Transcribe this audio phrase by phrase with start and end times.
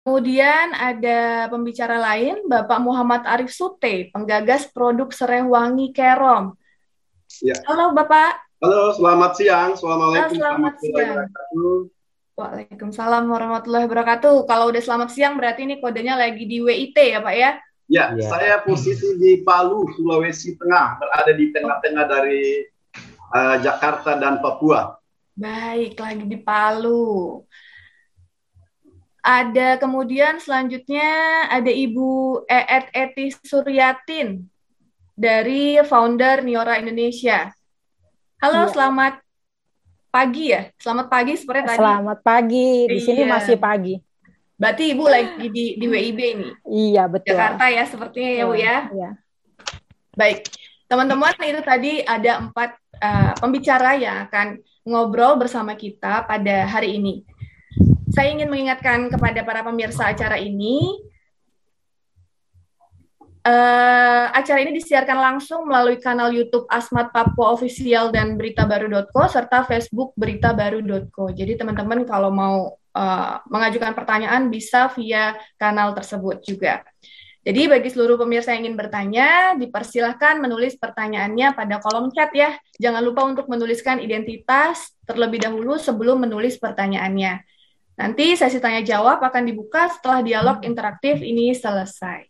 [0.00, 6.56] Kemudian ada pembicara lain, Bapak Muhammad Arif Sute, penggagas produk serai wangi Kerom.
[7.44, 7.52] Ya.
[7.68, 8.40] Halo Bapak.
[8.64, 9.76] Halo, selamat siang.
[9.76, 10.24] Assalamualaikum.
[10.24, 11.16] Halo, selamat siang.
[12.32, 14.48] Waalaikumsalam warahmatullahi wabarakatuh.
[14.48, 17.50] Kalau udah selamat siang berarti ini kodenya lagi di WIT ya Pak ya?
[17.90, 18.24] Ya, ya.
[18.24, 22.64] saya posisi di Palu, Sulawesi Tengah, berada di tengah-tengah dari
[23.36, 24.96] uh, Jakarta dan Papua.
[25.36, 27.44] Baik, lagi di Palu.
[29.20, 34.48] Ada kemudian selanjutnya ada Ibu Eet Eti Suryatin
[35.12, 37.52] dari founder Niora Indonesia.
[38.40, 38.72] Halo, ya.
[38.72, 39.14] selamat
[40.08, 40.72] pagi ya.
[40.80, 41.78] Selamat pagi seperti tadi.
[41.84, 42.88] Selamat pagi.
[42.88, 43.04] Di iya.
[43.04, 44.00] sini masih pagi.
[44.56, 46.48] Berarti Ibu lagi di di WIB ini.
[46.64, 47.36] Iya, betul.
[47.36, 48.76] Jakarta ya sepertinya ya, Bu ya.
[48.88, 49.10] Iya.
[50.16, 50.48] Baik.
[50.88, 57.22] Teman-teman, itu tadi ada empat uh, pembicara yang akan ngobrol bersama kita pada hari ini
[58.10, 60.98] saya ingin mengingatkan kepada para pemirsa acara ini,
[63.46, 70.12] uh, acara ini disiarkan langsung melalui kanal YouTube Asmat Papua Official dan beritabaru.co serta Facebook
[70.18, 71.30] beritabaru.co.
[71.30, 76.82] Jadi teman-teman kalau mau uh, mengajukan pertanyaan bisa via kanal tersebut juga.
[77.40, 82.52] Jadi bagi seluruh pemirsa yang ingin bertanya, dipersilahkan menulis pertanyaannya pada kolom chat ya.
[82.76, 87.49] Jangan lupa untuk menuliskan identitas terlebih dahulu sebelum menulis pertanyaannya.
[88.00, 92.24] Nanti sesi tanya jawab akan dibuka setelah dialog interaktif ini selesai.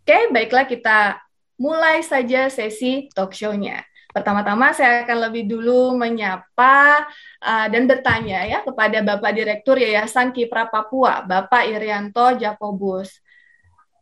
[0.00, 1.20] Oke, baiklah kita
[1.60, 3.84] mulai saja sesi talk show-nya.
[4.08, 7.04] Pertama-tama saya akan lebih dulu menyapa
[7.44, 13.20] uh, dan bertanya ya kepada Bapak Direktur Yayasan Kipra Papua, Bapak Irianto Jakobus.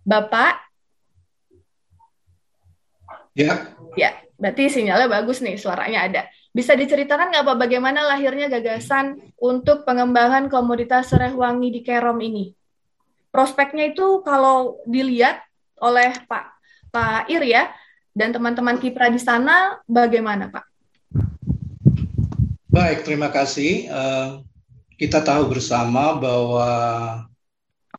[0.07, 0.63] Bapak?
[3.35, 3.71] Ya.
[3.99, 6.23] Ya, berarti sinyalnya bagus nih, suaranya ada.
[6.51, 12.51] Bisa diceritakan nggak Pak bagaimana lahirnya gagasan untuk pengembangan komoditas serai wangi di Kerom ini?
[13.31, 15.47] Prospeknya itu kalau dilihat
[15.79, 16.45] oleh Pak
[16.91, 17.71] Pak Ir ya
[18.11, 20.67] dan teman-teman Kipra di sana bagaimana Pak?
[22.71, 23.87] Baik, terima kasih.
[23.87, 24.29] Uh,
[24.99, 26.71] kita tahu bersama bahwa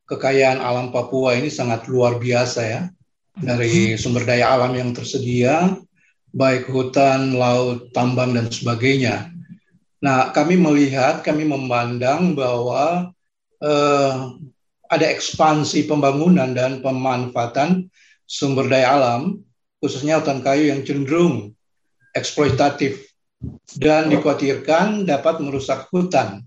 [0.07, 2.81] kekayaan alam Papua ini sangat luar biasa ya.
[3.31, 5.71] Dari sumber daya alam yang tersedia,
[6.31, 9.31] baik hutan, laut, tambang, dan sebagainya.
[10.01, 13.11] Nah, kami melihat, kami memandang bahwa
[13.61, 14.15] eh,
[14.91, 17.87] ada ekspansi pembangunan dan pemanfaatan
[18.25, 19.43] sumber daya alam,
[19.83, 21.53] khususnya hutan kayu yang cenderung
[22.15, 23.11] eksploitatif
[23.77, 26.43] dan dikhawatirkan dapat merusak hutan.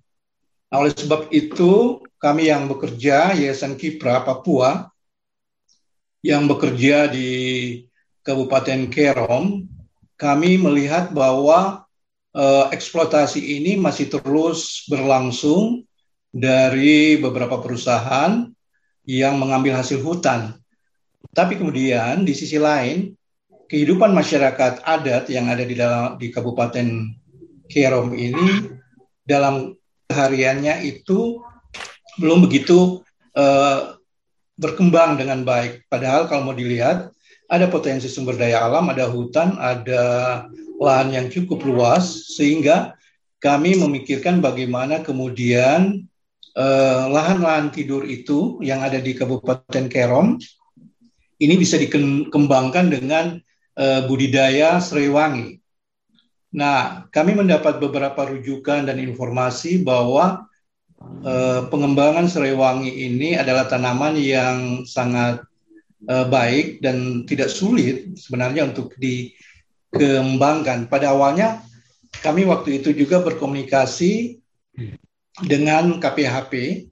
[0.68, 4.90] Nah, oleh sebab itu, kami yang bekerja, Yayasan Kipra Papua,
[6.24, 7.30] yang bekerja di
[8.24, 9.73] Kabupaten Kerom
[10.24, 11.84] kami melihat bahwa
[12.32, 15.84] uh, eksploitasi ini masih terus berlangsung
[16.32, 18.48] dari beberapa perusahaan
[19.04, 20.56] yang mengambil hasil hutan.
[21.36, 23.12] Tapi kemudian di sisi lain
[23.68, 26.88] kehidupan masyarakat adat yang ada di dalam di Kabupaten
[27.68, 28.64] Kerom ini
[29.28, 29.76] dalam
[30.08, 31.40] hariannya itu
[32.16, 33.04] belum begitu
[33.36, 34.00] uh,
[34.56, 35.84] berkembang dengan baik.
[35.92, 37.12] Padahal kalau mau dilihat
[37.48, 40.02] ada potensi sumber daya alam, ada hutan, ada
[40.80, 42.96] lahan yang cukup luas, sehingga
[43.38, 46.08] kami memikirkan bagaimana kemudian
[46.56, 50.40] eh, lahan-lahan tidur itu yang ada di Kabupaten Kerom
[51.44, 53.36] ini bisa dikembangkan dengan
[53.78, 55.58] uh, budidaya serewangi.
[56.54, 60.46] Nah, kami mendapat beberapa rujukan dan informasi bahwa
[61.26, 65.42] uh, pengembangan serewangi ini adalah tanaman yang sangat
[66.08, 70.88] uh, baik dan tidak sulit sebenarnya untuk dikembangkan.
[70.88, 71.62] Pada awalnya
[72.22, 74.38] kami waktu itu juga berkomunikasi
[75.44, 76.86] dengan KPHP,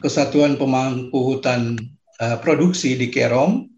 [0.00, 1.76] Kesatuan Pemangku Hutan
[2.22, 3.68] uh, Produksi di Kerom,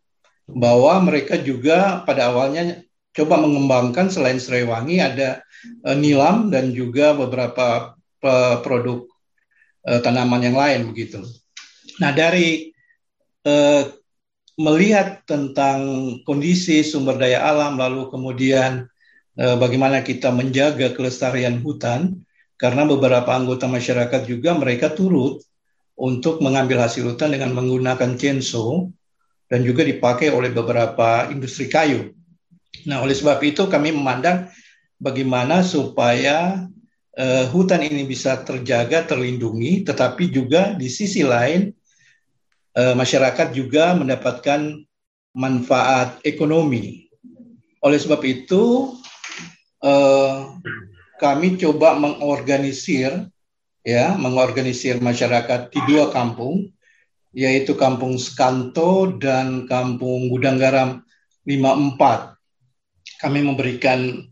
[0.46, 2.82] bahwa mereka juga pada awalnya
[3.12, 5.40] coba mengembangkan selain serewangi ada
[5.86, 9.06] uh, nilam dan juga beberapa uh, produk
[9.88, 11.24] uh, tanaman yang lain begitu.
[12.00, 12.72] Nah dari
[13.46, 14.01] uh,
[14.62, 15.82] melihat tentang
[16.22, 18.86] kondisi sumber daya alam, lalu kemudian
[19.34, 22.22] eh, bagaimana kita menjaga kelestarian hutan,
[22.62, 25.42] karena beberapa anggota masyarakat juga mereka turut
[25.98, 28.86] untuk mengambil hasil hutan dengan menggunakan chainsaw
[29.50, 32.14] dan juga dipakai oleh beberapa industri kayu.
[32.88, 34.48] Nah, oleh sebab itu kami memandang
[34.96, 36.64] bagaimana supaya
[37.18, 41.68] uh, hutan ini bisa terjaga, terlindungi, tetapi juga di sisi lain
[42.76, 44.82] eh, masyarakat juga mendapatkan
[45.32, 47.08] manfaat ekonomi.
[47.82, 48.94] Oleh sebab itu,
[49.82, 50.36] eh,
[51.18, 53.30] kami coba mengorganisir,
[53.86, 56.72] ya, mengorganisir masyarakat di dua kampung
[57.32, 61.00] yaitu Kampung Skanto dan Kampung Gudang Garam
[61.48, 62.36] 54.
[63.18, 64.28] Kami memberikan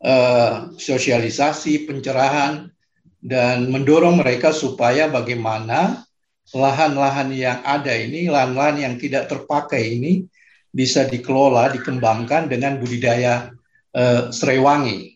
[0.00, 2.70] uh, sosialisasi, pencerahan,
[3.18, 6.03] dan mendorong mereka supaya bagaimana
[6.52, 10.28] lahan-lahan yang ada ini, lahan-lahan yang tidak terpakai ini
[10.74, 13.54] bisa dikelola, dikembangkan dengan budidaya
[13.96, 15.14] uh, serewangi.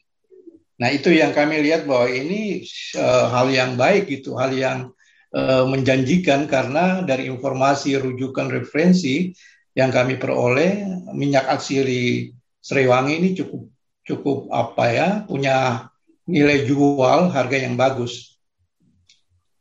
[0.79, 2.63] Nah itu yang kami lihat bahwa ini
[2.95, 4.95] uh, hal yang baik gitu, hal yang
[5.35, 9.35] uh, menjanjikan karena dari informasi rujukan referensi
[9.75, 12.31] yang kami peroleh minyak atsiri
[12.63, 13.63] serewangi ini cukup
[14.07, 15.87] cukup apa ya punya
[16.25, 18.38] nilai jual harga yang bagus.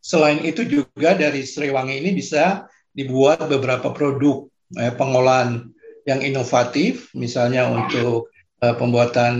[0.07, 2.63] Selain itu juga dari Sriwangi ini bisa
[2.95, 4.47] dibuat beberapa produk
[4.79, 5.67] eh, pengolahan
[6.07, 8.31] yang inovatif, misalnya untuk
[8.63, 9.35] eh, pembuatan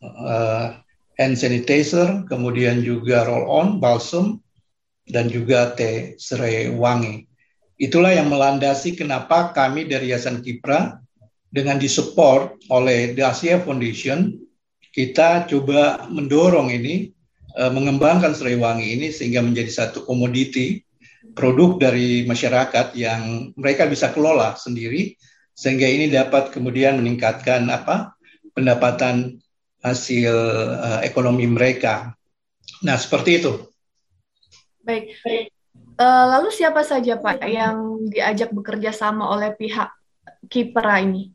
[0.00, 0.66] eh,
[1.20, 4.40] hand sanitizer, kemudian juga roll on, balsam,
[5.04, 7.28] dan juga teh serai wangi.
[7.76, 10.96] Itulah yang melandasi kenapa kami dari Yayasan Kipra
[11.52, 14.32] dengan disupport oleh The Asia Foundation
[14.94, 17.13] kita coba mendorong ini
[17.58, 20.82] uh, mengembangkan serai wangi ini sehingga menjadi satu komoditi
[21.32, 25.16] produk dari masyarakat yang mereka bisa kelola sendiri
[25.54, 28.18] sehingga ini dapat kemudian meningkatkan apa
[28.52, 29.38] pendapatan
[29.80, 30.32] hasil
[30.80, 32.16] uh, ekonomi mereka.
[32.82, 33.52] Nah, seperti itu.
[34.80, 35.14] Baik.
[35.94, 39.92] Uh, lalu siapa saja Pak yang diajak bekerja sama oleh pihak
[40.50, 41.30] Kipra ini?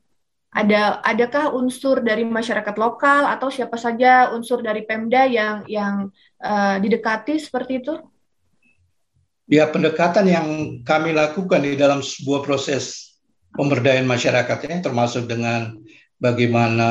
[0.50, 6.10] Ada adakah unsur dari masyarakat lokal atau siapa saja unsur dari Pemda yang yang
[6.42, 7.94] uh, didekati seperti itu?
[9.50, 10.48] Ya, pendekatan yang
[10.86, 13.18] kami lakukan di dalam sebuah proses
[13.54, 15.78] pemberdayaan masyarakatnya termasuk dengan
[16.22, 16.90] bagaimana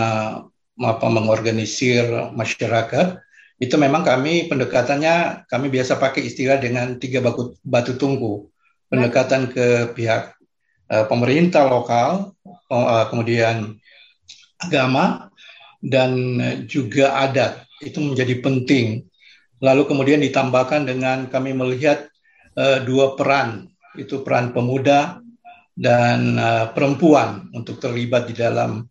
[0.78, 3.22] apa mengorganisir masyarakat
[3.58, 8.46] itu memang kami pendekatannya kami biasa pakai istilah dengan tiga batu, batu tunggu
[8.87, 10.38] pendekatan ke pihak
[10.90, 12.38] uh, pemerintah lokal
[13.09, 13.81] kemudian
[14.61, 15.32] agama
[15.81, 16.37] dan
[16.69, 19.06] juga adat itu menjadi penting.
[19.59, 22.06] Lalu kemudian ditambahkan dengan kami melihat
[22.55, 23.67] uh, dua peran,
[23.99, 25.19] itu peran pemuda
[25.75, 28.87] dan uh, perempuan untuk terlibat di dalam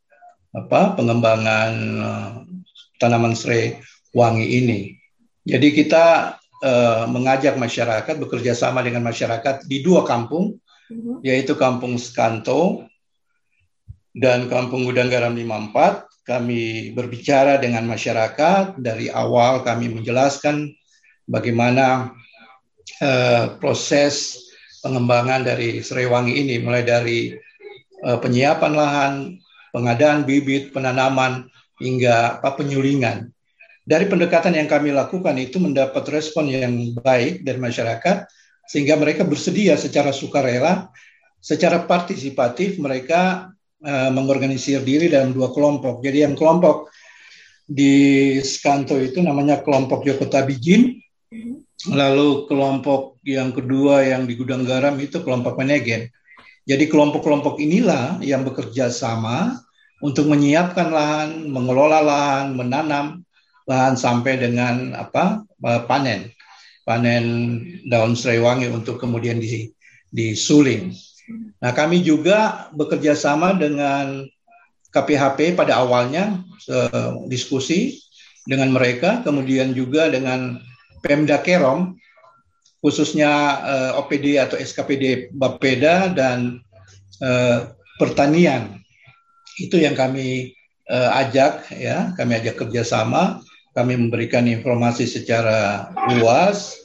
[0.51, 2.31] apa pengembangan uh,
[2.99, 3.79] tanaman serai
[4.11, 4.79] wangi ini.
[5.47, 10.59] Jadi kita uh, mengajak masyarakat bekerja sama dengan masyarakat di dua kampung,
[10.91, 11.23] mm-hmm.
[11.23, 12.83] yaitu Kampung Skanto
[14.17, 20.73] dan Kampung Gudang Garam 54 kami berbicara dengan masyarakat dari awal kami menjelaskan
[21.29, 22.11] bagaimana
[22.99, 24.41] uh, proses
[24.81, 27.31] pengembangan dari Serewangi ini mulai dari
[28.03, 29.13] uh, penyiapan lahan,
[29.71, 31.47] pengadaan bibit, penanaman
[31.77, 33.31] hingga apa penyulingan.
[33.87, 38.27] Dari pendekatan yang kami lakukan itu mendapat respon yang baik dari masyarakat
[38.67, 40.91] sehingga mereka bersedia secara sukarela,
[41.39, 43.47] secara partisipatif mereka
[43.83, 46.01] uh, mengorganisir diri dalam dua kelompok.
[46.01, 46.89] Jadi yang kelompok
[47.67, 50.95] di Skanto itu namanya kelompok Joko Tabijin,
[51.91, 56.07] lalu kelompok yang kedua yang di Gudang Garam itu kelompok Menegen.
[56.67, 59.55] Jadi kelompok-kelompok inilah yang bekerja sama
[60.03, 63.23] untuk menyiapkan lahan, mengelola lahan, menanam
[63.67, 66.31] lahan sampai dengan apa eh, panen,
[66.83, 67.23] panen
[67.87, 69.39] daun serai wangi untuk kemudian
[70.11, 70.91] disuling.
[71.57, 74.29] Nah, kami juga bekerja sama dengan
[74.93, 77.97] KPHP pada awalnya uh, diskusi
[78.47, 80.61] dengan mereka, kemudian juga dengan
[81.03, 81.99] Pemda Kerom,
[82.79, 83.31] khususnya
[83.67, 86.63] eh, OPD atau SKPD Bapeda dan
[87.19, 88.79] uh, pertanian.
[89.59, 90.55] Itu yang kami
[90.87, 93.43] uh, ajak, ya, kami ajak kerjasama,
[93.75, 96.77] kami memberikan informasi secara luas,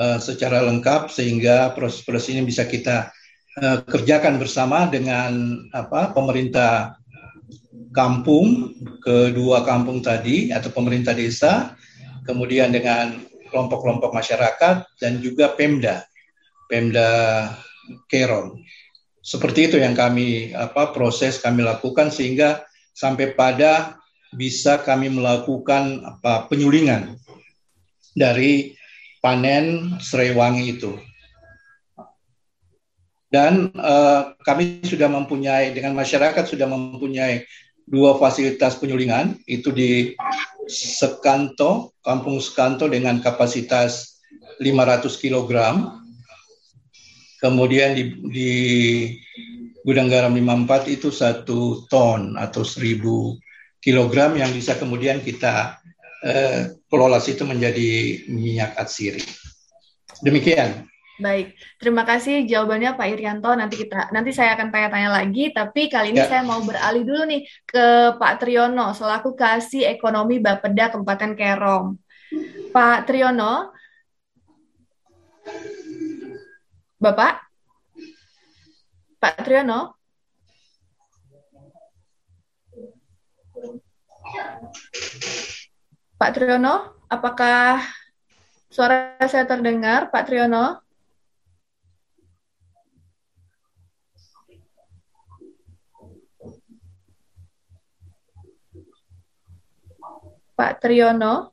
[0.00, 3.12] uh, secara lengkap sehingga proses-proses ini bisa kita
[3.60, 6.96] uh, kerjakan bersama dengan apa pemerintah
[7.92, 8.72] kampung
[9.04, 11.76] kedua kampung tadi atau pemerintah desa
[12.24, 13.20] kemudian dengan
[13.52, 16.06] kelompok-kelompok masyarakat dan juga Pemda
[16.70, 17.52] Pemda
[18.08, 18.64] Keron
[19.20, 22.64] seperti itu yang kami apa proses kami lakukan sehingga
[22.96, 24.00] sampai pada
[24.32, 27.20] bisa kami melakukan apa penyulingan
[28.16, 28.72] dari
[29.20, 30.96] panen serai wangi itu
[33.32, 37.48] dan uh, kami sudah mempunyai dengan masyarakat sudah mempunyai
[37.88, 40.12] dua fasilitas penyulingan itu di
[40.68, 44.20] Sekanto, Kampung Sekanto dengan kapasitas
[44.60, 45.50] 500 kg.
[47.42, 48.52] Kemudian di, di
[49.82, 53.02] Gudang Garam 54 itu satu ton atau 1000
[53.82, 55.82] kg yang bisa kemudian kita
[56.22, 59.24] eh, kelola situ menjadi minyak atsiri.
[60.22, 60.91] Demikian.
[61.20, 63.52] Baik, terima kasih jawabannya Pak Irianto.
[63.52, 66.28] Nanti kita nanti saya akan tanya-tanya lagi, tapi kali ini ya.
[66.28, 72.00] saya mau beralih dulu nih ke Pak Triyono selaku Kasih Ekonomi Bapeda Kabupaten Kerom.
[72.72, 73.76] Pak Triyono,
[76.96, 77.44] Bapak,
[79.20, 79.94] Pak Triyono.
[86.16, 86.74] Pak Triyono,
[87.10, 87.84] apakah
[88.72, 90.81] suara saya terdengar, Pak Triyono?
[100.52, 101.52] Pak Triyono.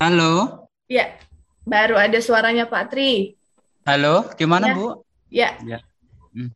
[0.00, 0.66] Halo.
[0.88, 1.12] Ya,
[1.68, 3.36] baru ada suaranya Pak Tri.
[3.84, 4.74] Halo, gimana ya.
[4.74, 4.86] Bu?
[5.28, 5.50] Ya.
[5.62, 5.78] ya.
[6.32, 6.50] Hmm.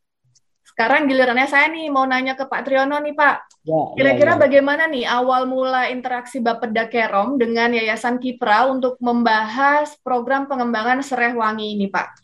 [0.64, 3.36] Sekarang gilirannya saya nih mau nanya ke Pak Triyono nih Pak.
[3.68, 4.42] Ya, Kira-kira ya, ya.
[4.48, 11.76] bagaimana nih awal mula interaksi Bapeda Kerom dengan Yayasan Kipra untuk membahas program pengembangan Serehwangi
[11.76, 12.23] ini Pak?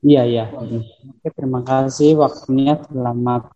[0.00, 0.44] Iya, iya.
[0.48, 2.80] Oke, terima kasih waktunya.
[2.88, 3.52] Selamat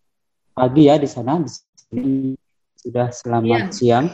[0.53, 1.41] pagi ya di sana.
[1.41, 2.37] Di sini
[2.77, 3.73] sudah selamat ya.
[3.73, 4.07] siang.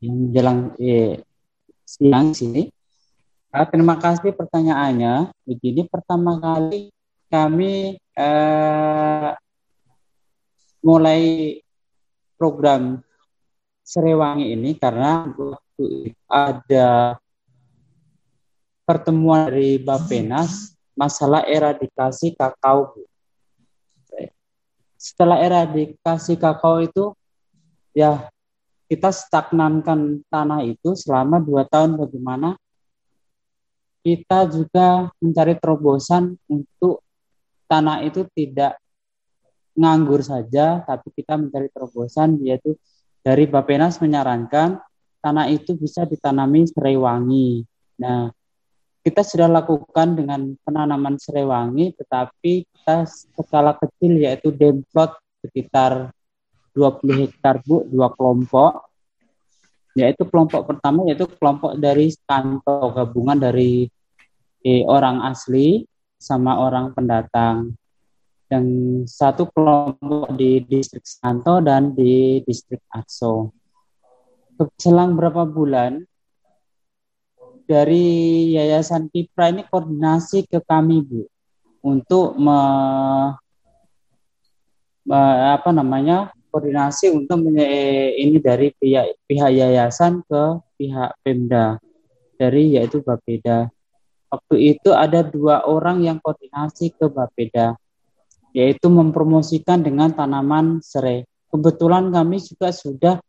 [0.00, 1.20] Yang jelang eh,
[1.84, 2.72] siang sini.
[3.52, 5.28] Ah, terima kasih pertanyaannya.
[5.44, 6.88] Begini, pertama kali
[7.28, 9.30] kami eh,
[10.80, 11.20] mulai
[12.40, 13.04] program
[13.84, 17.20] Serewangi ini karena waktu ada
[18.88, 22.96] pertemuan dari Bapenas masalah eradikasi kakao.
[24.96, 27.12] Setelah eradikasi kakao itu,
[27.92, 28.26] ya
[28.88, 32.56] kita stagnankan tanah itu selama dua tahun bagaimana
[34.06, 37.02] kita juga mencari terobosan untuk
[37.66, 38.78] tanah itu tidak
[39.76, 42.78] nganggur saja, tapi kita mencari terobosan yaitu
[43.20, 44.78] dari Bapenas menyarankan
[45.18, 47.66] tanah itu bisa ditanami serai wangi.
[47.98, 48.30] Nah,
[49.06, 55.14] kita sudah lakukan dengan penanaman serewangi, tetapi kita skala kecil yaitu demplot
[55.46, 56.10] sekitar
[56.74, 58.90] 20 hektar bu, dua kelompok.
[59.94, 63.86] Yaitu kelompok pertama yaitu kelompok dari kantor gabungan dari
[64.66, 65.86] eh, orang asli
[66.18, 67.78] sama orang pendatang.
[68.50, 68.64] Dan
[69.06, 73.54] satu kelompok di distrik Santo dan di distrik Akso.
[74.82, 76.02] Selang berapa bulan
[77.66, 78.06] dari
[78.54, 81.26] Yayasan Kipra ini koordinasi ke kami Bu
[81.82, 82.58] untuk me,
[85.02, 85.20] me,
[85.54, 91.76] apa namanya koordinasi untuk ini dari pihak pihak yayasan ke pihak Pemda
[92.40, 93.68] dari yaitu Bapeda.
[94.26, 97.76] Waktu itu ada dua orang yang koordinasi ke Bapeda
[98.56, 101.28] yaitu mempromosikan dengan tanaman serai.
[101.52, 103.20] Kebetulan kami juga sudah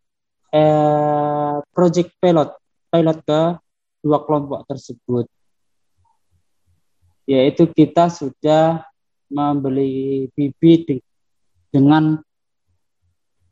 [0.55, 2.55] eh, project pilot
[2.87, 3.41] pilot ke
[4.01, 5.25] dua kelompok tersebut.
[7.27, 8.87] Yaitu kita sudah
[9.27, 11.03] membeli bibit
[11.67, 12.15] dengan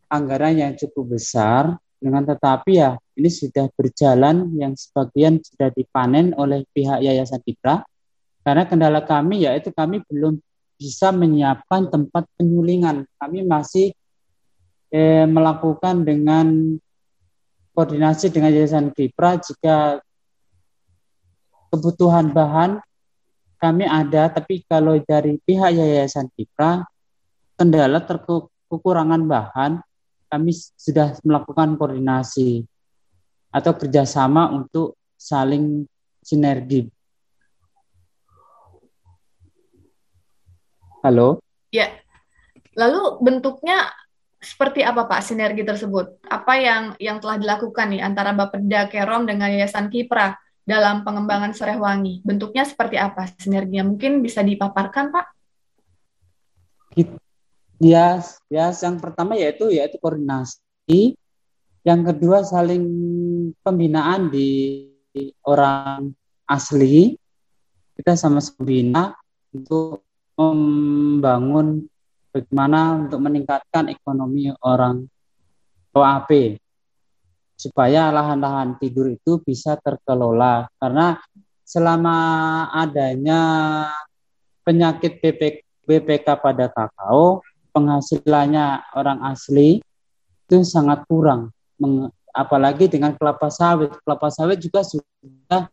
[0.08, 6.64] anggaran yang cukup besar, dengan tetapi ya ini sudah berjalan yang sebagian sudah dipanen oleh
[6.72, 7.84] pihak Yayasan Dikra.
[8.46, 10.38] Karena kendala kami yaitu kami belum
[10.78, 13.10] bisa menyiapkan tempat penyulingan.
[13.18, 13.90] Kami masih
[14.94, 16.78] eh, melakukan dengan
[17.74, 20.00] koordinasi dengan Yayasan Kipra jika
[21.76, 22.80] kebutuhan bahan
[23.60, 26.88] kami ada, tapi kalau dari pihak Yayasan Kipra,
[27.60, 28.00] kendala
[28.72, 29.84] kekurangan bahan,
[30.32, 32.64] kami sudah melakukan koordinasi
[33.52, 35.88] atau kerjasama untuk saling
[36.20, 36.88] sinergi.
[41.02, 41.40] Halo?
[41.72, 41.90] Ya.
[42.76, 43.88] Lalu bentuknya
[44.42, 46.22] seperti apa Pak sinergi tersebut?
[46.28, 50.38] Apa yang yang telah dilakukan nih antara Bapeda Kerom dengan Yayasan Kipra?
[50.66, 52.26] Dalam pengembangan Serehwangi?
[52.26, 53.86] Bentuknya seperti apa sinerginya?
[53.94, 55.26] Mungkin bisa dipaparkan, Pak?
[57.78, 61.14] Ya, ya yang pertama yaitu yaitu koordinasi,
[61.86, 62.84] yang kedua saling
[63.62, 64.90] pembinaan di
[65.46, 66.12] orang
[66.50, 67.14] asli.
[67.96, 69.04] Kita sama-sama bina
[69.56, 70.04] untuk
[70.36, 71.88] membangun
[72.28, 75.08] bagaimana untuk meningkatkan ekonomi orang
[75.96, 76.60] OAP
[77.56, 80.68] supaya lahan-lahan tidur itu bisa terkelola.
[80.78, 81.18] Karena
[81.64, 82.18] selama
[82.76, 83.42] adanya
[84.62, 89.80] penyakit BPK, BPK pada kakao penghasilannya orang asli
[90.46, 91.52] itu sangat kurang.
[92.36, 93.96] Apalagi dengan kelapa sawit.
[94.04, 95.72] Kelapa sawit juga sudah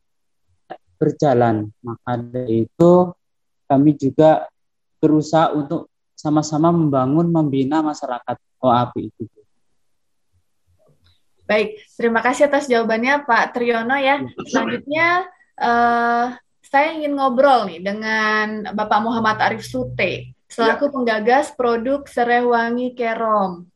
[0.97, 1.69] berjalan.
[1.83, 3.11] Maka dari itu
[3.67, 4.47] kami juga
[5.03, 9.27] berusaha untuk sama-sama membangun membina masyarakat OAP itu
[11.43, 14.23] Baik, terima kasih atas jawabannya Pak Triyono ya.
[14.47, 15.27] Selanjutnya
[15.59, 20.93] uh, saya ingin ngobrol nih dengan Bapak Muhammad Arif Sute selaku ya.
[20.93, 23.69] penggagas produk Serai Wangi Kerom.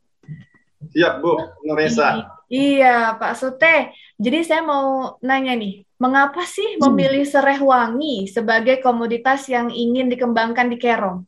[0.93, 2.37] Siap Bu, Nuresa.
[2.47, 3.91] Iya Pak Sute.
[4.17, 10.71] Jadi saya mau nanya nih, mengapa sih memilih Serai Wangi sebagai komoditas yang ingin dikembangkan
[10.71, 11.27] di Kerom?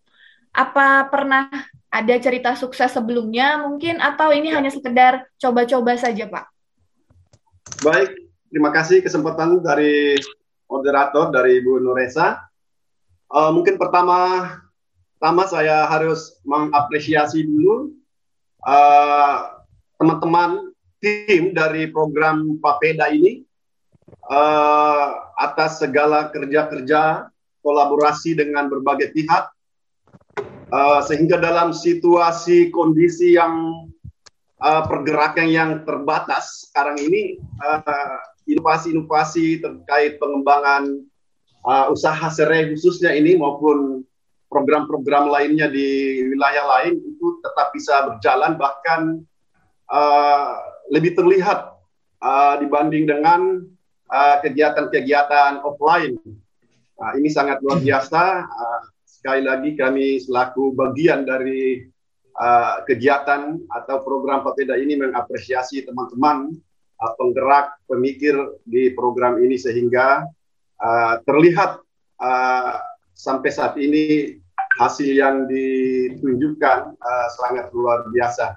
[0.53, 1.49] Apa pernah
[1.89, 6.45] ada cerita sukses sebelumnya mungkin atau ini hanya sekedar coba-coba saja Pak?
[7.81, 8.11] Baik,
[8.53, 10.21] terima kasih kesempatan dari
[10.69, 12.45] moderator dari Bu Nuresa.
[13.29, 14.51] Uh, mungkin pertama,
[15.17, 17.93] pertama saya harus mengapresiasi dulu
[18.65, 19.65] uh,
[20.01, 23.45] teman-teman tim dari program Papeda ini
[24.29, 27.29] uh, atas segala kerja-kerja
[27.63, 29.53] kolaborasi dengan berbagai pihak
[30.73, 33.87] uh, sehingga dalam situasi kondisi yang
[34.61, 37.41] uh, pergerakan yang terbatas sekarang ini
[38.49, 41.03] inovasi-inovasi uh, terkait pengembangan
[41.65, 44.05] uh, usaha serai khususnya ini maupun
[44.49, 49.21] program-program lainnya di wilayah lain itu tetap bisa berjalan bahkan
[49.93, 50.57] uh,
[50.89, 51.77] lebih terlihat
[52.25, 53.69] uh, dibanding dengan
[54.41, 56.17] kegiatan-kegiatan uh, offline.
[56.99, 58.49] Uh, ini sangat luar biasa.
[58.49, 58.78] Uh,
[59.19, 61.83] sekali lagi kami selaku bagian dari
[62.39, 66.55] uh, kegiatan atau program Papeda ini mengapresiasi teman-teman
[67.03, 70.23] uh, penggerak pemikir di program ini sehingga
[70.79, 71.83] uh, terlihat
[72.23, 72.79] uh,
[73.11, 74.39] sampai saat ini
[74.79, 78.55] hasil yang ditunjukkan uh, sangat luar biasa.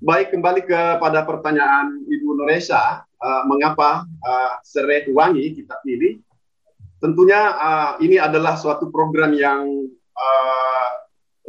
[0.00, 6.16] Baik kembali kepada pertanyaan Ibu Noresha, uh, mengapa uh, serai wangi kita pilih?
[7.02, 9.66] Tentunya uh, ini adalah suatu program yang
[10.14, 10.88] uh,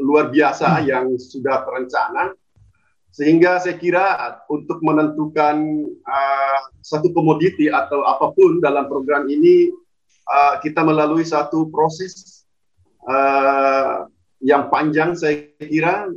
[0.01, 0.86] luar biasa hmm.
[0.89, 2.33] yang sudah terencana
[3.13, 4.17] sehingga saya kira
[4.50, 9.69] untuk menentukan uh, satu komoditi atau apa pun dalam program ini
[10.25, 12.42] uh, kita melalui satu proses
[13.05, 14.09] uh,
[14.42, 16.09] yang panjang saya kira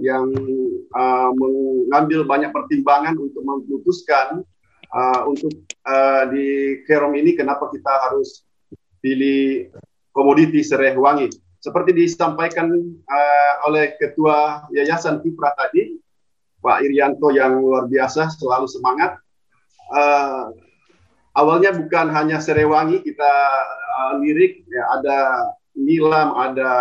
[0.00, 0.24] yang
[0.96, 4.40] uh, mengambil banyak pertimbangan untuk memutuskan
[4.88, 5.52] uh, untuk
[5.84, 8.47] uh, di Kerom ini kenapa kita harus
[8.98, 9.70] pilih
[10.14, 11.30] komoditi serai wangi.
[11.58, 12.70] Seperti disampaikan
[13.02, 15.98] uh, oleh Ketua Yayasan Kipra tadi,
[16.62, 19.18] Pak Irianto yang luar biasa, selalu semangat.
[19.90, 20.54] Uh,
[21.34, 23.32] awalnya bukan hanya serai wangi kita
[23.98, 25.18] uh, lirik, ya, ada
[25.74, 26.72] nilam, ada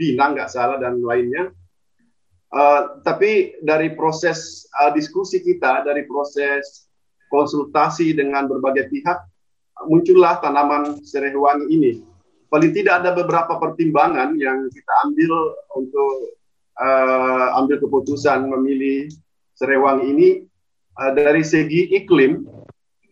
[0.00, 1.52] pinang nggak salah dan lainnya.
[2.48, 6.88] Uh, tapi dari proses uh, diskusi kita, dari proses
[7.28, 9.20] konsultasi dengan berbagai pihak,
[9.86, 11.92] muncullah tanaman serai wangi ini.
[12.48, 16.40] Paling tidak ada beberapa pertimbangan yang kita ambil untuk
[16.80, 19.12] uh, ambil keputusan memilih
[19.52, 20.28] serai wangi ini
[20.96, 22.48] uh, dari segi iklim.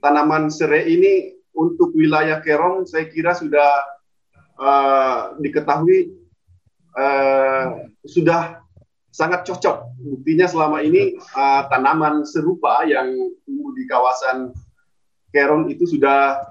[0.00, 3.70] Tanaman serai ini untuk wilayah Kerong saya kira sudah
[4.61, 6.16] uh, diketahui
[6.96, 8.61] uh, sudah
[9.12, 9.96] sangat cocok.
[10.00, 13.09] Buktinya selama ini uh, tanaman serupa yang
[13.44, 14.52] tumbuh di kawasan
[15.37, 16.49] Kerong itu sudah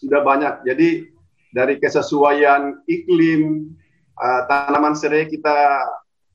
[0.00, 0.64] sudah banyak.
[0.64, 1.04] Jadi
[1.52, 3.68] dari kesesuaian iklim
[4.16, 5.84] uh, tanaman serai kita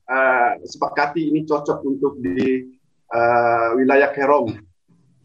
[0.06, 2.70] uh, sepakati ini cocok untuk di
[3.10, 4.54] uh, wilayah Kerong.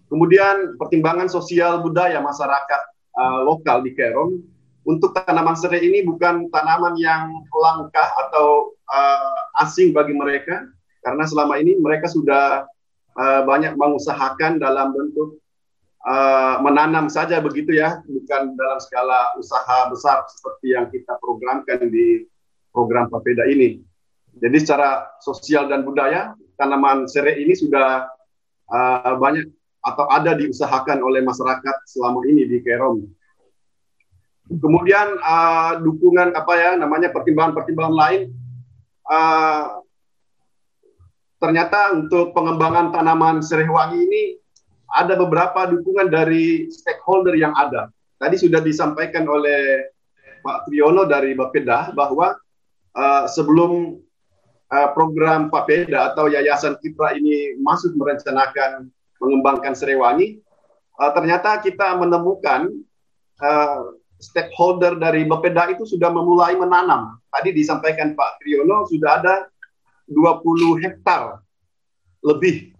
[0.09, 2.81] Kemudian pertimbangan sosial budaya masyarakat
[3.21, 4.41] uh, lokal di Kerong
[4.83, 10.67] untuk tanaman serai ini bukan tanaman yang langka atau uh, asing bagi mereka
[11.03, 12.67] karena selama ini mereka sudah
[13.15, 15.39] uh, banyak mengusahakan dalam bentuk
[16.03, 22.27] uh, menanam saja begitu ya, bukan dalam skala usaha besar seperti yang kita programkan di
[22.71, 23.79] program Papeda ini.
[24.33, 28.09] Jadi secara sosial dan budaya, tanaman serai ini sudah
[28.69, 29.49] uh, banyak
[29.83, 33.03] atau ada diusahakan oleh masyarakat selama ini di Kerom.
[34.47, 38.21] Kemudian uh, dukungan apa ya namanya pertimbangan-pertimbangan lain
[39.07, 39.79] uh,
[41.39, 44.23] ternyata untuk pengembangan tanaman serai wangi ini
[44.93, 47.89] ada beberapa dukungan dari stakeholder yang ada.
[48.21, 49.89] Tadi sudah disampaikan oleh
[50.45, 52.37] Pak Triyono dari Bapeda bahwa
[52.93, 53.97] uh, sebelum
[54.69, 60.39] uh, program Bapeda atau Yayasan Kipra ini masuk merencanakan mengembangkan Serewangi,
[60.99, 62.69] uh, ternyata kita menemukan
[63.41, 67.17] uh, stakeholder dari Bapeda itu sudah memulai menanam.
[67.33, 69.35] Tadi disampaikan Pak Triyono sudah ada
[70.11, 71.39] 20 hektar
[72.23, 72.72] lebih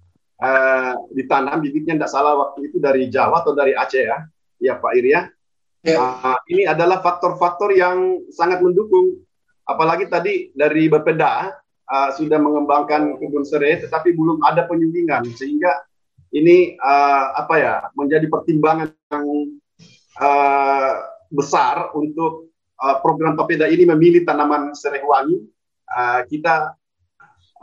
[0.44, 4.20] uh, ditanam bibitnya tidak salah waktu itu dari Jawa atau dari Aceh ya,
[4.60, 5.32] ya Pak Iria.
[5.84, 6.00] Ya.
[6.00, 9.24] Uh, ini adalah faktor-faktor yang sangat mendukung.
[9.64, 11.56] Apalagi tadi dari Bapeda
[11.88, 15.72] uh, sudah mengembangkan kebun serai, tetapi belum ada penyuntingan sehingga
[16.36, 19.28] ini uh, apa ya menjadi pertimbangan yang
[20.20, 20.92] uh,
[21.32, 22.52] besar untuk
[22.84, 25.40] uh, program Papeda ini memilih tanaman serai wangi.
[25.88, 26.76] Uh, kita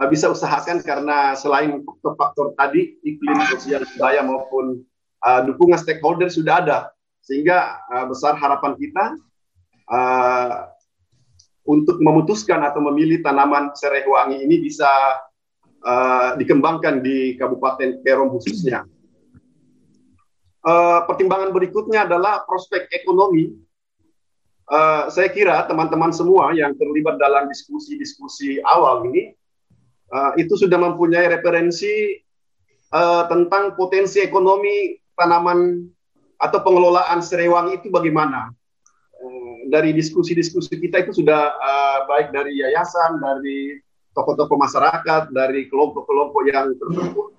[0.09, 4.81] bisa usahakan karena selain faktor-faktor tadi iklim sosial budaya maupun
[5.21, 6.79] uh, dukungan stakeholder sudah ada
[7.21, 9.05] sehingga uh, besar harapan kita
[9.93, 10.73] uh,
[11.69, 14.89] untuk memutuskan atau memilih tanaman serai wangi ini bisa
[15.85, 18.89] uh, dikembangkan di Kabupaten Perom khususnya.
[20.61, 23.53] Uh, pertimbangan berikutnya adalah prospek ekonomi.
[24.71, 29.35] Uh, saya kira teman-teman semua yang terlibat dalam diskusi-diskusi awal ini
[30.13, 32.19] uh, itu sudah mempunyai referensi
[32.95, 35.87] uh, tentang potensi ekonomi tanaman
[36.41, 38.53] atau pengelolaan serewangi itu bagaimana.
[39.71, 43.79] dari diskusi-diskusi kita itu sudah uh, baik dari yayasan, dari
[44.15, 47.31] tokoh-tokoh masyarakat dari kelompok-kelompok yang tertentu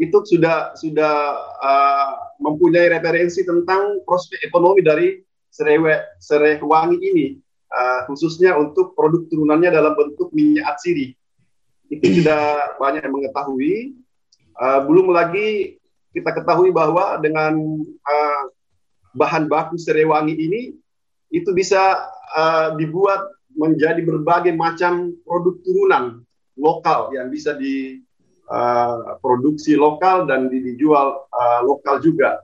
[0.00, 1.14] itu sudah sudah
[1.62, 2.12] uh,
[2.42, 5.20] mempunyai referensi tentang prospek ekonomi dari
[5.52, 7.26] serewe serewangi ini
[7.70, 11.12] uh, khususnya untuk produk turunannya dalam bentuk minyak atsiri
[11.92, 13.92] itu sudah banyak yang mengetahui
[14.56, 15.76] uh, belum lagi
[16.16, 17.52] kita ketahui bahwa dengan
[17.84, 18.42] uh,
[19.12, 20.72] bahan baku serewangi ini
[21.32, 26.24] itu bisa uh, dibuat menjadi berbagai macam produk turunan
[26.56, 28.16] lokal yang bisa diproduksi
[29.76, 32.40] uh, lokal dan dijual uh, lokal juga.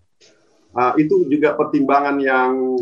[0.77, 2.77] Uh, itu juga pertimbangan yang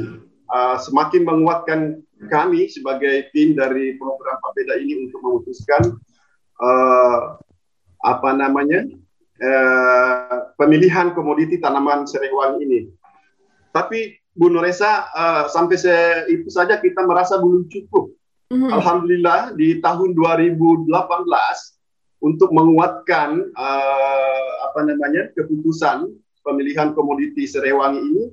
[0.51, 5.95] uh, semakin menguatkan kami sebagai tim dari program Papeda ini untuk memutuskan
[6.61, 7.37] uh,
[8.05, 8.87] apa namanya
[9.43, 12.81] uh, pemilihan komoditi tanaman serewangi ini.
[13.73, 15.95] Tapi Bu Nuresa, uh, sampai se
[16.29, 18.13] itu saja kita merasa belum cukup.
[18.53, 18.71] Mm-hmm.
[18.71, 20.87] Alhamdulillah di tahun 2018
[22.23, 26.09] untuk menguatkan uh, apa namanya keputusan
[26.47, 28.25] pemilihan komoditi Serewangi ini,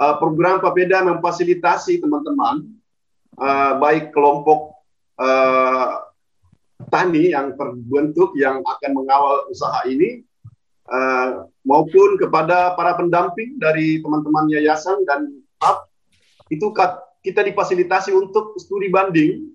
[0.00, 2.66] uh, program Papeda memfasilitasi teman-teman
[3.38, 4.74] uh, baik kelompok
[5.20, 6.05] uh,
[6.88, 10.22] tani yang terbentuk yang akan mengawal usaha ini
[10.90, 15.86] uh, maupun kepada para pendamping dari teman-teman yayasan dan PAP
[16.50, 16.70] itu
[17.26, 19.50] kita difasilitasi untuk studi banding.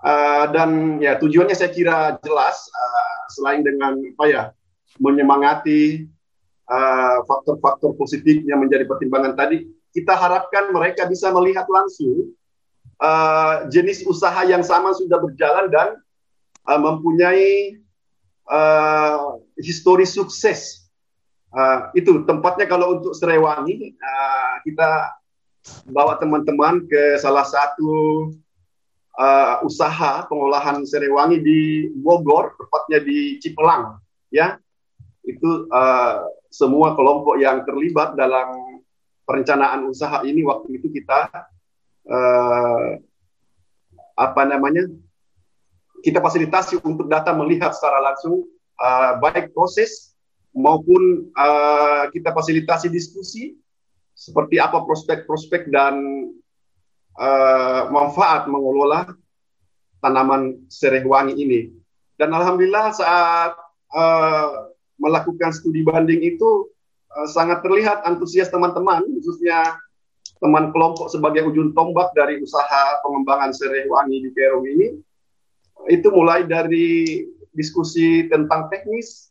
[0.00, 4.42] Uh, dan ya tujuannya saya kira jelas uh, selain dengan apa ya
[4.96, 6.08] menyemangati
[7.28, 12.32] faktor-faktor uh, positifnya menjadi pertimbangan tadi kita harapkan mereka bisa melihat langsung
[13.02, 16.00] uh, jenis usaha yang sama sudah berjalan dan
[16.66, 17.78] uh, mempunyai
[18.48, 20.88] uh, histori sukses.
[21.50, 25.18] Uh, itu tempatnya kalau untuk Serewangi uh, kita
[25.90, 27.90] bawa teman-teman ke salah satu
[29.18, 33.98] uh, usaha pengolahan Serewangi di Bogor, tepatnya di Cipelang,
[34.30, 34.56] ya.
[35.26, 38.80] Itu uh, semua kelompok yang terlibat dalam
[39.28, 41.30] perencanaan usaha ini waktu itu kita
[42.10, 42.98] uh,
[44.18, 44.90] apa namanya
[46.00, 48.44] kita fasilitasi untuk data melihat secara langsung
[48.80, 50.16] uh, baik proses
[50.50, 53.54] maupun uh, kita fasilitasi diskusi
[54.16, 55.96] seperti apa prospek-prospek dan
[57.16, 59.08] uh, manfaat mengelola
[60.04, 61.60] tanaman sereh wangi ini.
[62.20, 63.56] Dan alhamdulillah saat
[63.96, 66.68] uh, melakukan studi banding itu
[67.16, 69.80] uh, sangat terlihat antusias teman-teman, khususnya
[70.40, 75.00] teman kelompok sebagai ujung tombak dari usaha pengembangan sereh wangi di Perum ini.
[75.88, 79.30] Itu mulai dari diskusi tentang teknis,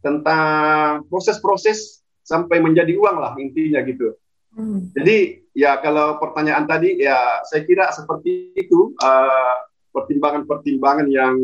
[0.00, 4.16] tentang proses-proses sampai menjadi uang lah intinya gitu.
[4.54, 4.90] Hmm.
[4.94, 9.56] Jadi ya kalau pertanyaan tadi ya saya kira seperti itu uh,
[9.94, 11.34] pertimbangan-pertimbangan uh, yang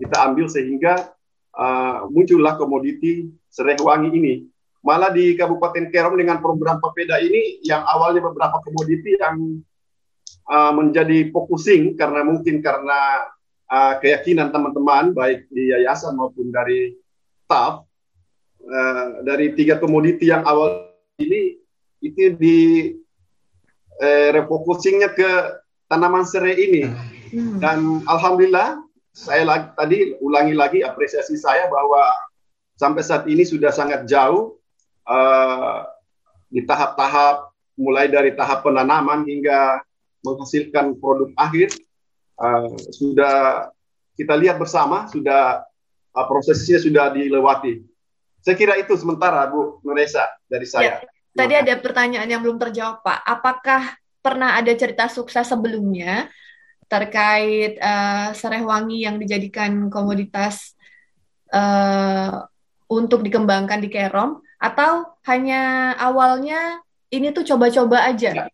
[0.00, 1.12] kita ambil sehingga
[1.56, 4.34] uh, muncullah komoditi serai wangi ini.
[4.84, 9.58] Malah di Kabupaten Kerom dengan program Papeda ini yang awalnya beberapa komoditi yang
[10.48, 13.26] uh, menjadi focusing karena mungkin karena
[13.68, 16.96] uh, keyakinan teman-teman baik di yayasan maupun dari
[17.44, 17.84] staff
[18.64, 20.88] uh, dari tiga komoditi yang awal
[21.20, 21.60] ini
[22.04, 22.58] itu di
[24.00, 25.30] uh, refocusingnya ke
[25.88, 26.82] tanaman serai ini
[27.32, 27.60] hmm.
[27.60, 28.80] dan alhamdulillah
[29.18, 32.06] saya lagi, tadi ulangi lagi apresiasi saya bahwa
[32.78, 34.54] sampai saat ini sudah sangat jauh
[35.10, 35.82] uh,
[36.48, 39.82] di tahap-tahap mulai dari tahap penanaman hingga
[40.22, 41.74] menghasilkan produk akhir
[42.38, 43.68] uh, sudah
[44.14, 45.62] kita lihat bersama sudah
[46.14, 47.82] uh, prosesnya sudah dilewati.
[48.42, 50.86] Saya kira itu sementara Bu Nuresa dari ya, saya.
[50.86, 50.94] Ya,
[51.34, 53.18] tadi ada pertanyaan yang belum terjawab Pak.
[53.26, 53.82] Apakah
[54.22, 56.30] pernah ada cerita sukses sebelumnya
[56.88, 60.72] terkait uh, serai wangi yang dijadikan komoditas
[61.52, 62.48] uh,
[62.88, 66.80] untuk dikembangkan di Kerom atau hanya awalnya
[67.12, 68.32] ini tuh coba-coba aja?
[68.32, 68.46] Ya.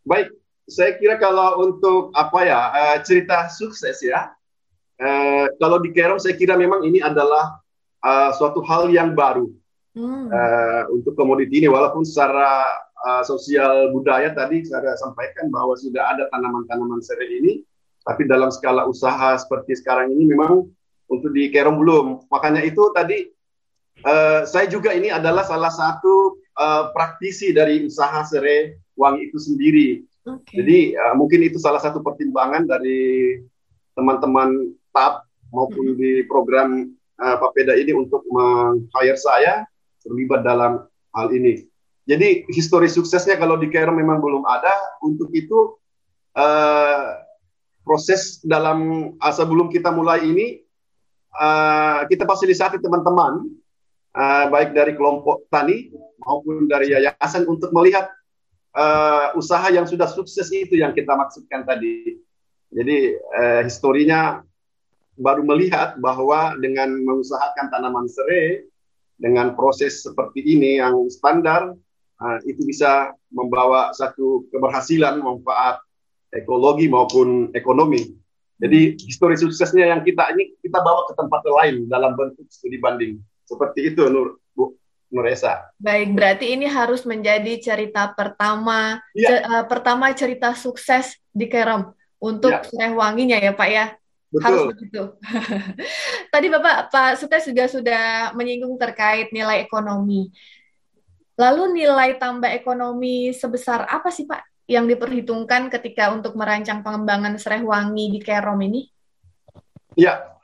[0.00, 0.32] Baik,
[0.70, 4.30] saya kira kalau untuk apa ya uh, cerita sukses ya,
[5.02, 7.58] uh, kalau di Kerom saya kira memang ini adalah
[8.06, 9.50] uh, suatu hal yang baru
[9.98, 10.26] hmm.
[10.30, 12.64] uh, untuk komoditi ini, walaupun secara
[13.02, 17.66] uh, sosial budaya tadi saya sampaikan bahwa sudah ada tanaman-tanaman serai ini,
[18.06, 20.70] tapi dalam skala usaha seperti sekarang ini memang
[21.10, 22.30] untuk di Kerom belum.
[22.30, 23.26] Makanya itu tadi
[24.06, 29.88] uh, saya juga ini adalah salah satu uh, praktisi dari usaha serai wangi itu sendiri.
[30.20, 30.54] Okay.
[30.60, 33.40] Jadi uh, mungkin itu salah satu pertimbangan dari
[33.96, 35.96] teman-teman TAP maupun hmm.
[35.96, 39.64] di program uh, Papeda ini untuk meng-hire saya
[40.04, 40.84] terlibat dalam
[41.16, 41.64] hal ini.
[42.08, 44.72] Jadi histori suksesnya kalau di Care memang belum ada.
[45.04, 45.78] Untuk itu
[46.36, 47.22] uh,
[47.84, 50.60] proses dalam uh, sebelum kita mulai ini
[51.38, 53.46] uh, kita fasilitasi teman-teman
[54.16, 58.10] uh, baik dari kelompok tani maupun dari yayasan untuk melihat
[58.74, 62.18] uh, usaha yang sudah sukses itu yang kita maksudkan tadi.
[62.70, 64.42] Jadi uh, historinya
[65.18, 68.64] baru melihat bahwa dengan mengusahakan tanaman serai
[69.20, 71.76] dengan proses seperti ini yang standar
[72.22, 75.82] uh, itu bisa membawa satu keberhasilan manfaat
[76.32, 78.16] ekologi maupun ekonomi.
[78.60, 83.16] Jadi histori suksesnya yang kita ini kita bawa ke tempat lain dalam bentuk studi banding.
[83.48, 84.38] Seperti itu Nur
[85.10, 85.74] Nuresa.
[85.76, 89.42] Baik, berarti ini harus menjadi cerita pertama ya.
[89.42, 91.90] uh, pertama cerita sukses di Kerem
[92.22, 92.94] untuk ya.
[92.94, 93.86] wanginya ya Pak ya.
[94.30, 94.46] Betul.
[94.46, 95.02] Harus begitu.
[96.32, 100.30] Tadi Bapak Pak Sutes juga sudah menyinggung terkait nilai ekonomi.
[101.34, 107.66] Lalu nilai tambah ekonomi sebesar apa sih Pak yang diperhitungkan ketika untuk merancang pengembangan serai
[107.66, 108.86] wangi di Kerom ini?
[109.98, 110.38] Ya,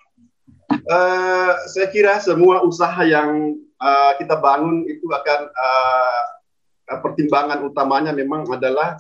[0.89, 6.23] uh, saya kira semua usaha yang uh, kita bangun itu akan uh,
[7.03, 8.99] pertimbangan utamanya memang adalah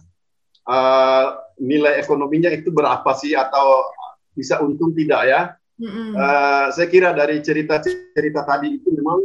[0.66, 3.87] uh, nilai ekonominya itu berapa sih atau
[4.37, 5.40] bisa untung tidak ya?
[5.77, 6.09] Mm-hmm.
[6.16, 9.20] Uh, saya kira dari cerita-cerita tadi itu memang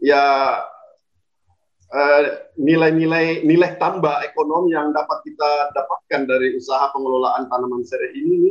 [0.00, 0.24] ya
[1.94, 2.22] Eh,
[2.58, 8.50] nilai-nilai uh, nilai tambah ekonomi yang dapat kita dapatkan dari usaha pengelolaan tanaman serai ini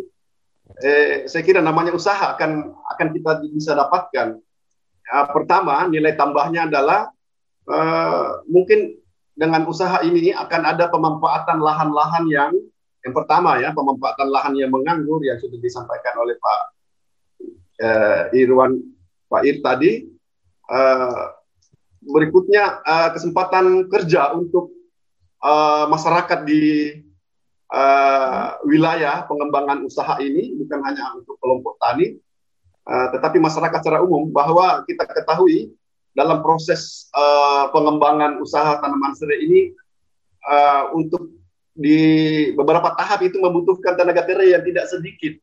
[0.81, 4.39] eh, saya kira namanya usaha akan akan kita bisa dapatkan.
[5.03, 7.11] Uh, pertama nilai tambahnya adalah
[7.67, 8.95] uh, mungkin
[9.35, 12.53] dengan usaha ini akan ada pemanfaatan lahan-lahan yang
[13.03, 16.61] yang pertama ya pemanfaatan lahan yang menganggur yang sudah disampaikan oleh Pak
[17.83, 18.79] uh, Irwan
[19.27, 20.07] Pak Ir tadi.
[20.71, 21.35] Uh,
[22.03, 24.71] berikutnya uh, kesempatan kerja untuk
[25.43, 26.63] uh, masyarakat di
[27.73, 32.15] uh, wilayah pengembangan usaha ini bukan hanya untuk kelompok tani,
[32.85, 35.73] uh, tetapi masyarakat secara umum bahwa kita ketahui
[36.13, 39.61] dalam proses uh, pengembangan usaha tanaman serai ini
[40.45, 41.33] uh, untuk
[41.73, 45.33] di beberapa tahap itu membutuhkan tenaga kerja yang tidak sedikit.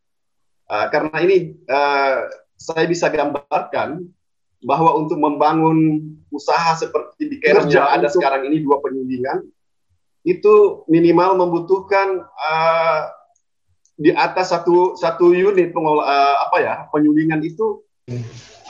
[0.71, 4.07] Uh, karena ini uh, saya bisa gambarkan
[4.62, 9.43] bahwa untuk membangun usaha seperti di kerja ada sekarang ini dua penyulingan
[10.24, 13.02] itu minimal membutuhkan uh,
[14.00, 17.85] di atas satu satu unit pengolah uh, apa ya penyulingan itu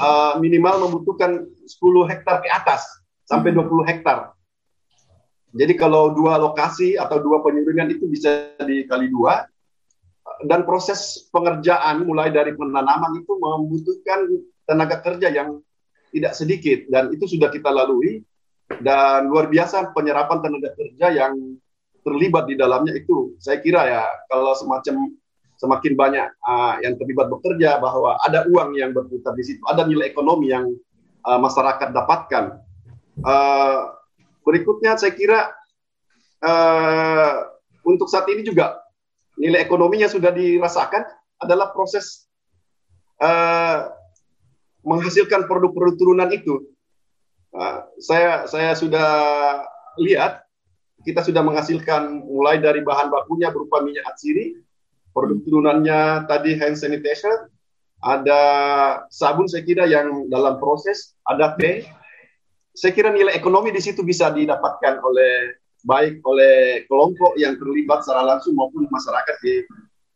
[0.02, 2.82] uh, minimal membutuhkan 10 hektar ke atas
[3.26, 3.86] sampai 20 hmm.
[3.86, 4.18] hektar.
[5.50, 9.42] Jadi kalau dua lokasi atau dua penyulingan itu bisa dikali dua
[10.46, 14.30] dan proses pengerjaan mulai dari penanaman itu membutuhkan
[14.62, 15.58] tenaga kerja yang
[16.14, 18.22] tidak sedikit dan itu sudah kita lalui
[18.78, 21.35] dan luar biasa penyerapan tenaga kerja yang
[22.06, 23.35] terlibat di dalamnya itu.
[23.42, 25.11] Saya kira ya kalau semacam
[25.61, 29.61] semakin banyak uh, yang terlibat bekerja bahwa ada uang yang berputar di situ.
[29.68, 30.70] Ada nilai ekonomi yang
[31.26, 32.44] uh, masyarakat dapatkan.
[33.20, 33.92] Uh,
[34.46, 35.52] berikutnya saya kira
[36.40, 37.52] uh,
[37.85, 38.80] untuk saat ini juga
[39.37, 41.04] nilai ekonominya sudah dirasakan
[41.40, 42.28] adalah proses
[43.20, 43.92] uh,
[44.80, 46.72] menghasilkan produk-produk turunan itu.
[47.50, 49.10] Uh, saya saya sudah
[49.98, 50.46] lihat
[51.02, 54.54] kita sudah menghasilkan mulai dari bahan bakunya berupa minyak atsiri,
[55.10, 57.50] produk turunannya tadi hand sanitizer,
[58.04, 58.42] ada
[59.08, 61.84] sabun saya kira yang dalam proses, ada teh.
[62.70, 68.36] Saya kira nilai ekonomi di situ bisa didapatkan oleh baik oleh kelompok yang terlibat secara
[68.36, 69.64] langsung maupun masyarakat di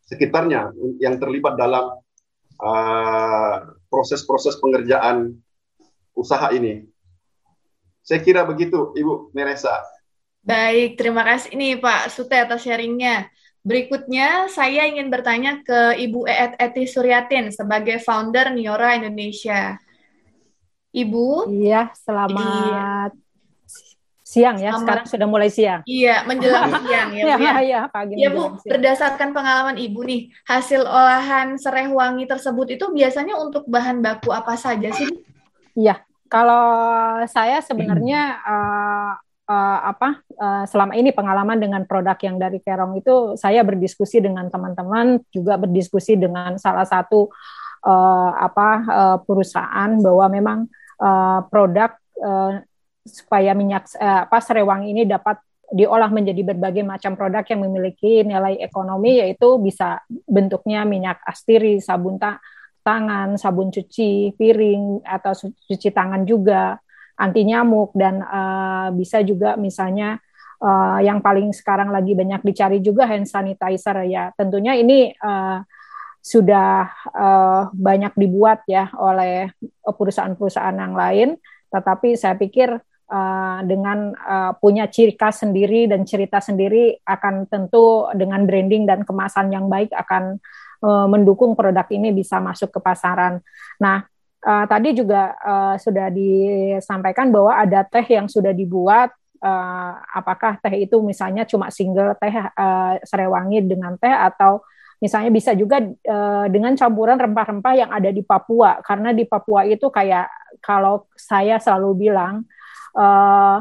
[0.04, 0.70] sekitarnya
[1.00, 1.96] yang terlibat dalam
[2.60, 3.54] uh,
[3.88, 5.34] proses-proses pengerjaan
[6.14, 6.84] usaha ini.
[8.04, 9.80] Saya kira begitu, Ibu Neresa.
[10.44, 13.32] Baik, terima kasih ini Pak Sute atas sharingnya.
[13.64, 19.80] Berikutnya, saya ingin bertanya ke Ibu Eet Eti Suryatin sebagai founder Niora Indonesia.
[20.92, 21.48] Ibu.
[21.48, 23.22] Iya, selamat iya.
[24.20, 24.76] siang ya.
[24.76, 24.80] Selamat.
[24.84, 25.80] Sekarang sudah mulai siang.
[25.88, 27.22] Iya, menjelang siang ya.
[27.24, 27.52] Iya, ya.
[27.72, 28.20] iya, pagi.
[28.20, 28.68] Ya, Bu, siang.
[28.68, 34.60] berdasarkan pengalaman Ibu nih, hasil olahan serai wangi tersebut itu biasanya untuk bahan baku apa
[34.60, 35.08] saja sih?
[35.72, 36.66] Iya, kalau
[37.30, 39.12] saya sebenarnya uh,
[39.46, 44.50] uh, apa uh, selama ini pengalaman dengan produk yang dari Kerong itu saya berdiskusi dengan
[44.50, 47.30] teman-teman juga berdiskusi dengan salah satu
[47.86, 50.58] uh, apa uh, perusahaan bahwa memang
[50.98, 52.58] uh, produk uh,
[53.06, 55.38] supaya minyak uh, apa serewang ini dapat
[55.70, 62.20] diolah menjadi berbagai macam produk yang memiliki nilai ekonomi yaitu bisa bentuknya minyak astiri, sabun
[62.20, 62.42] ta
[62.84, 66.76] tangan, sabun cuci piring atau cuci tangan juga,
[67.16, 70.20] anti nyamuk dan uh, bisa juga misalnya
[70.60, 74.30] uh, yang paling sekarang lagi banyak dicari juga hand sanitizer ya.
[74.36, 75.64] Tentunya ini uh,
[76.24, 79.52] sudah uh, banyak dibuat ya oleh
[79.84, 81.28] perusahaan-perusahaan yang lain,
[81.68, 82.72] tetapi saya pikir
[83.12, 89.04] uh, dengan uh, punya ciri khas sendiri dan cerita sendiri akan tentu dengan branding dan
[89.04, 90.40] kemasan yang baik akan
[90.82, 93.38] uh, mendukung produk ini bisa masuk ke pasaran.
[93.78, 94.02] Nah,
[94.42, 100.88] uh, tadi juga uh, sudah disampaikan bahwa ada teh yang sudah dibuat uh, apakah teh
[100.88, 104.64] itu misalnya cuma single teh uh, serewangi dengan teh atau
[105.04, 109.92] Misalnya bisa juga uh, dengan campuran rempah-rempah yang ada di Papua, karena di Papua itu
[109.92, 110.32] kayak
[110.64, 112.48] kalau saya selalu bilang
[112.96, 113.60] uh,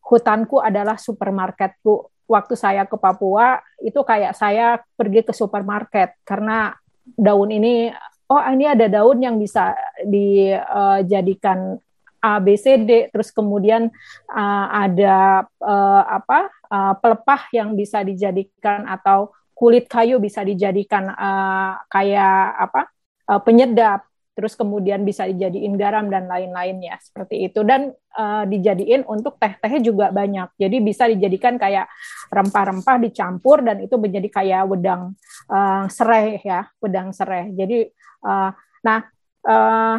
[0.00, 2.08] hutanku adalah supermarketku.
[2.28, 6.76] Waktu saya ke Papua itu kayak saya pergi ke supermarket karena
[7.16, 7.88] daun ini,
[8.28, 9.72] oh ini ada daun yang bisa
[10.04, 11.80] dijadikan
[12.18, 13.88] A, B, C, D, terus kemudian
[14.28, 21.78] uh, ada uh, apa uh, pelepah yang bisa dijadikan atau kulit kayu bisa dijadikan uh,
[21.90, 22.90] kayak apa
[23.30, 24.07] uh, penyedap
[24.38, 27.66] terus kemudian bisa dijadiin garam dan lain-lainnya seperti itu.
[27.66, 30.54] Dan uh, dijadiin untuk teh-teh juga banyak.
[30.54, 31.90] Jadi bisa dijadikan kayak
[32.30, 35.18] rempah-rempah dicampur dan itu menjadi kayak wedang
[35.50, 37.50] uh, serai ya wedang serai.
[37.50, 37.90] Jadi
[38.22, 38.54] uh,
[38.86, 39.02] nah
[39.42, 39.98] uh,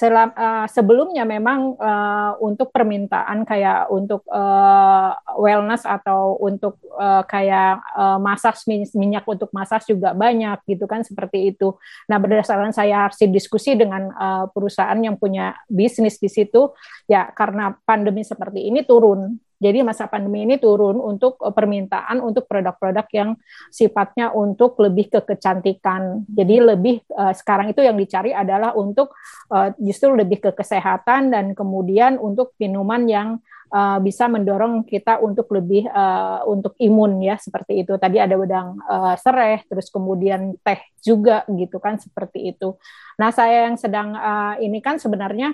[0.00, 7.84] selam, uh, sebelumnya memang uh, untuk permintaan kayak untuk uh, wellness atau untuk uh, kayak
[7.92, 8.64] uh, massage
[8.96, 11.76] minyak untuk massage juga banyak gitu kan seperti itu.
[12.08, 16.72] Nah berdasarkan saya harus diskusi dengan uh, perusahaan yang punya bisnis di situ
[17.04, 22.48] ya karena pandemi seperti ini turun jadi masa pandemi ini turun untuk eh, permintaan untuk
[22.48, 23.30] produk-produk yang
[23.68, 26.24] sifatnya untuk lebih ke kecantikan.
[26.32, 29.12] Jadi lebih uh, sekarang itu yang dicari adalah untuk
[29.52, 33.28] uh, justru lebih ke kesehatan dan kemudian untuk minuman yang
[33.68, 38.00] uh, bisa mendorong kita untuk lebih uh, untuk imun ya seperti itu.
[38.00, 42.80] Tadi ada wedang uh, sereh, terus kemudian teh juga gitu kan seperti itu.
[43.20, 45.52] Nah saya yang sedang uh, ini kan sebenarnya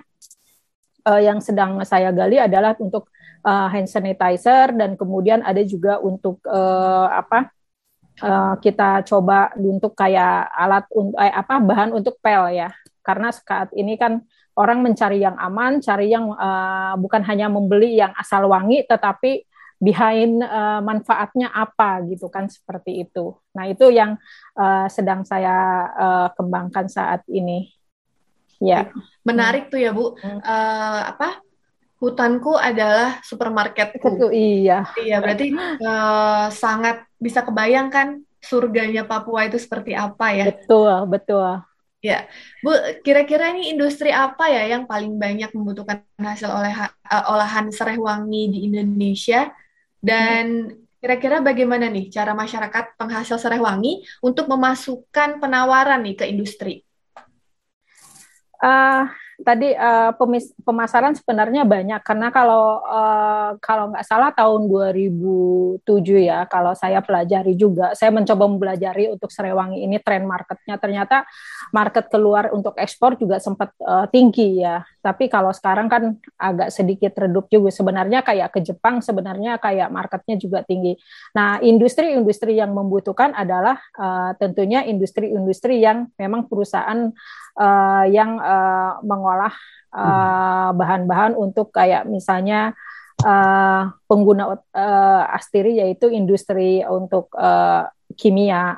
[1.07, 3.11] uh, yang sedang saya gali adalah untuk
[3.47, 7.55] uh, hand sanitizer dan kemudian ada juga untuk uh, apa
[8.21, 12.75] uh, kita coba untuk kayak alat untuk eh, apa bahan untuk pel ya.
[13.07, 14.19] Karena saat ini kan
[14.59, 20.41] orang mencari yang aman cari yang uh, bukan hanya membeli yang asal wangi tetapi behind
[20.41, 23.37] uh, manfaatnya apa gitu kan seperti itu.
[23.55, 24.19] Nah itu yang
[24.59, 27.71] uh, sedang saya uh, kembangkan saat ini.
[28.57, 28.89] Ya.
[29.21, 30.17] Menarik tuh ya bu.
[30.17, 31.46] Uh, apa
[31.97, 34.09] hutanku adalah supermarketku.
[34.21, 34.85] Itu iya.
[35.01, 40.53] Iya, berarti uh, sangat bisa kebayangkan surganya Papua itu seperti apa ya?
[40.53, 41.65] Betul, betul.
[42.05, 42.29] Ya,
[42.63, 42.71] Bu,
[43.03, 48.53] kira-kira ini industri apa ya yang paling banyak membutuhkan hasil oleh uh, olahan serai wangi
[48.53, 49.51] di Indonesia?
[49.99, 50.71] Dan
[51.03, 56.85] kira-kira bagaimana nih cara masyarakat penghasil serai wangi untuk memasukkan penawaran nih ke industri?
[58.63, 59.11] Uh,
[59.43, 65.85] tadi uh, pemis pemasaran sebenarnya banyak karena kalau uh, kalau nggak salah tahun 2007
[66.25, 70.77] ya kalau saya pelajari juga saya mencoba mempelajari untuk Serewangi ini tren marketnya.
[70.81, 71.29] Ternyata
[71.73, 74.85] market keluar untuk ekspor juga sempat uh, tinggi ya.
[75.01, 77.69] Tapi kalau sekarang kan agak sedikit redup juga.
[77.73, 80.97] Sebenarnya kayak ke Jepang sebenarnya kayak marketnya juga tinggi.
[81.37, 87.13] Nah industri-industri yang membutuhkan adalah uh, tentunya industri-industri yang memang perusahaan
[87.57, 89.53] uh, yang uh, mengolah
[89.93, 92.77] uh, bahan-bahan untuk kayak misalnya
[93.25, 98.77] uh, pengguna uh, astiri yaitu industri untuk uh, kimia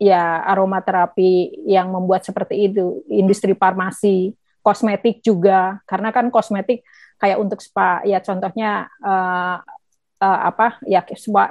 [0.00, 5.80] ya aromaterapi yang membuat seperti itu industri farmasi kosmetik juga.
[5.84, 6.82] Karena kan kosmetik
[7.20, 9.60] kayak untuk spa ya contohnya uh,
[10.20, 11.02] uh, apa ya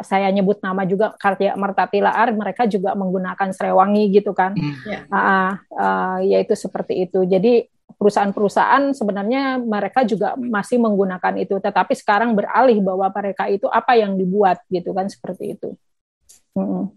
[0.06, 5.10] saya nyebut nama juga karya Mertatilaar mereka juga menggunakan serewangi gitu kan mm.
[5.12, 7.68] uh, uh, yaitu seperti itu jadi
[8.04, 14.20] perusahaan-perusahaan sebenarnya mereka juga masih menggunakan itu, tetapi sekarang beralih bahwa mereka itu apa yang
[14.20, 15.70] dibuat gitu kan seperti itu.
[16.52, 16.92] Hmm.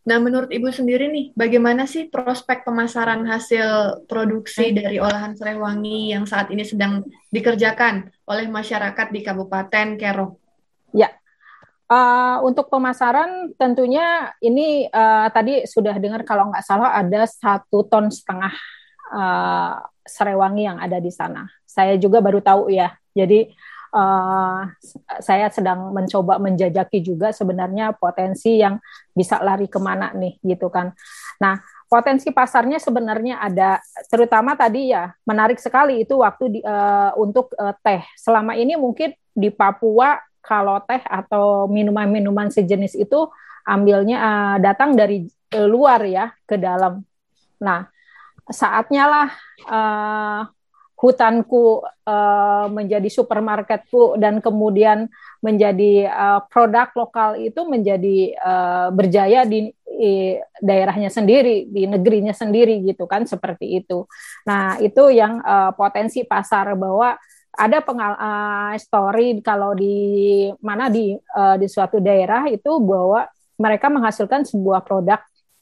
[0.00, 6.16] Nah, menurut Ibu sendiri nih, bagaimana sih prospek pemasaran hasil produksi dari olahan serai wangi
[6.16, 10.39] yang saat ini sedang dikerjakan oleh masyarakat di Kabupaten Kero?
[10.90, 11.10] Ya,
[11.90, 18.08] uh, untuk pemasaran tentunya ini uh, tadi sudah dengar kalau nggak salah ada satu ton
[18.08, 18.54] setengah
[19.10, 21.50] uh, serai wangi yang ada di sana.
[21.66, 22.94] Saya juga baru tahu ya.
[23.14, 23.50] Jadi
[23.94, 24.70] uh,
[25.18, 28.78] saya sedang mencoba menjajaki juga sebenarnya potensi yang
[29.10, 30.94] bisa lari ke mana nih gitu kan.
[31.42, 31.58] Nah
[31.90, 37.74] potensi pasarnya sebenarnya ada terutama tadi ya menarik sekali itu waktu di, uh, untuk uh,
[37.82, 38.02] teh.
[38.14, 43.28] Selama ini mungkin di Papua kalau teh atau minuman-minuman sejenis itu
[43.64, 47.04] ambilnya uh, datang dari uh, luar ya ke dalam.
[47.60, 47.86] Nah
[48.50, 49.28] saatnya lah
[49.70, 50.42] uh,
[51.00, 55.08] hutanku uh, menjadi supermarketku dan kemudian
[55.40, 62.84] menjadi uh, produk lokal itu menjadi uh, berjaya di, di daerahnya sendiri di negerinya sendiri
[62.84, 64.04] gitu kan seperti itu.
[64.44, 67.16] Nah itu yang uh, potensi pasar bahwa
[67.54, 73.26] ada pengal uh, story kalau di mana di uh, di suatu daerah itu bahwa
[73.58, 75.20] mereka menghasilkan sebuah produk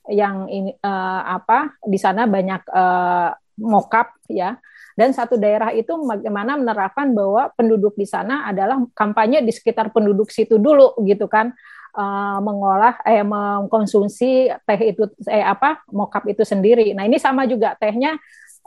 [0.09, 4.57] yang ini uh, apa di sana banyak uh, mokap ya.
[4.99, 10.27] Dan satu daerah itu bagaimana menerapkan bahwa penduduk di sana adalah kampanye di sekitar penduduk
[10.35, 11.55] situ dulu gitu kan.
[11.99, 16.95] Uh, mengolah eh mengkonsumsi teh itu eh apa mokap itu sendiri.
[16.95, 18.19] Nah, ini sama juga tehnya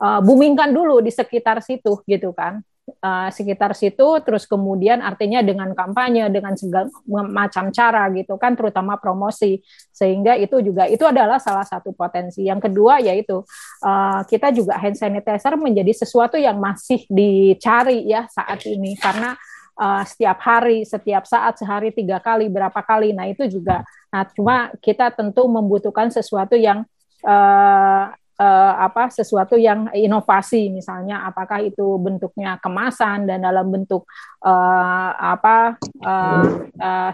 [0.01, 2.63] uh, boomingkan dulu di sekitar situ gitu kan
[2.99, 8.99] uh, sekitar situ terus kemudian artinya dengan kampanye dengan segala macam cara gitu kan terutama
[8.99, 9.63] promosi.
[9.95, 12.43] Sehingga itu juga itu adalah salah satu potensi.
[12.43, 13.41] Yang kedua yaitu
[13.85, 18.99] uh, kita juga hand sanitizer menjadi sesuatu yang masih dicari ya saat ini.
[18.99, 19.33] Karena
[19.79, 23.15] uh, setiap hari setiap saat sehari tiga kali berapa kali.
[23.15, 23.81] Nah itu juga.
[24.11, 26.83] Nah cuma kita tentu membutuhkan sesuatu yang
[27.25, 28.11] uh,
[28.41, 34.09] uh, apa sesuatu yang inovasi misalnya apakah itu bentuknya kemasan dan dalam bentuk
[34.41, 36.45] uh, apa uh,
[36.81, 37.11] uh,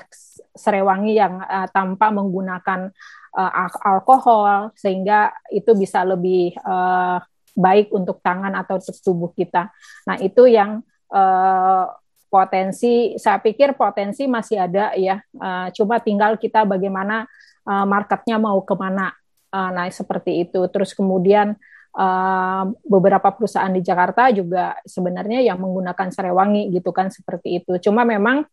[0.55, 2.87] serewangi yang uh, tanpa menggunakan
[3.35, 3.51] uh,
[3.83, 7.19] alkohol sehingga itu bisa lebih uh,
[7.57, 9.73] baik untuk tangan atau untuk tubuh kita.
[10.05, 11.85] Nah itu yang uh,
[12.27, 17.27] potensi saya pikir potensi masih ada ya uh, coba tinggal kita bagaimana
[17.67, 19.11] marketnya mau ke mana
[19.57, 20.61] uh, naik seperti itu.
[20.69, 21.57] Terus kemudian
[21.97, 27.81] uh, beberapa perusahaan di Jakarta juga sebenarnya yang menggunakan serewangi gitu kan seperti itu.
[27.81, 28.45] Cuma memang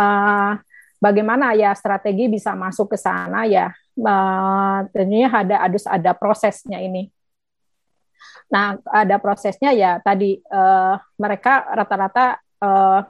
[0.00, 0.52] uh,
[0.96, 3.68] bagaimana ya strategi bisa masuk ke sana ya
[4.00, 7.12] uh, tentunya ada harus ada prosesnya ini.
[8.50, 13.00] Nah ada prosesnya ya tadi uh, mereka rata-rata uh,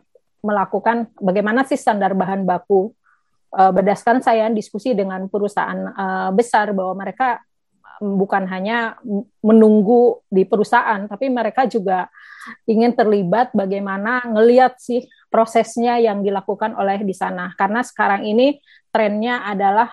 [0.41, 2.93] melakukan bagaimana sih standar bahan baku
[3.55, 7.43] uh, berdasarkan saya diskusi dengan perusahaan uh, besar bahwa mereka
[8.01, 8.97] bukan hanya
[9.45, 12.09] menunggu di perusahaan, tapi mereka juga
[12.65, 17.53] ingin terlibat bagaimana ngelihat sih prosesnya yang dilakukan oleh di sana.
[17.61, 18.57] Karena sekarang ini
[18.89, 19.93] trennya adalah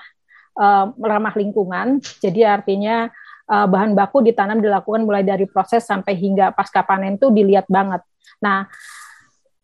[0.55, 3.12] uh, ramah lingkungan, jadi artinya
[3.51, 8.08] uh, bahan baku ditanam dilakukan mulai dari proses sampai hingga pasca panen itu dilihat banget.
[8.39, 8.72] Nah,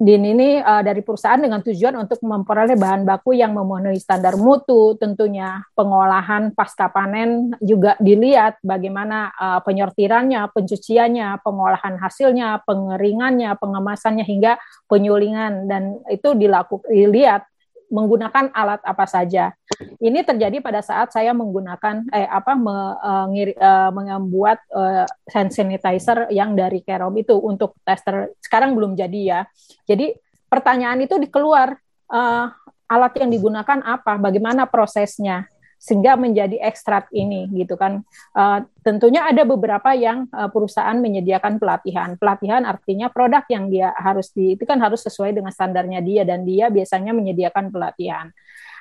[0.02, 4.98] DIN ini uh, dari perusahaan dengan tujuan untuk memperoleh bahan baku yang memenuhi standar mutu,
[4.98, 14.58] tentunya pengolahan pasca panen juga dilihat bagaimana uh, penyortirannya, pencuciannya, pengolahan hasilnya, pengeringannya, pengemasannya hingga
[14.89, 15.70] penyulingan.
[15.70, 17.53] Dan itu dilakukan dilihat
[17.94, 19.54] menggunakan alat apa saja.
[20.02, 25.54] Ini terjadi pada saat saya menggunakan eh apa me, uh, ngiri, uh, membuat uh, hand
[25.54, 28.34] sanitizer yang dari Kerom itu untuk tester.
[28.41, 29.39] Sekarang belum jadi ya.
[29.86, 30.18] Jadi
[30.50, 31.78] pertanyaan itu dikeluar
[32.10, 32.46] uh,
[32.89, 35.46] alat yang digunakan apa, bagaimana prosesnya
[35.84, 38.08] sehingga menjadi ekstrak ini gitu kan.
[38.32, 42.16] Uh, tentunya ada beberapa yang uh, perusahaan menyediakan pelatihan.
[42.16, 46.48] Pelatihan artinya produk yang dia harus di itu kan harus sesuai dengan standarnya dia dan
[46.48, 48.32] dia biasanya menyediakan pelatihan.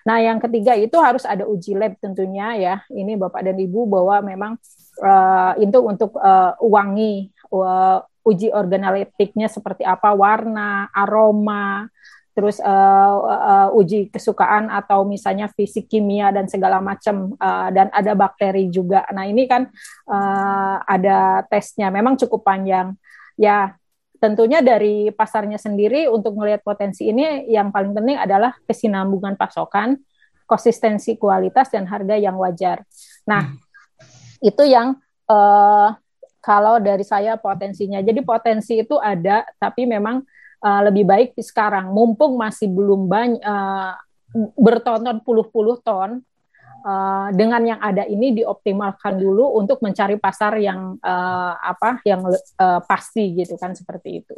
[0.06, 2.74] Nah, yang ketiga itu harus ada uji lab tentunya ya.
[2.86, 4.52] Ini Bapak dan Ibu bahwa memang
[5.02, 11.90] uh, itu untuk uh, wangi uh, uji organoleptiknya seperti apa, warna, aroma,
[12.32, 18.16] terus uh, uh, uji kesukaan atau misalnya fisik kimia dan segala macam uh, dan ada
[18.16, 19.04] bakteri juga.
[19.12, 19.68] Nah ini kan
[20.08, 22.96] uh, ada tesnya, memang cukup panjang.
[23.36, 23.76] Ya
[24.16, 30.00] tentunya dari pasarnya sendiri untuk melihat potensi ini yang paling penting adalah kesinambungan pasokan,
[30.48, 32.80] konsistensi kualitas dan harga yang wajar.
[33.28, 33.60] Nah hmm.
[34.40, 34.96] itu yang
[35.28, 35.92] uh,
[36.42, 38.02] kalau dari saya potensinya.
[38.02, 40.26] Jadi potensi itu ada, tapi memang
[40.62, 41.90] uh, lebih baik sekarang.
[41.90, 43.98] Mumpung masih belum banyak uh,
[44.56, 46.24] bertonton puluh-puluh ton,
[46.86, 52.80] uh, dengan yang ada ini dioptimalkan dulu untuk mencari pasar yang uh, apa, yang uh,
[52.88, 54.36] pasti gitu kan seperti itu.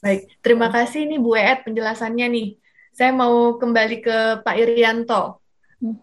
[0.00, 2.48] Baik, terima kasih nih Bu Eet penjelasannya nih.
[2.96, 5.44] Saya mau kembali ke Pak Irianto.
[5.76, 6.00] Hmm.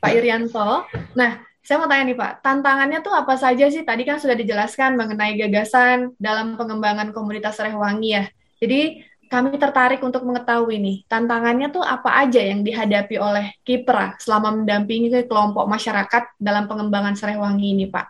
[0.00, 3.84] Pak Irianto, nah saya mau tanya nih Pak, tantangannya tuh apa saja sih?
[3.84, 8.24] Tadi kan sudah dijelaskan mengenai gagasan dalam pengembangan komunitas Rehwangi ya.
[8.58, 14.56] Jadi kami tertarik untuk mengetahui nih, tantangannya tuh apa aja yang dihadapi oleh Kipra selama
[14.56, 18.06] mendampingi kelompok masyarakat dalam pengembangan Serehwangi ini, Pak?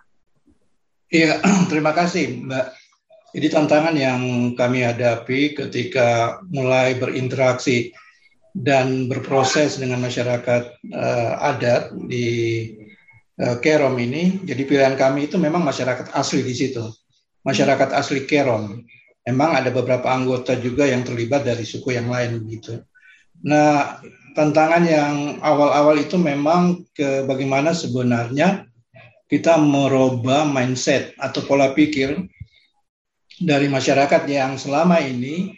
[1.10, 2.66] Iya, terima kasih, Mbak.
[3.28, 4.20] Jadi tantangan yang
[4.56, 7.92] kami hadapi ketika mulai berinteraksi
[8.56, 10.62] dan berproses dengan masyarakat
[10.96, 12.28] uh, adat di
[13.42, 14.40] uh, Kerom ini.
[14.48, 16.82] Jadi pilihan kami itu memang masyarakat asli di situ,
[17.44, 18.80] masyarakat asli Kerom.
[19.28, 22.80] Memang ada beberapa anggota juga yang terlibat dari suku yang lain begitu.
[23.44, 24.00] Nah,
[24.32, 25.14] tantangan yang
[25.44, 28.64] awal-awal itu memang ke bagaimana sebenarnya
[29.28, 32.16] kita merubah mindset atau pola pikir
[33.36, 35.52] dari masyarakat yang selama ini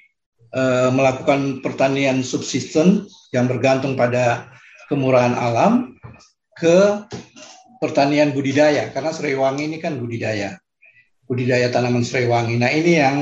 [0.52, 4.50] uh, melakukan pertanian subsisten yang bergantung pada
[4.90, 5.94] kemurahan alam
[6.58, 7.06] ke
[7.78, 10.58] pertanian budidaya karena Sriwangi ini kan budidaya
[11.30, 12.58] budidaya tanaman Sriwangi.
[12.58, 13.16] Nah ini yang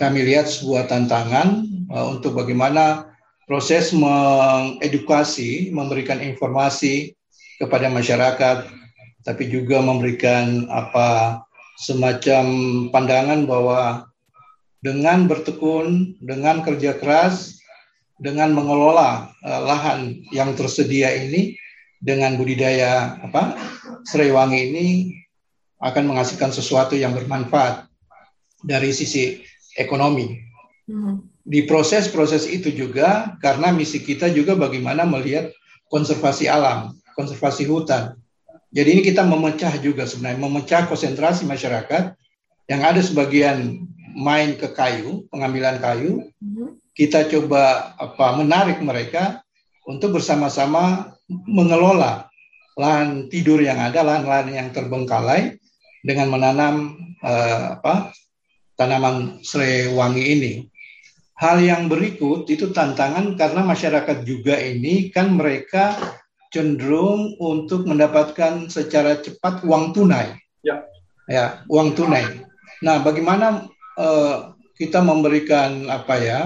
[0.00, 3.14] kami lihat sebuah tantangan uh, untuk bagaimana
[3.44, 7.14] proses mengedukasi, memberikan informasi
[7.60, 8.66] kepada masyarakat,
[9.22, 11.40] tapi juga memberikan apa
[11.78, 12.44] semacam
[12.90, 14.08] pandangan bahwa
[14.84, 17.58] dengan bertekun, dengan kerja keras,
[18.18, 21.54] dengan mengelola uh, lahan yang tersedia ini
[22.04, 23.56] dengan budidaya apa
[24.04, 24.86] Serewangi ini
[25.80, 27.88] akan menghasilkan sesuatu yang bermanfaat
[28.60, 29.40] dari sisi
[29.78, 30.40] ekonomi.
[30.88, 31.24] Hmm.
[31.44, 35.52] Di proses-proses itu juga karena misi kita juga bagaimana melihat
[35.92, 38.16] konservasi alam, konservasi hutan.
[38.74, 42.16] Jadi ini kita memecah juga sebenarnya memecah konsentrasi masyarakat
[42.66, 46.26] yang ada sebagian main ke kayu, pengambilan kayu.
[46.40, 46.80] Hmm.
[46.94, 49.42] Kita coba apa menarik mereka
[49.84, 52.30] untuk bersama-sama mengelola
[52.74, 55.58] lahan tidur yang ada, lahan-lahan yang terbengkalai
[56.02, 56.74] dengan menanam
[57.22, 58.14] uh, apa
[58.74, 60.54] tanaman serewangi ini.
[61.34, 65.98] Hal yang berikut itu tantangan karena masyarakat juga ini kan mereka
[66.54, 70.38] cenderung untuk mendapatkan secara cepat uang tunai.
[70.62, 70.86] Ya,
[71.26, 72.46] ya uang tunai.
[72.86, 73.66] Nah, bagaimana
[73.98, 76.40] uh, kita memberikan apa ya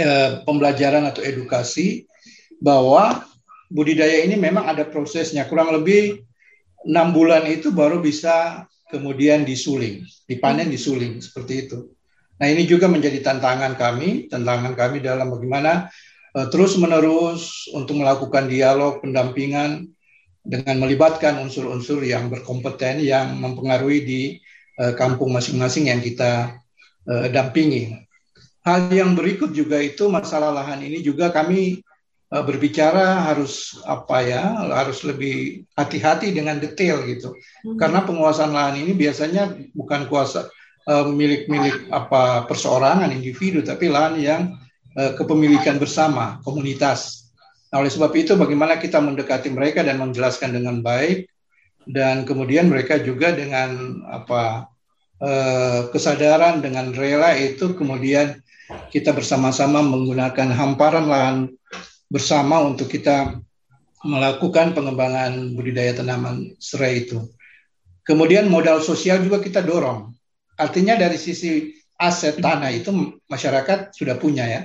[0.00, 2.08] uh, pembelajaran atau edukasi
[2.64, 3.28] bahwa
[3.68, 6.24] budidaya ini memang ada prosesnya kurang lebih
[6.88, 8.64] enam bulan itu baru bisa
[8.94, 11.90] kemudian disuling, dipanen disuling seperti itu.
[12.38, 15.90] Nah ini juga menjadi tantangan kami, tantangan kami dalam bagaimana
[16.38, 19.90] uh, terus menerus untuk melakukan dialog pendampingan
[20.46, 24.22] dengan melibatkan unsur-unsur yang berkompeten yang mempengaruhi di
[24.78, 26.54] uh, kampung masing-masing yang kita
[27.10, 27.98] uh, dampingi.
[28.62, 31.93] Hal yang berikut juga itu masalah lahan ini juga kami Eh,
[32.32, 34.42] berbicara harus apa ya
[34.74, 37.78] harus lebih hati-hati dengan detail gitu hmm.
[37.78, 40.50] karena penguasaan lahan ini biasanya bukan kuasa
[40.88, 44.42] uh, milik-milik apa perseorangan individu tapi lahan yang
[44.96, 47.30] uh, kepemilikan bersama komunitas.
[47.70, 51.26] Nah, oleh sebab itu bagaimana kita mendekati mereka dan menjelaskan dengan baik
[51.84, 54.70] dan kemudian mereka juga dengan apa
[55.20, 58.40] uh, kesadaran dengan rela itu kemudian
[58.88, 61.38] kita bersama-sama menggunakan hamparan lahan
[62.14, 63.42] bersama untuk kita
[64.06, 67.26] melakukan pengembangan budidaya tanaman serai itu.
[68.06, 70.14] Kemudian modal sosial juga kita dorong.
[70.54, 72.94] Artinya dari sisi aset tanah itu
[73.26, 74.62] masyarakat sudah punya ya.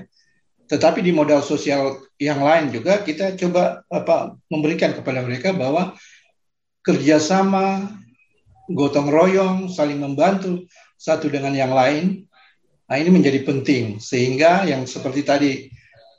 [0.69, 5.97] Tetapi di modal sosial yang lain juga kita coba apa memberikan kepada mereka bahwa
[6.85, 7.89] kerjasama,
[8.69, 12.29] gotong royong, saling membantu satu dengan yang lain.
[12.85, 15.51] Nah ini menjadi penting sehingga yang seperti tadi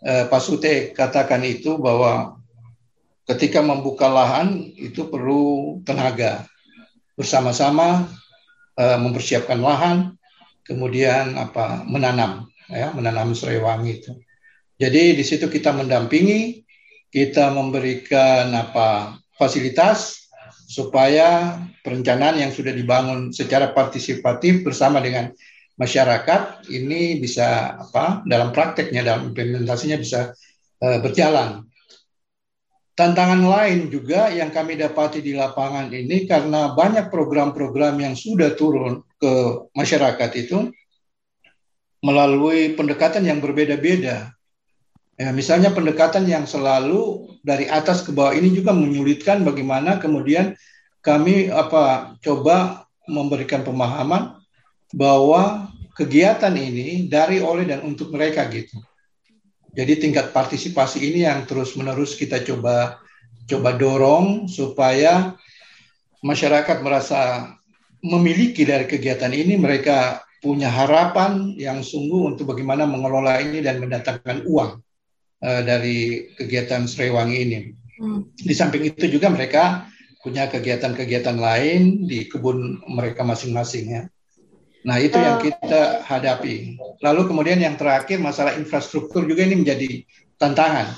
[0.04, 2.40] eh, Pak Sute katakan itu bahwa
[3.28, 6.44] ketika membuka lahan itu perlu tenaga.
[7.14, 8.08] Bersama-sama
[8.80, 10.16] eh, mempersiapkan lahan
[10.64, 14.12] kemudian apa menanam ya menanam serewangi itu.
[14.80, 16.64] Jadi di situ kita mendampingi
[17.10, 20.30] kita memberikan apa fasilitas
[20.70, 25.34] supaya perencanaan yang sudah dibangun secara partisipatif bersama dengan
[25.80, 30.36] masyarakat ini bisa apa dalam prakteknya dalam implementasinya bisa
[30.84, 31.64] uh, berjalan.
[33.00, 39.00] tantangan lain juga yang kami dapati di lapangan ini karena banyak program-program yang sudah turun
[39.16, 39.32] ke
[39.72, 40.68] masyarakat itu
[42.04, 44.36] melalui pendekatan yang berbeda-beda.
[45.16, 50.52] Ya, misalnya pendekatan yang selalu dari atas ke bawah ini juga menyulitkan bagaimana kemudian
[51.00, 54.36] kami apa coba memberikan pemahaman
[54.92, 58.78] bahwa kegiatan ini dari oleh dan untuk mereka gitu.
[59.70, 62.98] Jadi tingkat partisipasi ini yang terus-menerus kita coba
[63.46, 65.38] coba dorong supaya
[66.22, 67.52] masyarakat merasa
[68.02, 74.48] memiliki dari kegiatan ini mereka punya harapan yang sungguh untuk bagaimana mengelola ini dan mendatangkan
[74.48, 74.80] uang
[75.44, 77.58] uh, dari kegiatan Srewangi ini.
[78.00, 78.32] Hmm.
[78.32, 79.84] Di samping itu juga mereka
[80.24, 84.02] punya kegiatan-kegiatan lain di kebun mereka masing-masing ya.
[84.80, 85.42] Nah, itu yang oh.
[85.44, 86.80] kita hadapi.
[87.04, 90.04] Lalu kemudian yang terakhir masalah infrastruktur juga ini menjadi
[90.40, 90.88] tantangan.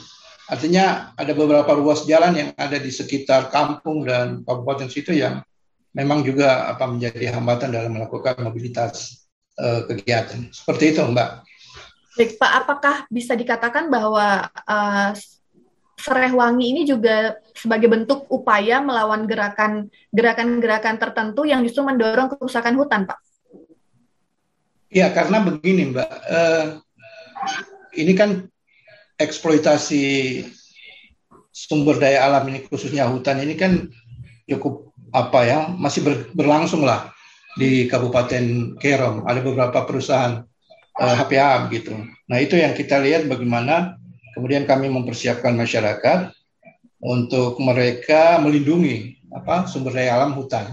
[0.46, 5.42] Artinya ada beberapa ruas jalan yang ada di sekitar kampung dan kabupaten situ yang
[5.96, 9.26] memang juga apa menjadi hambatan dalam melakukan mobilitas
[9.58, 10.46] uh, kegiatan.
[10.54, 11.30] Seperti itu, Mbak.
[12.12, 15.10] Baik, Pak, apakah bisa dikatakan bahwa uh,
[16.02, 23.06] Serehwangi ini juga sebagai bentuk upaya melawan gerakan gerakan-gerakan tertentu yang justru mendorong kerusakan hutan,
[23.06, 23.31] Pak?
[24.92, 26.64] Ya, karena begini Mbak, uh,
[27.96, 28.44] ini kan
[29.16, 30.04] eksploitasi
[31.48, 33.88] sumber daya alam ini khususnya hutan ini kan
[34.44, 37.08] cukup apa ya masih ber, berlangsung lah
[37.56, 39.24] di Kabupaten Kerong.
[39.24, 40.44] Ada beberapa perusahaan
[41.00, 41.96] uh, eh, HPA gitu.
[42.28, 43.96] Nah itu yang kita lihat bagaimana
[44.36, 46.36] kemudian kami mempersiapkan masyarakat
[47.00, 50.68] untuk mereka melindungi apa sumber daya alam hutan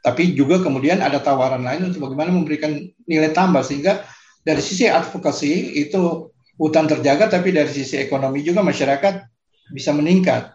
[0.00, 4.04] tapi juga kemudian ada tawaran lain untuk bagaimana memberikan nilai tambah sehingga
[4.40, 9.24] dari sisi advokasi itu hutan terjaga tapi dari sisi ekonomi juga masyarakat
[9.72, 10.52] bisa meningkat.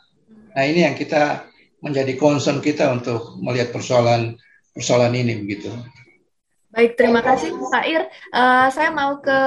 [0.57, 1.45] Nah ini yang kita
[1.85, 4.33] menjadi concern kita untuk melihat persoalan
[4.73, 5.69] persoalan ini begitu.
[6.75, 8.03] Baik, terima kasih Pak Ir.
[8.35, 9.39] Uh, saya mau ke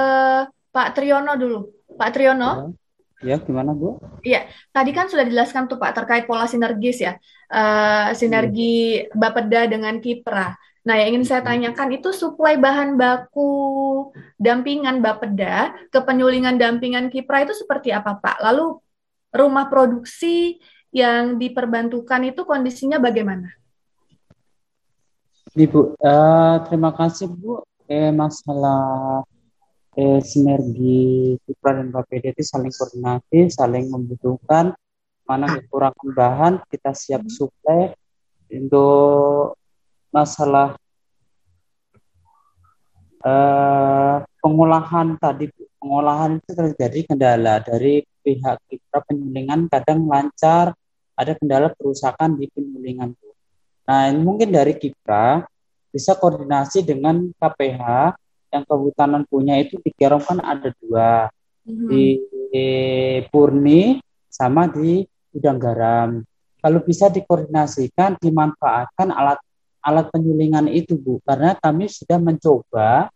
[0.73, 1.59] Pak Triyono dulu.
[1.93, 2.73] Pak Triyono.
[3.19, 3.99] Ya, gimana Bu?
[4.23, 7.19] Iya, tadi kan sudah dijelaskan tuh Pak terkait pola sinergis ya,
[7.51, 9.19] uh, sinergi hmm.
[9.19, 10.55] Bapeda dengan Kipra.
[10.87, 14.07] Nah, yang ingin saya tanyakan itu suplai bahan baku
[14.39, 18.39] dampingan Bapeda ke penyulingan dampingan Kipra itu seperti apa Pak?
[18.39, 18.79] Lalu
[19.35, 20.57] rumah produksi
[20.95, 23.51] yang diperbantukan itu kondisinya bagaimana?
[25.59, 27.59] Ibu, uh, terima kasih Bu.
[27.89, 29.25] Eh, masalah
[29.99, 34.71] eh, sinergi Kipra dan Bapeda itu saling koordinasi, saling membutuhkan
[35.27, 37.33] mana kekurangan bahan kita siap hmm.
[37.35, 37.93] suplai
[38.49, 39.59] untuk
[40.09, 40.79] masalah
[43.21, 50.73] eh, pengolahan tadi pengolahan itu terjadi kendala dari pihak Kipra penyulingan kadang lancar
[51.19, 53.11] ada kendala kerusakan di penyulingan.
[53.83, 55.43] Nah, ini mungkin dari Kipra
[55.91, 58.15] bisa koordinasi dengan KPH
[58.49, 61.29] yang kehutanan punya itu di Kerong kan ada dua
[61.65, 61.87] mm-hmm.
[61.89, 62.03] di,
[62.49, 62.67] di
[63.29, 66.21] Purni sama di Udang Garam.
[66.59, 69.39] Kalau bisa dikoordinasikan, dimanfaatkan alat
[69.79, 73.07] alat penyulingan itu Bu, karena kami sudah mencoba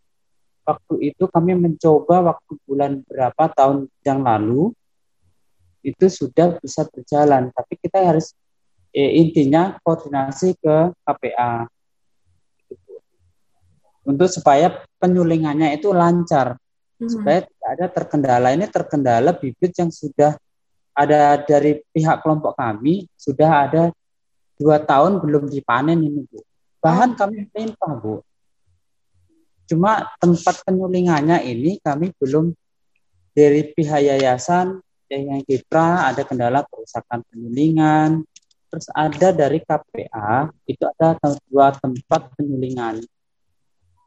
[0.64, 4.72] waktu itu kami mencoba waktu bulan berapa tahun yang lalu
[5.84, 8.32] itu sudah bisa berjalan, tapi kita harus
[8.96, 11.68] eh, intinya koordinasi ke KPA
[14.04, 16.60] untuk supaya penyulingannya itu lancar.
[17.04, 17.10] Hmm.
[17.10, 18.48] supaya tidak ada terkendala.
[18.56, 20.40] Ini terkendala bibit yang sudah
[20.94, 23.84] ada dari pihak kelompok kami sudah ada
[24.56, 26.40] dua tahun belum dipanen ini bu.
[26.80, 27.16] Bahan oh.
[27.20, 28.16] kami limpah bu.
[29.68, 32.56] Cuma tempat penyulingannya ini kami belum
[33.34, 34.80] dari pihak yayasan
[35.10, 38.24] yang Kipra ada kendala kerusakan penyulingan.
[38.70, 41.14] Terus ada dari KPA itu ada
[41.46, 43.06] dua tempat penyulingan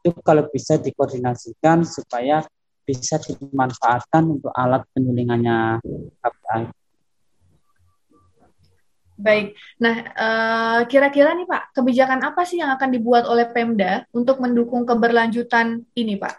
[0.09, 2.43] itu kalau bisa dikoordinasikan supaya
[2.87, 5.83] bisa dimanfaatkan untuk alat penyulingannya
[6.23, 6.63] KPI.
[9.17, 14.37] Baik, nah eh, kira-kira nih Pak, kebijakan apa sih yang akan dibuat oleh Pemda untuk
[14.37, 16.37] mendukung keberlanjutan ini Pak?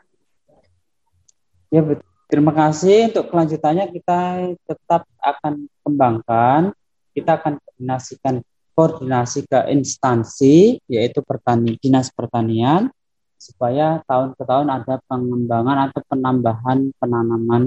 [1.74, 1.82] Ya,
[2.30, 4.20] terima kasih untuk kelanjutannya kita
[4.62, 6.70] tetap akan kembangkan,
[7.12, 8.34] kita akan koordinasikan
[8.78, 12.94] koordinasi ke instansi yaitu pertani, dinas pertanian,
[13.39, 17.62] supaya tahun ke tahun ada pengembangan atau penambahan penanaman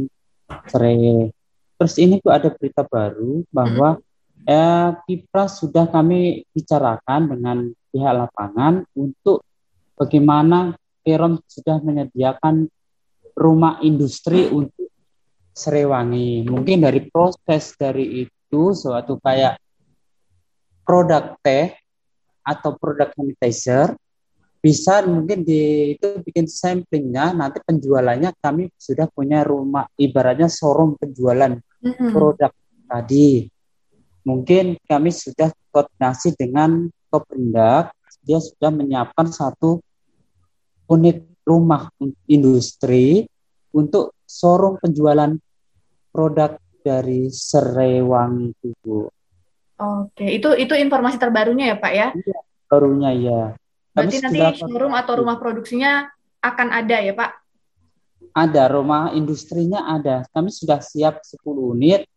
[0.67, 1.31] serai.
[1.79, 4.45] Terus ini tuh ada berita baru bahwa hmm.
[4.45, 7.57] eh, Kipras sudah kami bicarakan dengan
[7.89, 9.47] pihak lapangan untuk
[9.95, 12.69] bagaimana Peron sudah menyediakan
[13.33, 14.91] rumah industri untuk
[15.51, 16.45] Serewangi.
[16.45, 19.63] Mungkin dari proses dari itu itu suatu kayak
[20.83, 21.71] produk teh
[22.43, 23.95] atau produk sanitizer
[24.61, 31.57] bisa mungkin di itu bikin samplingnya nanti penjualannya kami sudah punya rumah ibaratnya showroom penjualan
[31.57, 32.13] mm-hmm.
[32.13, 32.53] produk
[32.85, 33.49] tadi
[34.21, 37.91] mungkin kami sudah koordinasi dengan Koprendak
[38.21, 39.81] dia sudah menyiapkan satu
[40.87, 41.89] unit rumah
[42.29, 43.25] industri
[43.73, 45.33] untuk showroom penjualan
[46.13, 49.09] produk dari Serewangi itu.
[49.81, 52.07] Oke, itu itu informasi terbarunya ya Pak ya?
[52.13, 52.39] Iya,
[52.69, 53.41] barunya ya.
[53.91, 56.07] Berarti nanti showroom atau rumah produksinya
[56.39, 57.31] akan ada ya Pak?
[58.31, 60.23] Ada, rumah industrinya ada.
[60.31, 62.07] Kami sudah siap 10 unit.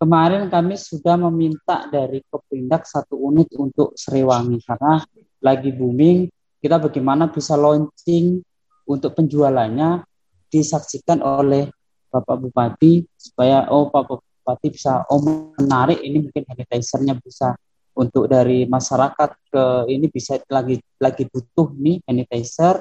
[0.00, 5.04] Kemarin kami sudah meminta dari Kepindak satu unit untuk Serewangi karena
[5.44, 6.26] lagi booming.
[6.58, 8.40] Kita bagaimana bisa launching
[8.88, 10.02] untuk penjualannya
[10.50, 11.70] disaksikan oleh
[12.10, 15.22] Bapak Bupati supaya oh Pak Bupati bisa oh
[15.54, 17.54] menarik ini mungkin sanitizernya bisa
[17.94, 22.80] untuk dari masyarakat ke ini bisa lagi lagi butuh nih sanitizer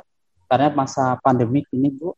[0.50, 2.14] karena masa pandemik ini Bu.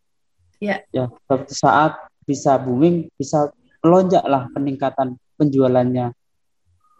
[0.61, 0.85] Ya.
[0.93, 3.49] Ya, suatu saat bisa booming, bisa
[3.81, 6.13] melonjak lah peningkatan penjualannya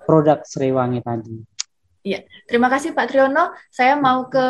[0.03, 1.45] produk Sriwangi tadi.
[2.01, 3.53] Iya, terima kasih Pak Triono.
[3.69, 4.45] Saya mau ke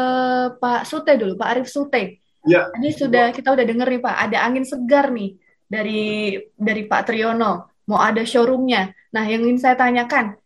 [0.55, 2.23] Pak Sute dulu, Pak Arif Sute.
[2.47, 2.71] Ya.
[2.79, 5.35] Ini sudah kita udah denger nih Pak, ada angin segar nih
[5.67, 7.83] dari dari Pak Triono.
[7.91, 8.95] Mau ada showroomnya.
[9.11, 10.39] Nah, yang ingin saya tanyakan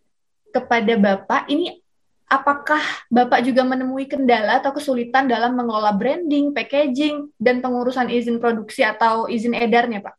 [0.55, 1.83] kepada Bapak, ini
[2.31, 2.79] apakah
[3.11, 9.27] Bapak juga menemui kendala atau kesulitan dalam mengelola branding, packaging, dan pengurusan izin produksi atau
[9.27, 10.15] izin edarnya, Pak?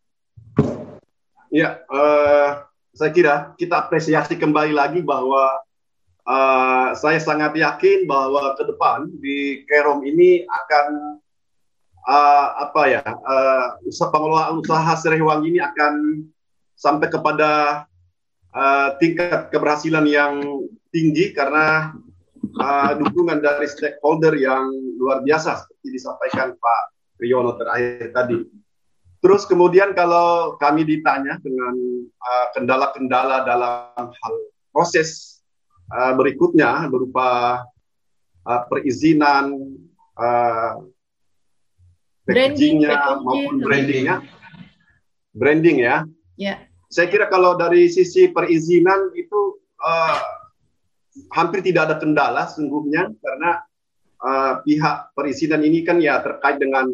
[1.48, 5.64] Ya, uh, saya kira kita apresiasi kembali lagi bahwa
[6.28, 11.16] uh, saya sangat yakin bahwa ke depan di Kerom ini akan
[12.04, 16.26] uh, apa ya uh, usaha pengelolaan usaha Serewang ini akan
[16.76, 17.84] sampai kepada
[18.56, 20.40] uh, tingkat keberhasilan yang
[20.88, 21.92] tinggi karena
[22.56, 26.82] uh, dukungan dari stakeholder yang luar biasa seperti disampaikan Pak
[27.20, 28.40] Riono terakhir tadi.
[29.20, 31.74] Terus kemudian kalau kami ditanya dengan
[32.54, 34.34] kendala-kendala uh, dalam hal
[34.70, 35.40] proses
[35.90, 37.62] uh, berikutnya berupa
[38.44, 39.56] uh, perizinan,
[40.14, 40.78] uh,
[42.28, 44.16] packagingnya maupun brandingnya,
[45.34, 45.96] branding ya.
[46.36, 46.68] Ya.
[46.96, 50.16] Saya kira kalau dari sisi perizinan itu uh,
[51.36, 53.60] hampir tidak ada kendala sungguhnya karena
[54.24, 56.88] uh, pihak perizinan ini kan ya terkait dengan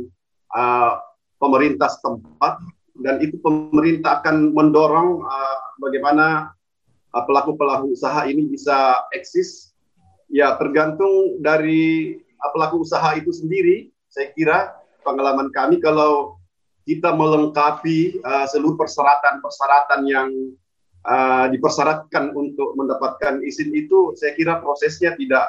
[0.59, 0.98] uh,
[1.38, 2.59] pemerintah setempat
[2.98, 6.50] dan itu pemerintah akan mendorong uh, bagaimana
[7.14, 9.70] pelaku-pelaku usaha ini bisa eksis.
[10.26, 12.18] Ya tergantung dari
[12.50, 13.94] pelaku usaha itu sendiri.
[14.11, 14.74] Saya kira
[15.07, 16.41] pengalaman kami kalau
[16.82, 20.28] kita melengkapi uh, seluruh persyaratan-persyaratan yang
[21.06, 25.46] uh, dipersyaratkan untuk mendapatkan izin itu, saya kira prosesnya tidak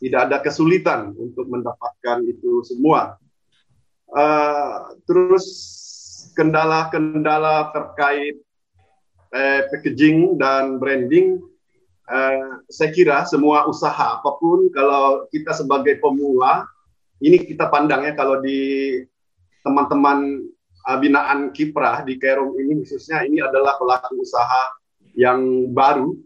[0.00, 3.20] tidak ada kesulitan untuk mendapatkan itu semua.
[4.10, 5.46] Uh, terus
[6.34, 8.38] kendala-kendala terkait
[9.30, 11.38] eh, packaging dan branding,
[12.10, 16.66] uh, saya kira semua usaha apa pun kalau kita sebagai pemula
[17.20, 18.98] ini kita pandang ya kalau di
[19.64, 20.48] teman-teman
[20.88, 24.62] uh, binaan kiprah di Kerum ini khususnya ini adalah pelaku usaha
[25.16, 26.16] yang baru.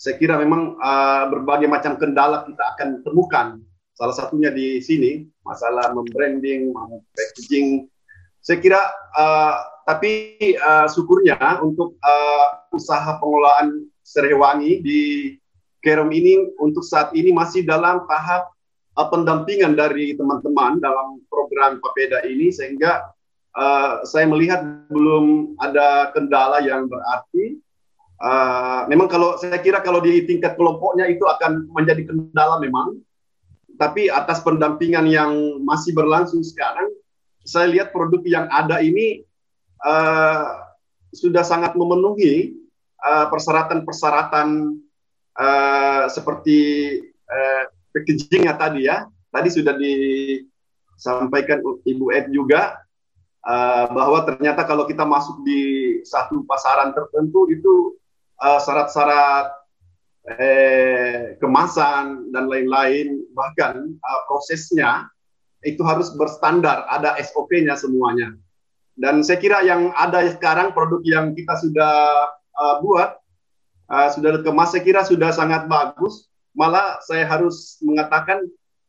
[0.00, 3.46] Saya kira memang uh, berbagai macam kendala kita akan temukan.
[3.92, 6.72] Salah satunya di sini masalah membranding,
[7.12, 7.84] packaging.
[8.40, 8.80] Saya kira
[9.12, 9.54] uh,
[9.84, 15.00] tapi uh, syukurnya untuk uh, usaha pengelolaan Serewangi di
[15.80, 18.52] Kerum ini untuk saat ini masih dalam tahap
[18.96, 23.10] uh, pendampingan dari teman-teman dalam program Papeda ini sehingga
[23.54, 27.60] uh, saya melihat belum ada kendala yang berarti.
[28.20, 33.00] Uh, memang kalau saya kira kalau di tingkat kelompoknya itu akan menjadi kendala memang,
[33.80, 35.32] tapi atas pendampingan yang
[35.64, 36.92] masih berlangsung sekarang,
[37.48, 39.24] saya lihat produk yang ada ini
[39.88, 40.68] uh,
[41.16, 42.60] sudah sangat memenuhi
[43.00, 44.76] persyaratan-persyaratan
[45.40, 46.58] uh, seperti
[47.24, 49.06] uh, packagingnya tadi ya.
[49.30, 52.82] Tadi sudah disampaikan Ibu Ed juga
[53.46, 55.62] uh, bahwa ternyata kalau kita masuk di
[56.02, 57.94] satu pasaran tertentu itu
[58.42, 59.60] uh, syarat-syarat
[60.28, 65.08] eh, kemasan dan lain-lain bahkan uh, prosesnya
[65.60, 68.32] itu harus berstandar, ada SOP-nya semuanya.
[68.96, 71.96] Dan saya kira yang ada sekarang produk yang kita sudah
[72.56, 73.20] uh, buat
[73.92, 78.42] uh, sudah kemas saya kira sudah sangat bagus malah saya harus mengatakan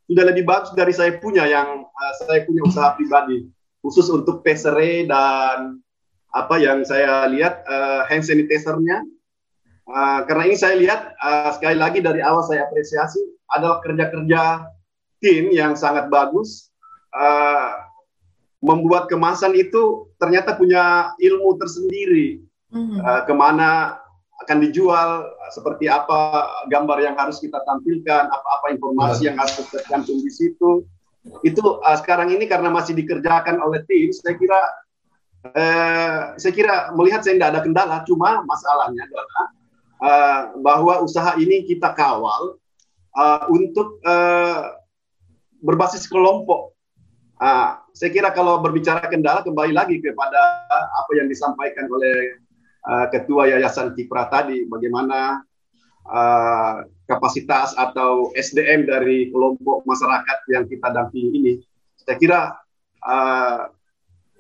[0.09, 3.47] sudah lebih bagus dari saya punya yang uh, saya punya usaha pribadi
[3.81, 5.79] khusus untuk pesere dan
[6.31, 9.03] apa yang saya lihat uh, hand sanitizer-nya
[9.91, 13.19] Uh, karena ini saya lihat uh, sekali lagi dari awal saya apresiasi
[13.51, 14.63] adalah kerja-kerja
[15.19, 16.71] tim yang sangat bagus.
[17.11, 17.91] Uh,
[18.61, 22.45] membuat kemasan itu ternyata punya ilmu tersendiri.
[22.71, 22.97] Mm-hmm.
[23.03, 23.99] Uh, ke mana
[24.41, 30.31] akan dijual, seperti apa gambar yang harus kita tampilkan, apa-apa informasi yang harus tercantum di
[30.33, 30.85] situ.
[31.45, 34.61] Itu uh, sekarang ini karena masih dikerjakan oleh tim, saya kira
[35.53, 39.45] uh, saya kira melihat saya tidak ada kendala, cuma masalahnya adalah
[40.01, 42.57] uh, bahwa usaha ini kita kawal
[43.13, 44.81] uh, untuk uh,
[45.61, 46.73] berbasis kelompok.
[47.37, 52.40] Uh, saya kira kalau berbicara kendala kembali lagi kepada apa yang disampaikan oleh
[52.85, 55.41] uh, ketua Yayasan Kipra tadi, bagaimana
[56.07, 61.53] uh, kapasitas atau SDM dari kelompok masyarakat yang kita dampingi ini.
[61.99, 62.39] Saya kira
[63.03, 63.69] uh,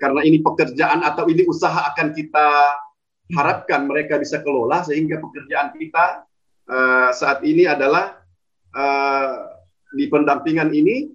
[0.01, 2.47] karena ini pekerjaan atau ini usaha akan kita
[3.37, 6.25] harapkan mereka bisa kelola sehingga pekerjaan kita
[6.67, 8.19] uh, saat ini adalah
[8.75, 9.61] uh,
[9.93, 11.11] di pendampingan ini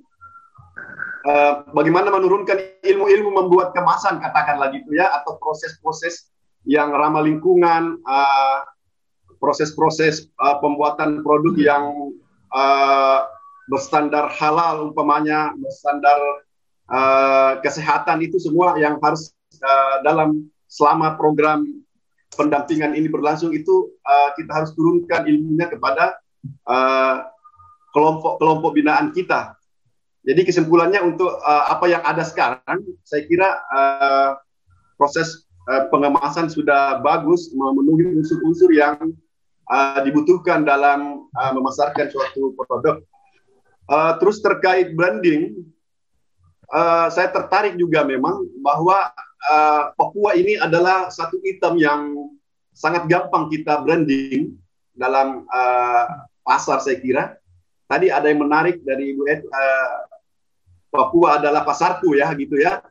[1.26, 6.30] uh, bagaimana menurunkan ilmu-ilmu membuat kemasan katakanlah gitu ya atau proses-proses
[6.66, 8.58] yang ramah lingkungan, uh,
[9.38, 11.84] proses-proses uh, pembuatan produk yang
[12.50, 13.30] uh,
[13.70, 16.18] berstandar halal umpamanya, berstandar
[16.90, 19.30] uh, kesehatan itu semua yang harus
[19.62, 21.62] uh, dalam selama program
[22.34, 26.18] pendampingan ini berlangsung itu uh, kita harus turunkan ilmunya kepada
[27.94, 29.54] kelompok-kelompok uh, binaan kita.
[30.26, 34.30] Jadi kesimpulannya untuk uh, apa yang ada sekarang, saya kira uh,
[34.98, 38.96] proses uh, pengemasan sudah bagus memenuhi unsur-unsur yang
[39.68, 43.02] uh, dibutuhkan dalam uh, memasarkan suatu produk.
[43.86, 45.62] Uh, terus terkait branding,
[46.74, 49.14] uh, saya tertarik juga memang bahwa
[49.46, 52.00] uh, Papua ini adalah satu item yang
[52.74, 54.58] sangat gampang kita branding
[54.90, 56.06] dalam uh,
[56.42, 57.24] pasar saya kira.
[57.86, 59.98] Tadi ada yang menarik dari Ibu Ed, uh,
[60.90, 62.82] Papua adalah pasarku ya gitu ya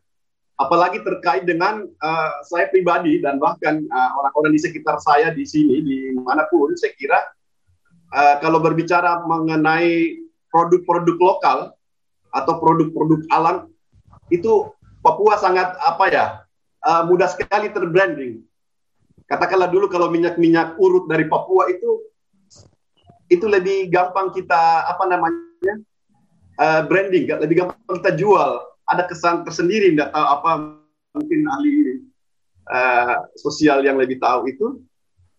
[0.56, 5.84] apalagi terkait dengan uh, saya pribadi dan bahkan uh, orang-orang di sekitar saya di sini
[5.84, 7.20] di mana pun saya kira
[8.16, 10.16] uh, kalau berbicara mengenai
[10.48, 11.60] produk-produk lokal
[12.32, 13.68] atau produk-produk alam
[14.32, 14.72] itu
[15.04, 16.26] Papua sangat apa ya
[16.82, 18.42] uh, mudah sekali terbranding.
[19.30, 22.10] Katakanlah dulu kalau minyak-minyak urut dari Papua itu
[23.30, 25.74] itu lebih gampang kita apa namanya
[26.62, 30.52] uh, branding lebih gampang kita jual ada kesan tersendiri tidak tahu apa
[31.16, 31.72] mungkin ahli
[32.70, 34.68] uh, sosial yang lebih tahu itu.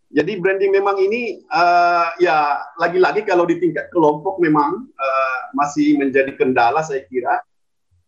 [0.07, 6.31] Jadi branding memang ini uh, ya lagi-lagi kalau di tingkat kelompok memang uh, masih menjadi
[6.39, 7.43] kendala saya kira.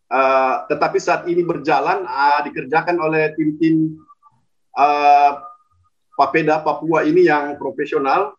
[0.09, 3.99] Uh, tetapi saat ini berjalan uh, dikerjakan oleh tim-tim
[4.73, 5.43] uh,
[6.15, 8.35] Papeda Papua ini yang profesional.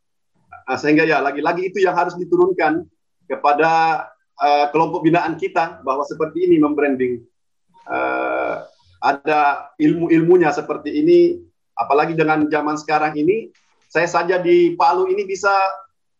[0.70, 2.86] Sehingga ya lagi-lagi itu yang harus diturunkan
[3.26, 4.07] kepada
[4.41, 7.22] uh, kelompok binaan kita bahwa seperti ini membranding.
[7.84, 8.64] Uh,
[9.01, 11.41] ada ilmu-ilmunya seperti ini,
[11.72, 13.49] apalagi dengan zaman sekarang ini,
[13.88, 15.53] saya saja di Palu ini bisa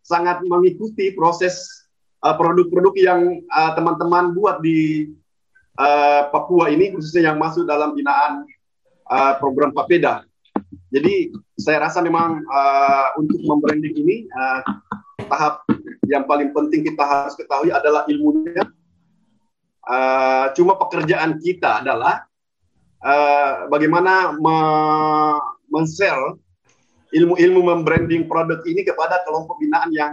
[0.00, 1.60] sangat mengikuti proses
[2.24, 3.20] uh, produk-produk yang
[3.76, 5.12] teman-teman uh, buat di
[5.76, 8.48] uh, Papua ini, khususnya yang masuk dalam binaan
[9.12, 10.24] uh, program Papeda.
[10.88, 14.64] Jadi saya rasa memang uh, untuk membranding ini uh,
[15.26, 15.66] tahap
[16.06, 18.64] yang paling penting kita harus ketahui adalah ilmunya.
[19.80, 22.28] Uh, cuma pekerjaan kita adalah
[23.02, 24.58] uh, bagaimana me
[25.70, 26.36] men-share
[27.10, 30.12] ilmu-ilmu membranding produk ini kepada kelompok binaan yang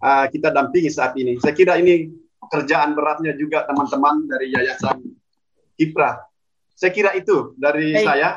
[0.00, 1.36] uh, kita dampingi saat ini.
[1.40, 2.08] Saya kira ini
[2.40, 5.00] pekerjaan beratnya juga teman-teman dari Yayasan
[5.76, 6.20] Kipra.
[6.72, 8.06] Saya kira itu dari Baik.
[8.06, 8.28] saya.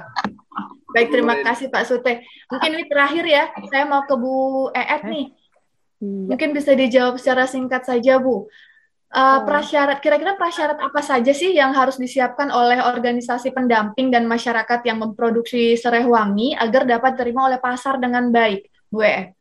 [0.95, 2.23] Baik, terima kasih Pak Sute.
[2.47, 5.27] Mungkin ini terakhir ya, saya mau ke Bu Eet nih.
[6.05, 6.29] Iya.
[6.29, 8.45] Mungkin bisa dijawab secara singkat saja, Bu.
[9.15, 14.83] Uh, prasyarat kira-kira prasyarat apa saja sih yang harus disiapkan oleh organisasi pendamping dan masyarakat
[14.83, 19.31] yang memproduksi serai wangi agar dapat diterima oleh pasar dengan baik, Bu e?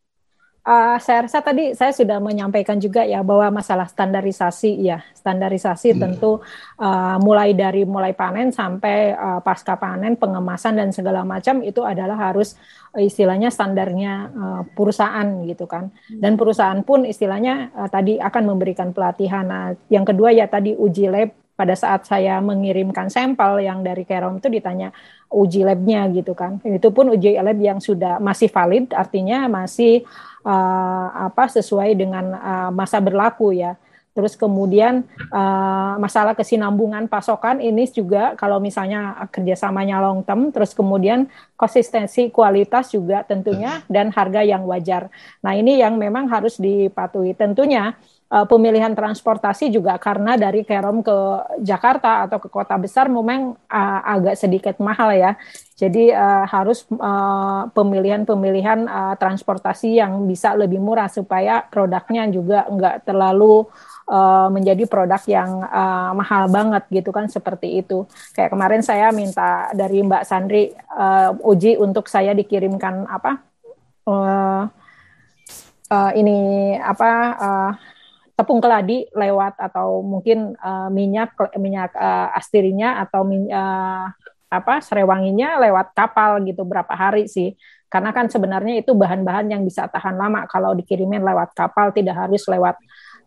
[0.64, 6.00] Uh, saya rasa tadi saya sudah menyampaikan juga ya bahwa masalah standarisasi ya standarisasi hmm.
[6.00, 6.40] tentu
[6.80, 12.16] uh, mulai dari mulai panen sampai uh, pasca panen pengemasan dan segala macam itu adalah
[12.16, 12.56] harus
[12.96, 16.24] istilahnya standarnya uh, perusahaan gitu kan hmm.
[16.24, 21.12] dan perusahaan pun istilahnya uh, tadi akan memberikan pelatihan nah, yang kedua ya tadi uji
[21.12, 24.90] lab pada saat saya mengirimkan sampel yang dari Kerom itu ditanya
[25.30, 30.33] uji labnya gitu kan itu pun uji lab yang sudah masih valid artinya masih uh,
[30.44, 33.74] apa sesuai dengan uh, masa berlaku ya.
[34.14, 35.02] Terus kemudian
[35.34, 41.26] uh, masalah kesinambungan pasokan ini juga kalau misalnya kerjasamanya long term, terus kemudian
[41.58, 45.10] konsistensi kualitas juga tentunya dan harga yang wajar.
[45.42, 47.34] Nah ini yang memang harus dipatuhi.
[47.34, 47.98] Tentunya
[48.30, 51.18] uh, pemilihan transportasi juga karena dari Kerom ke
[51.60, 55.36] Jakarta atau ke kota besar memang uh, agak sedikit mahal ya.
[55.74, 56.86] Jadi uh, harus
[57.74, 63.66] pemilihan-pemilihan uh, transportasi yang bisa lebih murah supaya produknya juga enggak terlalu
[64.52, 68.04] menjadi produk yang uh, mahal banget gitu kan seperti itu.
[68.36, 73.40] Kayak kemarin saya minta dari Mbak Sandri uh, uji untuk saya dikirimkan apa
[74.04, 74.68] uh,
[75.88, 76.38] uh, ini
[76.76, 77.10] apa
[77.40, 77.70] uh,
[78.34, 84.06] tepung keladi lewat atau mungkin uh, minyak minyak uh, astirinya atau minyak uh,
[84.54, 87.58] apa serewanginya lewat kapal gitu berapa hari sih.
[87.90, 90.50] Karena kan sebenarnya itu bahan-bahan yang bisa tahan lama.
[90.50, 92.74] Kalau dikirimin lewat kapal tidak harus lewat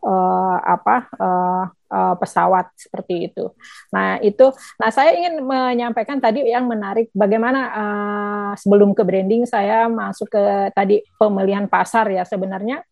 [0.03, 3.47] uh, apa uh, uh, pesawat seperti itu.
[3.95, 7.07] Nah itu, nah saya ingin menyampaikan tadi yang menarik.
[7.15, 10.43] Bagaimana uh, sebelum ke branding saya masuk ke
[10.75, 12.27] tadi pemilihan pasar ya.
[12.27, 12.83] Sebenarnya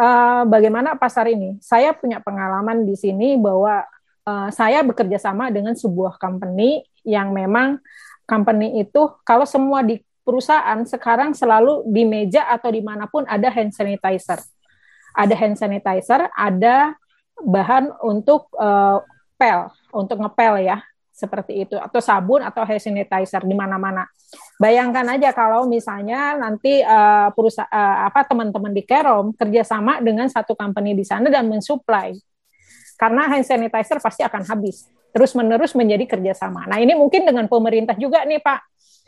[0.00, 1.60] uh, bagaimana pasar ini.
[1.60, 3.84] Saya punya pengalaman di sini bahwa
[4.24, 7.76] uh, saya bekerja sama dengan sebuah company yang memang
[8.24, 13.52] company itu kalau semua di perusahaan sekarang selalu di meja atau di mana pun ada
[13.52, 14.40] hand sanitizer
[15.14, 16.94] ada hand sanitizer, ada
[17.40, 19.02] bahan untuk uh,
[19.34, 20.78] pel, untuk ngepel ya,
[21.10, 24.06] seperti itu atau sabun atau hand sanitizer di mana-mana.
[24.60, 30.52] Bayangkan aja kalau misalnya nanti uh, perusahaan uh, apa teman-teman di Kerom kerjasama dengan satu
[30.52, 32.20] company di sana dan mensuplai,
[33.00, 34.84] karena hand sanitizer pasti akan habis.
[35.16, 36.68] Terus menerus menjadi kerjasama.
[36.68, 38.60] Nah ini mungkin dengan pemerintah juga nih Pak.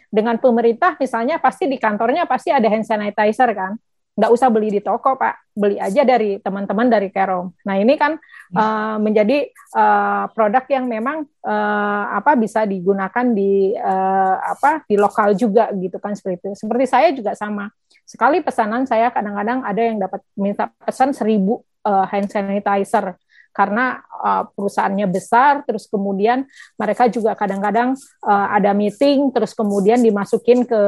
[0.09, 3.77] Dengan pemerintah misalnya pasti di kantornya pasti ada hand sanitizer kan
[4.13, 5.53] nggak usah beli di toko pak.
[5.53, 7.53] Beli aja dari teman-teman dari Kerom.
[7.65, 8.17] Nah ini kan
[8.57, 15.37] uh, menjadi uh, produk yang memang uh, apa bisa digunakan di uh, apa di lokal
[15.37, 16.49] juga gitu kan seperti itu.
[16.57, 17.69] Seperti saya juga sama.
[18.09, 23.17] Sekali pesanan saya kadang-kadang ada yang dapat minta pesan seribu uh, hand sanitizer
[23.53, 26.49] karena uh, perusahaannya besar, terus kemudian
[26.81, 27.93] mereka juga kadang-kadang
[28.25, 30.83] uh, ada meeting, terus kemudian dimasukin ke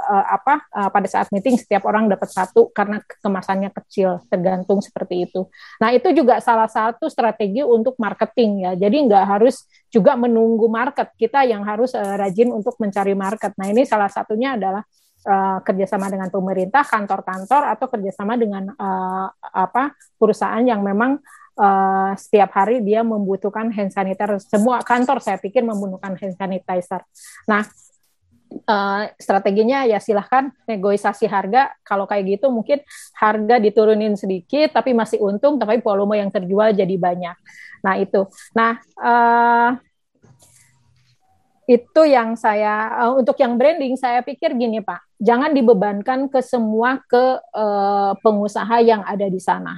[0.00, 5.28] uh, apa uh, pada saat meeting setiap orang dapat satu karena kemasannya kecil, tergantung seperti
[5.28, 5.44] itu.
[5.78, 8.72] Nah itu juga salah satu strategi untuk marketing ya.
[8.74, 13.52] Jadi nggak harus juga menunggu market, kita yang harus uh, rajin untuk mencari market.
[13.60, 14.80] Nah ini salah satunya adalah
[15.28, 21.20] uh, kerjasama dengan pemerintah, kantor-kantor, atau kerjasama dengan uh, apa perusahaan yang memang
[21.56, 24.38] uh, setiap hari dia membutuhkan hand sanitizer.
[24.40, 27.02] Semua kantor saya pikir membutuhkan hand sanitizer.
[27.48, 27.64] Nah,
[28.68, 31.74] uh, strateginya ya silahkan negosiasi harga.
[31.82, 32.80] Kalau kayak gitu mungkin
[33.18, 37.36] harga diturunin sedikit, tapi masih untung, tapi volume yang terjual jadi banyak.
[37.82, 38.28] Nah itu.
[38.54, 39.70] Nah uh,
[41.66, 47.02] itu yang saya uh, untuk yang branding saya pikir gini Pak, jangan dibebankan ke semua
[47.10, 49.74] ke uh, pengusaha yang ada di sana.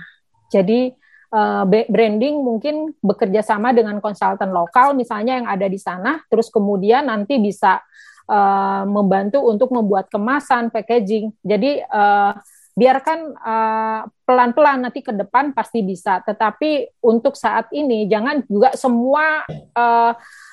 [0.53, 0.93] Jadi
[1.33, 7.09] uh, branding mungkin bekerja sama dengan konsultan lokal misalnya yang ada di sana, terus kemudian
[7.09, 7.81] nanti bisa
[8.29, 11.33] uh, membantu untuk membuat kemasan, packaging.
[11.41, 12.37] Jadi uh,
[12.79, 13.35] biarkan
[14.23, 16.23] pelan-pelan uh, nanti ke depan pasti bisa.
[16.23, 19.43] Tetapi untuk saat ini jangan juga semua
[19.75, 20.13] uh,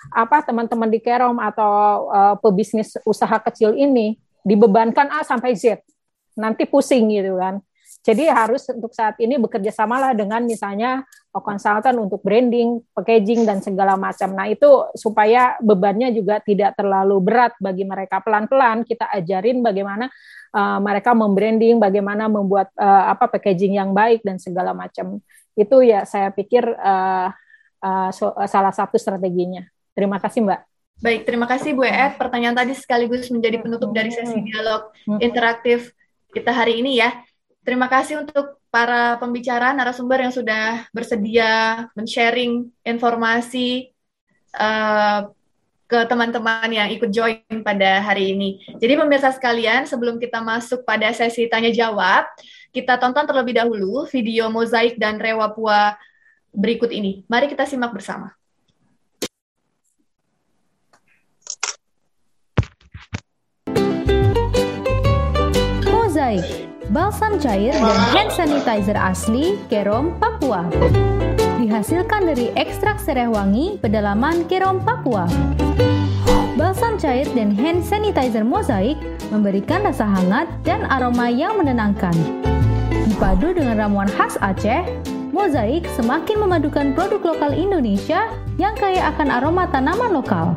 [0.09, 5.85] apa teman-teman di Kerom atau uh, pebisnis usaha kecil ini dibebankan A sampai Z.
[6.33, 7.61] Nanti pusing gitu kan.
[8.05, 11.01] Jadi harus untuk saat ini bekerja samalah dengan misalnya
[11.33, 14.37] konsultan untuk branding, packaging dan segala macam.
[14.37, 18.21] Nah, itu supaya bebannya juga tidak terlalu berat bagi mereka.
[18.21, 20.05] Pelan-pelan kita ajarin bagaimana
[20.53, 25.17] uh, mereka membranding, bagaimana membuat uh, apa packaging yang baik dan segala macam.
[25.57, 27.33] Itu ya saya pikir uh,
[27.81, 29.65] uh, so, uh, salah satu strateginya.
[29.97, 30.61] Terima kasih, Mbak.
[31.01, 32.21] Baik, terima kasih Bu Ed.
[32.21, 35.91] Pertanyaan tadi sekaligus menjadi penutup dari sesi dialog interaktif
[36.31, 37.11] kita hari ini ya.
[37.65, 43.89] Terima kasih untuk para pembicara narasumber yang sudah bersedia men-sharing informasi
[44.53, 45.33] uh,
[45.89, 48.61] ke teman-teman yang ikut join pada hari ini.
[48.77, 52.29] Jadi pemirsa sekalian, sebelum kita masuk pada sesi tanya jawab,
[52.69, 55.97] kita tonton terlebih dahulu video mozaik dan rewa pua
[56.53, 57.25] berikut ini.
[57.25, 58.29] Mari kita simak bersama.
[65.89, 70.69] Mozaik balsam cair dan hand sanitizer asli Kerom, Papua.
[71.57, 75.25] Dihasilkan dari ekstrak serai wangi pedalaman Kerom, Papua.
[76.55, 78.99] Balsam cair dan hand sanitizer mozaik
[79.33, 82.13] memberikan rasa hangat dan aroma yang menenangkan.
[83.09, 84.85] Dipadu dengan ramuan khas Aceh,
[85.35, 90.55] Mozaik semakin memadukan produk lokal Indonesia yang kaya akan aroma tanaman lokal.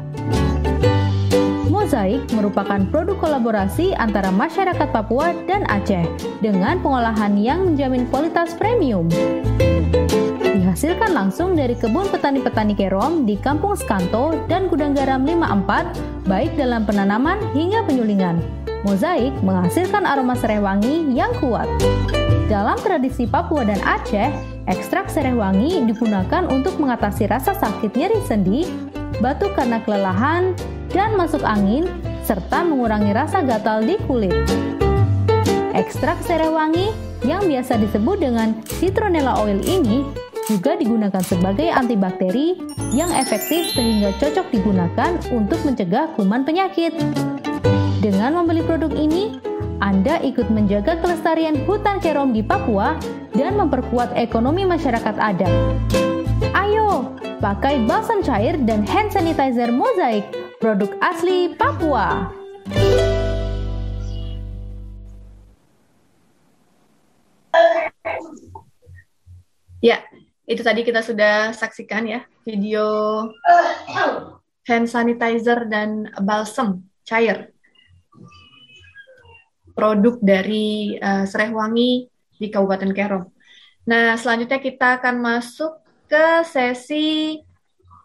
[1.68, 6.08] Mozaik merupakan produk kolaborasi antara masyarakat Papua dan Aceh
[6.40, 9.04] dengan pengolahan yang menjamin kualitas premium.
[10.40, 16.88] Dihasilkan langsung dari kebun petani-petani kerom di Kampung Skanto dan Gudang Garam 54, baik dalam
[16.88, 18.40] penanaman hingga penyulingan.
[18.88, 21.68] Mozaik menghasilkan aroma serai wangi yang kuat.
[22.48, 28.68] Dalam tradisi Papua dan Aceh, ekstrak serai wangi digunakan untuk mengatasi rasa sakit nyeri sendi,
[29.18, 30.52] batuk karena kelelahan,
[30.92, 31.88] dan masuk angin,
[32.28, 34.36] serta mengurangi rasa gatal di kulit.
[35.72, 36.92] Ekstrak serai wangi
[37.24, 40.04] yang biasa disebut dengan citronella oil ini
[40.48, 42.56] juga digunakan sebagai antibakteri
[42.92, 46.96] yang efektif sehingga cocok digunakan untuk mencegah kuman penyakit.
[47.98, 49.36] Dengan membeli produk ini,
[49.78, 52.98] Anda ikut menjaga kelestarian hutan kerom di Papua
[53.30, 55.54] dan memperkuat ekonomi masyarakat adat.
[56.50, 60.26] Ayo, pakai balsam cair dan hand sanitizer mozaik,
[60.58, 62.26] produk asli Papua.
[69.78, 70.02] Ya,
[70.50, 73.30] itu tadi kita sudah saksikan ya video
[74.66, 77.54] hand sanitizer dan balsam cair
[79.78, 83.30] produk dari uh, Sereh Wangi di Kabupaten Kerom.
[83.86, 85.78] Nah, selanjutnya kita akan masuk
[86.10, 87.38] ke sesi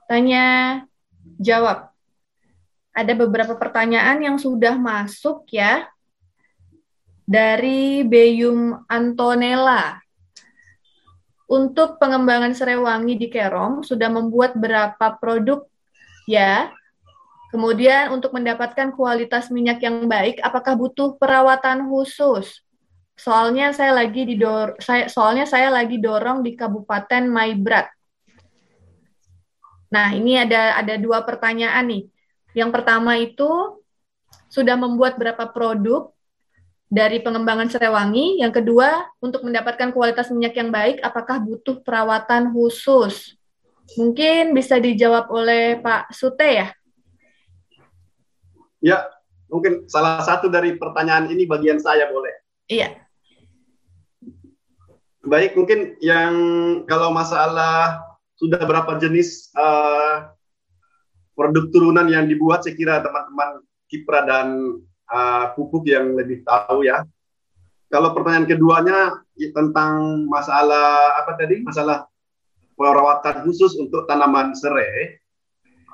[0.05, 0.85] tanya
[1.41, 1.89] jawab.
[2.93, 5.89] Ada beberapa pertanyaan yang sudah masuk ya
[7.25, 9.97] dari Beyum Antonella.
[11.49, 15.65] Untuk pengembangan Serewangi di Kerom sudah membuat berapa produk
[16.29, 16.69] ya
[17.53, 22.65] Kemudian untuk mendapatkan kualitas minyak yang baik, apakah butuh perawatan khusus?
[23.13, 27.93] Soalnya saya lagi didor saya soalnya saya lagi dorong di Kabupaten Maibrat.
[29.93, 32.03] Nah, ini ada ada dua pertanyaan nih.
[32.57, 33.77] Yang pertama itu
[34.49, 36.09] sudah membuat berapa produk
[36.89, 38.41] dari pengembangan Serewangi?
[38.41, 43.37] Yang kedua, untuk mendapatkan kualitas minyak yang baik, apakah butuh perawatan khusus?
[43.93, 46.73] Mungkin bisa dijawab oleh Pak Sute ya.
[48.83, 49.07] Ya,
[49.47, 52.35] mungkin salah satu dari pertanyaan ini bagian saya boleh.
[52.67, 52.99] Iya.
[55.23, 56.35] Baik, mungkin yang
[56.83, 58.03] kalau masalah
[58.35, 60.35] sudah berapa jenis uh,
[61.31, 64.47] produk turunan yang dibuat, saya kira teman-teman Kipra dan
[65.07, 67.07] uh, Pupuk yang lebih tahu ya.
[67.87, 71.63] Kalau pertanyaan keduanya ya, tentang masalah apa tadi?
[71.63, 72.03] Masalah
[72.75, 75.23] perawatan khusus untuk tanaman serai.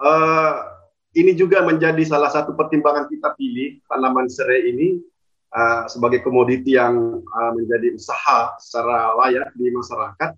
[0.02, 0.79] Uh,
[1.18, 5.01] ini juga menjadi salah satu pertimbangan kita pilih tanaman serai ini
[5.53, 10.38] uh, sebagai komoditi yang uh, menjadi usaha secara layak di masyarakat.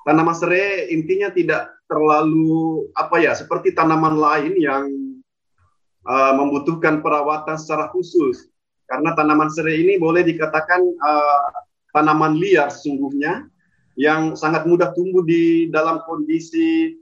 [0.00, 4.88] Tanaman serai intinya tidak terlalu apa ya seperti tanaman lain yang
[6.08, 8.48] uh, membutuhkan perawatan secara khusus.
[8.88, 11.42] Karena tanaman serai ini boleh dikatakan uh,
[11.92, 13.44] tanaman liar sesungguhnya
[14.00, 16.96] yang sangat mudah tumbuh di dalam kondisi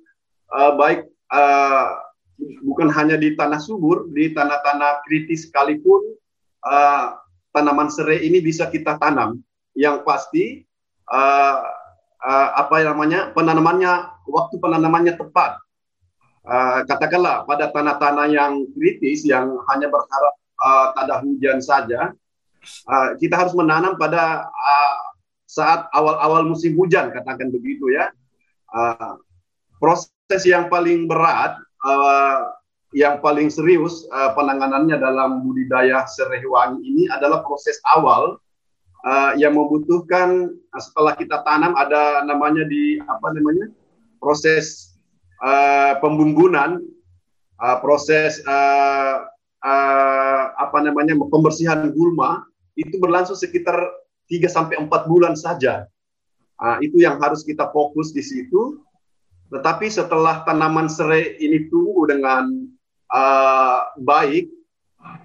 [0.51, 2.08] uh, baik uh,
[2.39, 6.15] bukan hanya di tanah subur, di tanah-tanah kritis sekalipun
[6.63, 7.19] uh,
[7.51, 9.43] tanaman serai ini bisa kita tanam.
[9.79, 10.45] Yang pasti
[11.11, 11.59] uh,
[12.23, 15.59] uh, apa namanya penanamannya waktu penanamannya tepat.
[16.49, 20.35] Uh, katakanlah pada tanah-tanah yang kritis yang hanya berharap
[20.65, 22.01] uh, tak ada hujan saja,
[22.89, 24.99] uh, kita harus menanam pada uh,
[25.45, 28.09] saat awal-awal musim hujan, katakan begitu ya.
[28.69, 29.21] Uh,
[29.81, 32.59] proses yang paling berat uh,
[32.97, 38.41] yang paling serius uh, penanganannya dalam budidaya serai wangi ini adalah proses awal.
[39.07, 43.71] Uh, yang membutuhkan uh, setelah kita tanam ada namanya di apa namanya?
[44.19, 44.99] Proses
[45.39, 46.83] uh, pembumbunan,
[47.63, 49.23] uh, proses uh,
[49.63, 51.15] uh, apa namanya?
[51.31, 52.43] Pembersihan gulma
[52.75, 53.79] itu berlangsung sekitar
[54.27, 55.87] 3 sampai 4 bulan saja.
[56.59, 58.83] Uh, itu yang harus kita fokus di situ
[59.49, 62.69] tetapi setelah tanaman serai ini tumbuh dengan
[63.09, 64.53] uh, baik,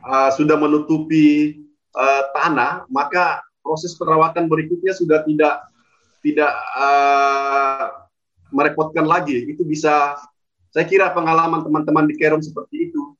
[0.08, 1.60] uh, sudah menutupi
[1.92, 5.68] uh, tanah, maka proses perawatan berikutnya sudah tidak
[6.24, 8.08] tidak uh,
[8.56, 9.44] merepotkan lagi.
[9.44, 10.16] Itu bisa,
[10.72, 13.12] saya kira pengalaman teman-teman di Kerom seperti itu.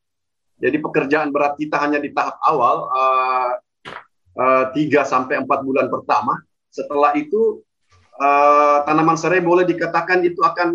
[0.64, 3.52] Jadi pekerjaan berat kita hanya di tahap awal, uh,
[4.40, 6.40] uh, sampai empat bulan pertama.
[6.72, 7.60] Setelah itu
[8.20, 10.70] uh, tanaman serai boleh dikatakan itu akan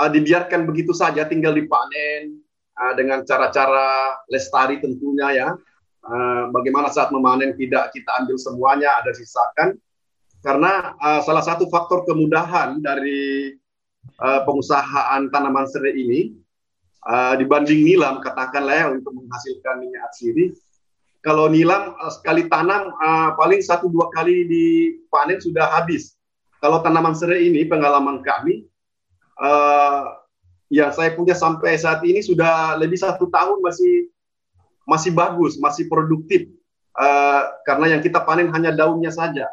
[0.00, 2.40] uh, dibiarkan begitu saja tinggal dipanen
[2.78, 5.48] uh, dengan cara-cara lestari tentunya ya.
[6.02, 9.78] Uh, bagaimana saat memanen tidak kita ambil semuanya ada sisakan.
[10.42, 13.54] karena uh, salah satu faktor kemudahan dari
[14.18, 16.34] uh, pengusahaan tanaman serai ini
[17.06, 20.50] uh, dibanding nilam katakanlah ya untuk menghasilkan minyak atsiri
[21.22, 26.18] kalau nilam sekali tanam uh, paling satu dua kali dipanen sudah habis
[26.62, 28.70] kalau tanaman serai ini pengalaman kami
[29.42, 30.22] uh,
[30.70, 34.08] yang saya punya sampai saat ini sudah lebih satu tahun masih
[34.86, 36.46] masih bagus, masih produktif
[36.94, 39.50] uh, karena yang kita panen hanya daunnya saja.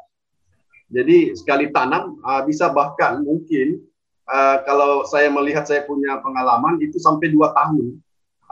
[0.90, 3.82] Jadi sekali tanam uh, bisa bahkan mungkin
[4.30, 7.98] uh, kalau saya melihat saya punya pengalaman itu sampai dua tahun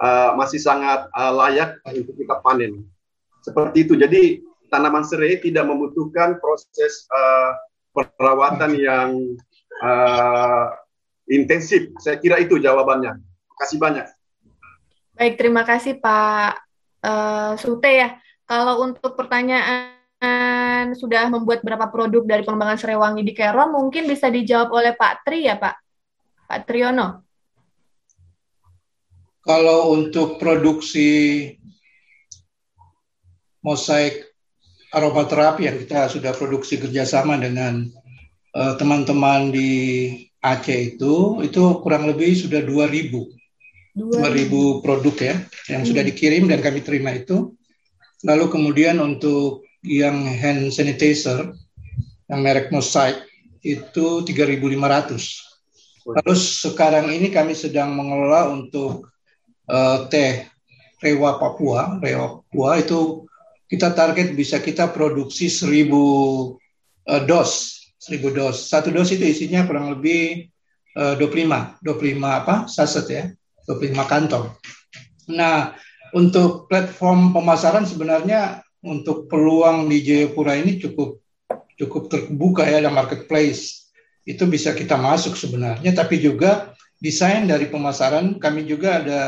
[0.02, 2.90] uh, masih sangat uh, layak untuk kita panen.
[3.46, 3.94] Seperti itu.
[3.94, 4.42] Jadi
[4.74, 7.54] tanaman serai tidak membutuhkan proses uh,
[7.98, 9.10] perawatan yang
[9.82, 10.68] uh,
[11.26, 11.90] intensif.
[11.98, 13.18] Saya kira itu jawabannya.
[13.18, 14.06] Terima kasih banyak.
[15.18, 16.62] Baik, terima kasih Pak
[17.02, 18.10] uh, Sute ya.
[18.46, 24.70] Kalau untuk pertanyaan sudah membuat berapa produk dari pengembangan Serewangi di Kero, mungkin bisa dijawab
[24.72, 25.76] oleh Pak Tri ya Pak,
[26.48, 27.28] Pak Triono.
[29.44, 31.50] Kalau untuk produksi
[33.64, 34.27] mosaik
[34.98, 37.86] aromaterapi yang kita sudah produksi kerjasama dengan
[38.58, 39.70] eh, teman-teman uh, di
[40.38, 43.38] Aceh itu itu kurang lebih sudah 2000
[43.98, 45.36] 2000 produk ya
[45.74, 45.90] yang hmm.
[45.90, 47.58] sudah dikirim dan kami terima itu.
[48.22, 51.54] Lalu kemudian untuk yang hand sanitizer
[52.30, 53.18] yang merek Mosaic
[53.66, 56.08] itu 3.500.
[56.08, 59.10] Lalu sekarang ini kami sedang mengelola untuk
[59.68, 60.46] uh, teh
[61.02, 62.00] Rewa Papua.
[62.00, 63.27] Rewa Papua itu
[63.68, 67.78] kita target bisa kita produksi 1000 uh, dos
[68.08, 68.72] 1000 dos.
[68.72, 70.48] Satu dos itu isinya kurang lebih
[70.96, 72.56] uh, 25, 25 apa?
[72.72, 73.24] saset ya,
[73.68, 74.48] 25 kantong.
[75.36, 75.76] Nah,
[76.16, 81.20] untuk platform pemasaran sebenarnya untuk peluang di Jayapura ini cukup
[81.76, 83.92] cukup terbuka ya dalam marketplace.
[84.24, 89.20] Itu bisa kita masuk sebenarnya, tapi juga desain dari pemasaran kami juga ada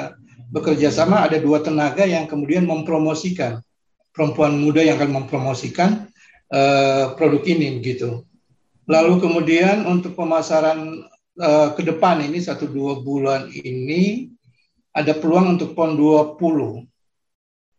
[0.50, 3.62] bekerja sama ada dua tenaga yang kemudian mempromosikan
[4.20, 6.12] perempuan muda yang akan mempromosikan
[6.52, 8.28] uh, produk ini gitu.
[8.84, 11.08] Lalu kemudian untuk pemasaran
[11.40, 14.28] uh, ke depan ini satu dua bulan ini
[14.92, 16.84] ada peluang untuk PON 20.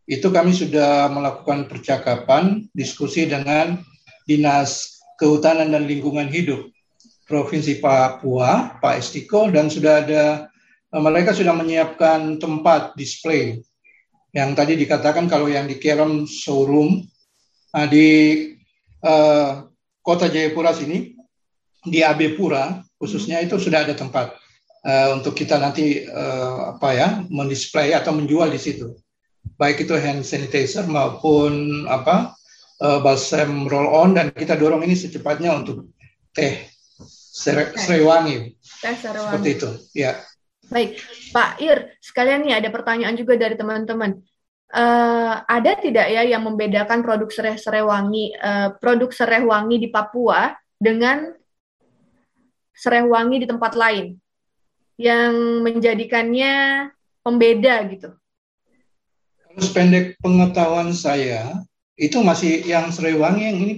[0.09, 3.77] Itu kami sudah melakukan percakapan, diskusi dengan
[4.25, 6.73] Dinas Kehutanan dan Lingkungan Hidup
[7.29, 10.49] Provinsi Papua, Pak Estiko, dan sudah ada
[10.97, 13.61] uh, mereka sudah menyiapkan tempat display
[14.31, 17.03] yang tadi dikatakan kalau yang di Kerem showroom
[17.75, 18.09] uh, di
[19.03, 19.67] uh,
[20.01, 21.15] kota Jayapura sini
[21.83, 24.37] di AB Pura khususnya itu sudah ada tempat
[24.85, 28.95] uh, untuk kita nanti uh, apa ya mendisplay atau menjual di situ.
[29.57, 32.37] Baik itu hand sanitizer maupun apa
[32.85, 35.89] uh, balsam roll on dan kita dorong ini secepatnya untuk
[36.37, 36.69] teh
[37.75, 38.53] Srewangi
[38.83, 38.95] teh.
[39.01, 40.21] Seperti itu ya
[40.71, 40.97] baik
[41.35, 44.23] Pak Ir sekalian nih ada pertanyaan juga dari teman-teman
[44.75, 50.55] uh, ada tidak ya yang membedakan produk sereh serewangi uh, produk sereh wangi di Papua
[50.79, 51.35] dengan
[52.73, 54.17] sereh wangi di tempat lain
[54.97, 56.89] yang menjadikannya
[57.21, 58.11] pembeda gitu?
[59.45, 61.61] Kalau pendek pengetahuan saya
[61.99, 63.75] itu masih yang serewangi yang ini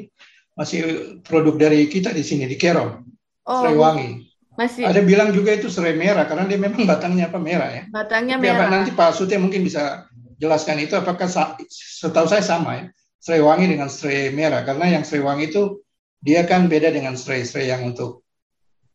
[0.55, 0.81] masih
[1.25, 3.03] produk dari kita di sini di Kerong
[3.49, 4.32] oh, serewangi.
[4.53, 4.85] Masih.
[4.85, 7.83] Ada bilang juga itu serai merah karena dia memang batangnya apa merah ya.
[7.89, 8.69] Batangnya merah.
[8.69, 10.05] nanti Pak Sute mungkin bisa
[10.43, 11.31] jelaskan itu apakah
[11.71, 12.85] setahu saya sama ya
[13.23, 15.79] serai wangi dengan serai merah karena yang serai wangi itu
[16.19, 18.27] dia kan beda dengan serai-serai yang untuk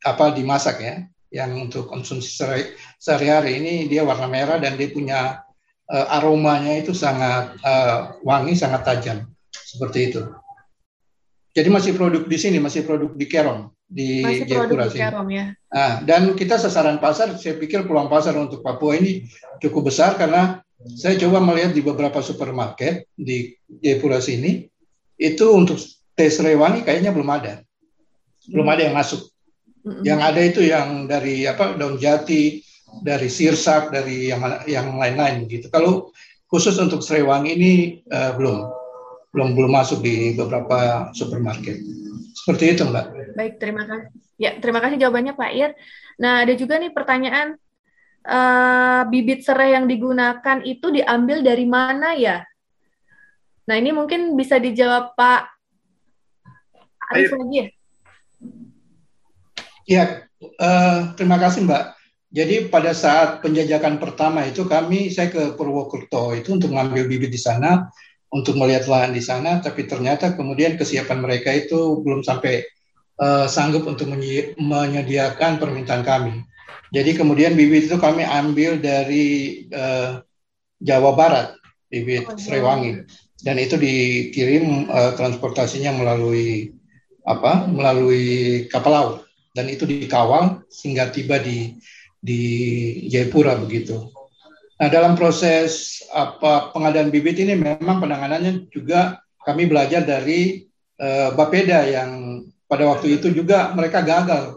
[0.04, 2.36] apa dimasak ya yang untuk konsumsi
[3.00, 5.40] sehari-hari ini dia warna merah dan dia punya
[5.88, 9.18] uh, aromanya itu sangat uh, wangi sangat tajam
[9.48, 10.22] seperti itu
[11.56, 15.00] jadi masih produk di sini masih produk di Kerom di Jayapura sini.
[15.32, 15.56] ya.
[15.72, 19.24] Nah, dan kita sasaran pasar saya pikir peluang pasar untuk Papua ini
[19.64, 20.60] cukup besar karena
[21.00, 24.68] saya coba melihat di beberapa supermarket di Jayapura sini
[25.18, 25.80] itu untuk
[26.14, 27.64] tes rewangi kayaknya belum ada,
[28.52, 29.34] belum ada yang masuk.
[30.04, 32.60] Yang ada itu yang dari apa daun jati,
[33.00, 35.72] dari sirsak, dari yang yang lain-lain gitu.
[35.72, 36.12] Kalau
[36.52, 37.72] khusus untuk serewangi ini
[38.12, 38.68] uh, belum,
[39.32, 41.80] belum belum masuk di beberapa supermarket.
[42.48, 43.36] Seperti itu, Mbak.
[43.36, 44.08] Baik, terima kasih.
[44.40, 45.76] Ya, terima kasih jawabannya Pak Ir.
[46.16, 47.60] Nah, ada juga nih pertanyaan
[48.24, 52.48] uh, bibit serai yang digunakan itu diambil dari mana ya?
[53.68, 55.42] Nah ini mungkin bisa dijawab Pak
[57.12, 57.68] Arif lagi ya.
[59.88, 60.04] Ya,
[60.40, 61.84] uh, terima kasih Mbak.
[62.28, 67.40] Jadi pada saat penjajakan pertama itu kami, saya ke Purwokerto itu untuk mengambil bibit di
[67.40, 67.88] sana.
[68.38, 72.62] Untuk melihat lahan di sana, tapi ternyata kemudian kesiapan mereka itu belum sampai
[73.18, 74.06] uh, sanggup untuk
[74.62, 76.46] menyediakan permintaan kami.
[76.94, 80.22] Jadi kemudian bibit itu kami ambil dari uh,
[80.78, 81.58] Jawa Barat,
[81.90, 83.04] bibit oh, Srewangi,
[83.42, 86.72] dan itu dikirim uh, transportasinya melalui
[87.28, 87.66] apa?
[87.68, 89.18] Melalui kapal laut
[89.58, 91.74] dan itu dikawal sehingga tiba di
[92.22, 92.42] di
[93.10, 94.14] Jayapura begitu.
[94.78, 100.70] Nah, dalam proses apa pengadaan bibit ini memang penanganannya juga kami belajar dari
[101.02, 104.54] uh, Bapeda yang pada waktu itu juga mereka gagal.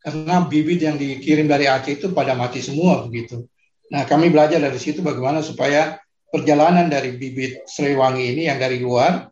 [0.00, 3.44] Karena bibit yang dikirim dari Aceh itu pada mati semua begitu.
[3.92, 6.00] Nah, kami belajar dari situ bagaimana supaya
[6.32, 9.28] perjalanan dari bibit Sriwangi ini yang dari luar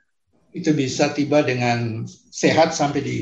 [0.52, 3.18] itu bisa tiba dengan sehat sampai di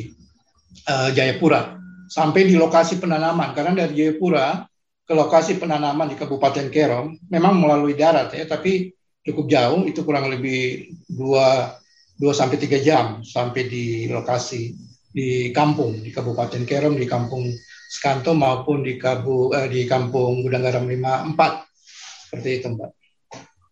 [0.91, 1.79] uh, Jayapura,
[2.11, 3.55] sampai di lokasi penanaman.
[3.55, 4.67] Karena dari Jayapura
[5.07, 8.91] ke lokasi penanaman di Kabupaten Kerom memang melalui darat ya, tapi
[9.23, 11.79] cukup jauh itu kurang lebih dua
[12.19, 14.75] dua sampai tiga jam sampai di lokasi
[15.15, 17.47] di kampung di Kabupaten Kerom di kampung
[17.87, 22.91] Skanto maupun di Kabu eh, di kampung Gudang Garam 54 seperti itu Mbak.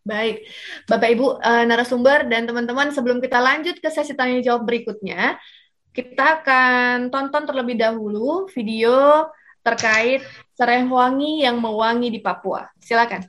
[0.05, 0.45] Baik,
[0.85, 5.41] Bapak Ibu uh, narasumber dan teman-teman sebelum kita lanjut ke sesi tanya jawab berikutnya,
[5.97, 9.27] kita akan tonton terlebih dahulu video
[9.65, 10.21] terkait
[10.55, 12.63] serai wangi yang mewangi di Papua.
[12.79, 13.27] Silakan.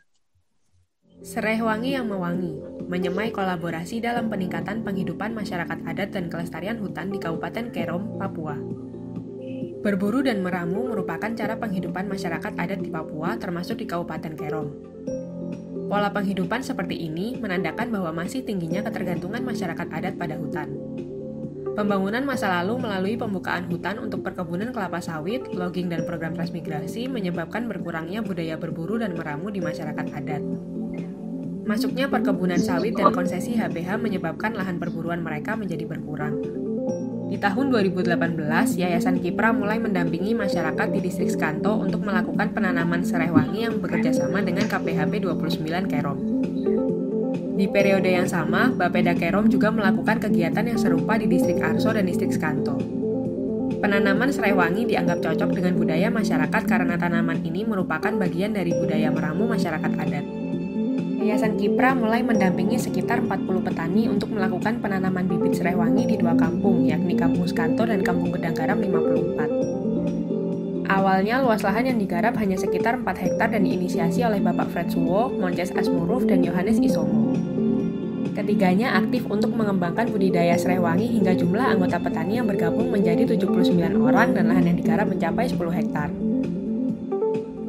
[1.25, 7.17] Serai wangi yang mewangi menyemai kolaborasi dalam peningkatan penghidupan masyarakat adat dan kelestarian hutan di
[7.17, 8.53] Kabupaten Kerom, Papua.
[9.81, 14.67] Berburu dan meramu merupakan cara penghidupan masyarakat adat di Papua termasuk di Kabupaten Kerom.
[15.89, 20.73] Pola penghidupan seperti ini menandakan bahwa masih tingginya ketergantungan masyarakat adat pada hutan.
[21.75, 27.67] Pembangunan masa lalu melalui pembukaan hutan untuk perkebunan kelapa sawit, logging, dan program transmigrasi menyebabkan
[27.67, 30.39] berkurangnya budaya berburu dan meramu di masyarakat adat.
[31.67, 36.39] Masuknya perkebunan sawit dan konsesi HBH menyebabkan lahan perburuan mereka menjadi berkurang.
[37.27, 38.15] Di tahun 2018,
[38.79, 44.39] Yayasan Kipra mulai mendampingi masyarakat di distrik Skanto untuk melakukan penanaman serai wangi yang bekerjasama
[44.39, 46.44] dengan KPHP 29 Kerom.
[47.55, 52.03] Di periode yang sama, Bapeda Kerom juga melakukan kegiatan yang serupa di distrik Arso dan
[52.03, 52.75] distrik Skanto.
[53.79, 59.07] Penanaman serai wangi dianggap cocok dengan budaya masyarakat karena tanaman ini merupakan bagian dari budaya
[59.07, 60.25] meramu masyarakat adat.
[61.23, 66.35] Yayasan Kipra mulai mendampingi sekitar 40 petani untuk melakukan penanaman bibit serai wangi di dua
[66.35, 69.54] kampung, yakni Kampung Skanto dan Kampung Gedang Garam 54.
[70.85, 75.33] Awalnya luas lahan yang digarap hanya sekitar 4 hektar dan diinisiasi oleh Bapak Fred Suwo,
[75.33, 77.33] Monces Asmuruf, dan Yohanes Isomo.
[78.37, 83.97] Ketiganya aktif untuk mengembangkan budidaya serai wangi hingga jumlah anggota petani yang bergabung menjadi 79
[83.97, 86.09] orang dan lahan yang digarap mencapai 10 hektar.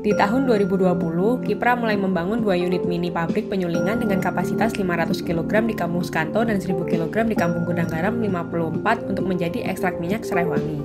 [0.04, 5.66] Di tahun 2020, Kipra mulai membangun dua unit mini pabrik penyulingan dengan kapasitas 500 kg
[5.66, 10.22] di Kampung Skanto dan 1000 kg di Kampung Gudang Garam 54 untuk menjadi ekstrak minyak
[10.22, 10.78] serai wangi.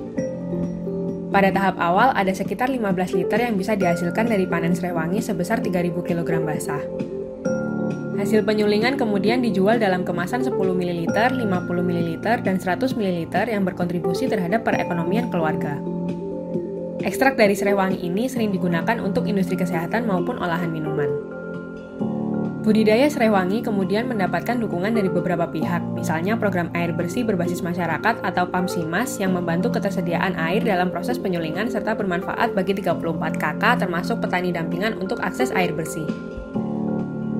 [1.32, 5.64] Pada tahap awal, ada sekitar 15 liter yang bisa dihasilkan dari panen serai wangi sebesar
[5.64, 6.84] 3000 kg basah.
[8.20, 12.10] Hasil penyulingan kemudian dijual dalam kemasan 10 ml, 50 ml,
[12.44, 15.80] dan 100 ml yang berkontribusi terhadap perekonomian keluarga.
[17.00, 21.31] Ekstrak dari serai wangi ini sering digunakan untuk industri kesehatan maupun olahan minuman.
[22.62, 28.22] Budidaya serai wangi kemudian mendapatkan dukungan dari beberapa pihak, misalnya program air bersih berbasis masyarakat
[28.22, 33.02] atau PAMSIMAS yang membantu ketersediaan air dalam proses penyulingan serta bermanfaat bagi 34
[33.34, 36.06] kakak termasuk petani dampingan untuk akses air bersih.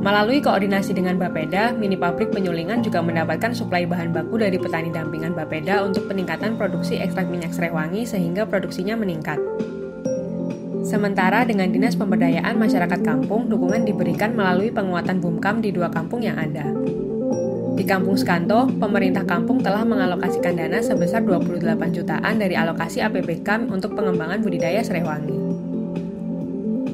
[0.03, 5.39] Melalui koordinasi dengan Bapeda, mini pabrik penyulingan juga mendapatkan suplai bahan baku dari petani dampingan
[5.39, 9.39] Bapeda untuk peningkatan produksi ekstrak minyak serai wangi sehingga produksinya meningkat.
[10.83, 16.35] Sementara dengan Dinas Pemberdayaan Masyarakat Kampung, dukungan diberikan melalui penguatan bumkam di dua kampung yang
[16.35, 16.67] ada.
[17.79, 21.63] Di Kampung Skanto, pemerintah kampung telah mengalokasikan dana sebesar 28
[21.95, 25.39] jutaan dari alokasi APBK untuk pengembangan budidaya serai wangi.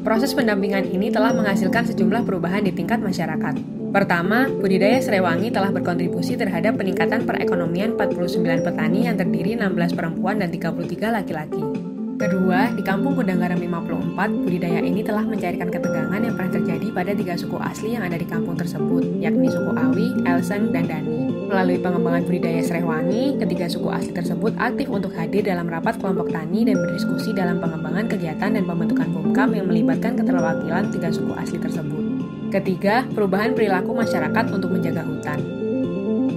[0.05, 3.56] Proses pendampingan ini telah menghasilkan sejumlah perubahan di tingkat masyarakat.
[3.89, 10.44] Pertama, budidaya serai wangi telah berkontribusi terhadap peningkatan perekonomian 49 petani yang terdiri 16 perempuan
[10.44, 11.88] dan 33 laki-laki.
[12.19, 17.15] Kedua, di kampung Gudang Garam 54, budidaya ini telah mencairkan ketegangan yang pernah terjadi pada
[17.15, 21.47] tiga suku asli yang ada di kampung tersebut, yakni suku Awi, Elseng, dan Dani.
[21.47, 26.35] Melalui pengembangan budidaya serai wangi, ketiga suku asli tersebut aktif untuk hadir dalam rapat kelompok
[26.35, 31.62] tani dan berdiskusi dalam pengembangan kegiatan dan pembentukan BUMKAM yang melibatkan keterwakilan tiga suku asli
[31.62, 32.03] tersebut.
[32.51, 35.57] Ketiga, perubahan perilaku masyarakat untuk menjaga hutan.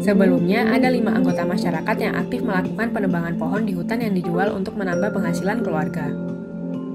[0.02, 4.74] Sebelumnya, ada lima anggota masyarakat yang aktif melakukan penebangan pohon di hutan yang dijual untuk
[4.74, 6.10] menambah penghasilan keluarga.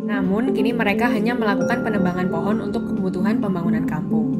[0.06, 4.34] Namun, kini mereka hanya melakukan penebangan pohon untuk kebutuhan pembangunan kampung.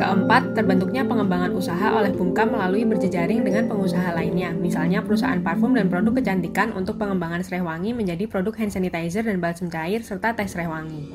[0.00, 5.92] Keempat, terbentuknya pengembangan usaha oleh Bumka melalui berjejaring dengan pengusaha lainnya, misalnya perusahaan parfum dan
[5.92, 10.46] produk kecantikan untuk pengembangan serai wangi menjadi produk hand sanitizer dan balsam cair serta teh
[10.46, 11.10] serai wangi.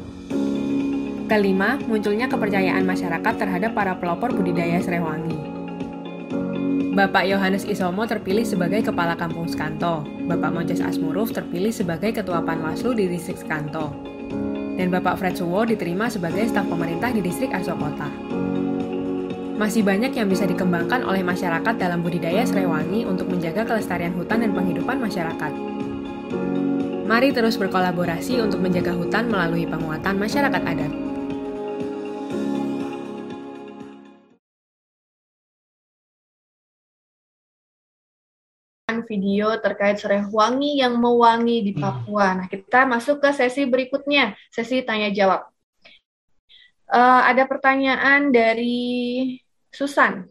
[1.31, 5.52] Kelima, munculnya kepercayaan masyarakat terhadap para pelopor budidaya serai wangi.
[6.93, 12.93] Bapak Yohanes Isomo terpilih sebagai Kepala Kampung Skanto, Bapak Monces Asmuruf terpilih sebagai Ketua Panwaslu
[12.93, 13.89] di Distrik Skanto,
[14.77, 18.05] dan Bapak Fred Suwo diterima sebagai staf pemerintah di Distrik Arso Kota.
[19.57, 24.45] Masih banyak yang bisa dikembangkan oleh masyarakat dalam budidaya serai wangi untuk menjaga kelestarian hutan
[24.45, 25.51] dan penghidupan masyarakat.
[27.09, 30.93] Mari terus berkolaborasi untuk menjaga hutan melalui penguatan masyarakat adat.
[39.05, 41.81] Video terkait serai wangi yang mewangi di hmm.
[41.81, 42.27] Papua.
[42.39, 45.47] Nah, kita masuk ke sesi berikutnya, sesi tanya jawab.
[46.89, 49.37] Uh, ada pertanyaan dari
[49.73, 50.29] Susan.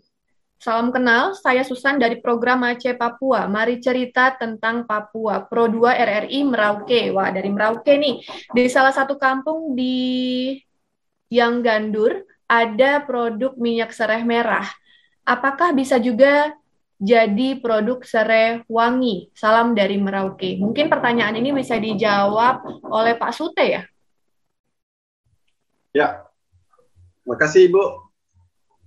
[0.63, 3.51] Salam kenal, saya Susan dari program Aceh Papua.
[3.51, 5.43] Mari cerita tentang Papua.
[5.43, 7.11] Pro 2 RRI Merauke.
[7.11, 8.23] Wah, dari Merauke nih.
[8.55, 10.55] Di salah satu kampung di
[11.27, 12.13] Yang Gandur
[12.47, 14.71] ada produk minyak serai merah.
[15.27, 16.55] Apakah bisa juga
[17.03, 19.35] jadi produk serai wangi.
[19.35, 20.55] Salam dari Merauke.
[20.63, 23.83] Mungkin pertanyaan ini bisa dijawab oleh Pak Sute ya?
[25.91, 26.23] Ya,
[27.27, 27.85] makasih Ibu.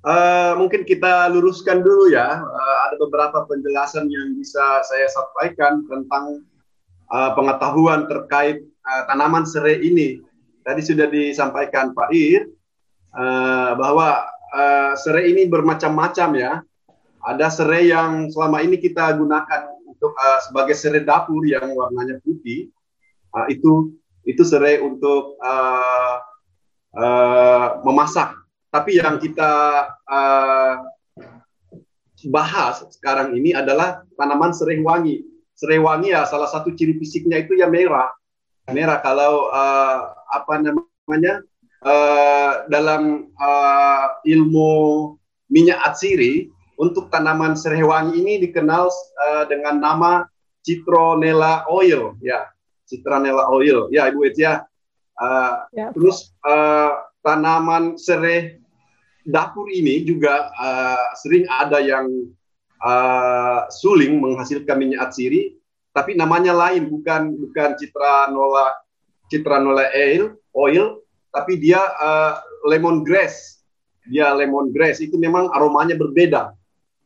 [0.06, 2.40] Uh, mungkin kita luruskan dulu ya.
[2.40, 6.48] Uh, ada beberapa penjelasan yang bisa saya sampaikan tentang
[7.12, 10.24] uh, pengetahuan terkait uh, tanaman serai ini.
[10.64, 12.48] Tadi sudah disampaikan Pak Ir
[13.12, 14.24] uh, bahwa
[14.56, 16.54] uh, serai ini bermacam-macam ya
[17.26, 22.70] ada serai yang selama ini kita gunakan untuk uh, sebagai serai dapur yang warnanya putih.
[23.34, 23.98] Uh, itu
[24.30, 26.18] itu serai untuk uh,
[26.94, 28.38] uh, memasak.
[28.70, 29.52] Tapi yang kita
[30.06, 30.76] uh,
[32.30, 35.26] bahas sekarang ini adalah tanaman serai wangi.
[35.58, 38.12] Serai wangi ya salah satu ciri fisiknya itu ya merah.
[38.70, 41.42] Merah kalau uh, apa namanya
[41.82, 45.14] uh, dalam uh, ilmu
[45.50, 50.12] minyak atsiri untuk tanaman serai wangi ini dikenal uh, dengan nama
[50.64, 52.16] citronella oil.
[52.20, 52.52] Ya
[52.88, 53.88] citronella oil.
[53.92, 54.64] Ya ibu Etia
[55.20, 55.92] uh, ya.
[55.96, 58.60] terus uh, tanaman serai
[59.26, 62.08] dapur ini juga uh, sering ada yang
[62.84, 65.56] uh, suling menghasilkan minyak atsiri.
[65.96, 68.76] Tapi namanya lain bukan bukan citronella
[69.32, 70.86] citronella oil oil.
[71.36, 73.56] Tapi dia uh, lemongrass
[74.06, 76.54] dia lemongrass itu memang aromanya berbeda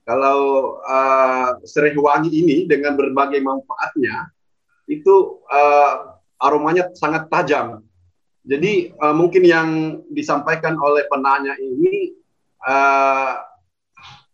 [0.09, 4.33] kalau uh, serai wangi ini dengan berbagai manfaatnya
[4.89, 7.85] itu uh, aromanya sangat tajam.
[8.41, 9.69] Jadi uh, mungkin yang
[10.09, 12.17] disampaikan oleh penanya ini
[12.65, 13.37] uh,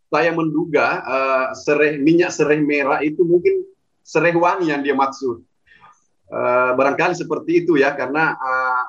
[0.07, 3.68] saya menduga uh, serai minyak serai merah itu mungkin
[3.99, 5.43] serai wangi yang dia maksud.
[6.31, 8.84] Uh, barangkali seperti itu ya karena uh,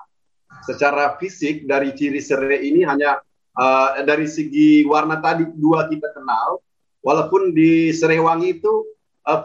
[0.63, 3.19] secara fisik dari ciri serai ini hanya
[3.59, 6.63] uh, dari segi warna tadi dua kita kenal
[7.07, 8.83] walaupun di Serewangi itu
[9.23, 9.39] uh,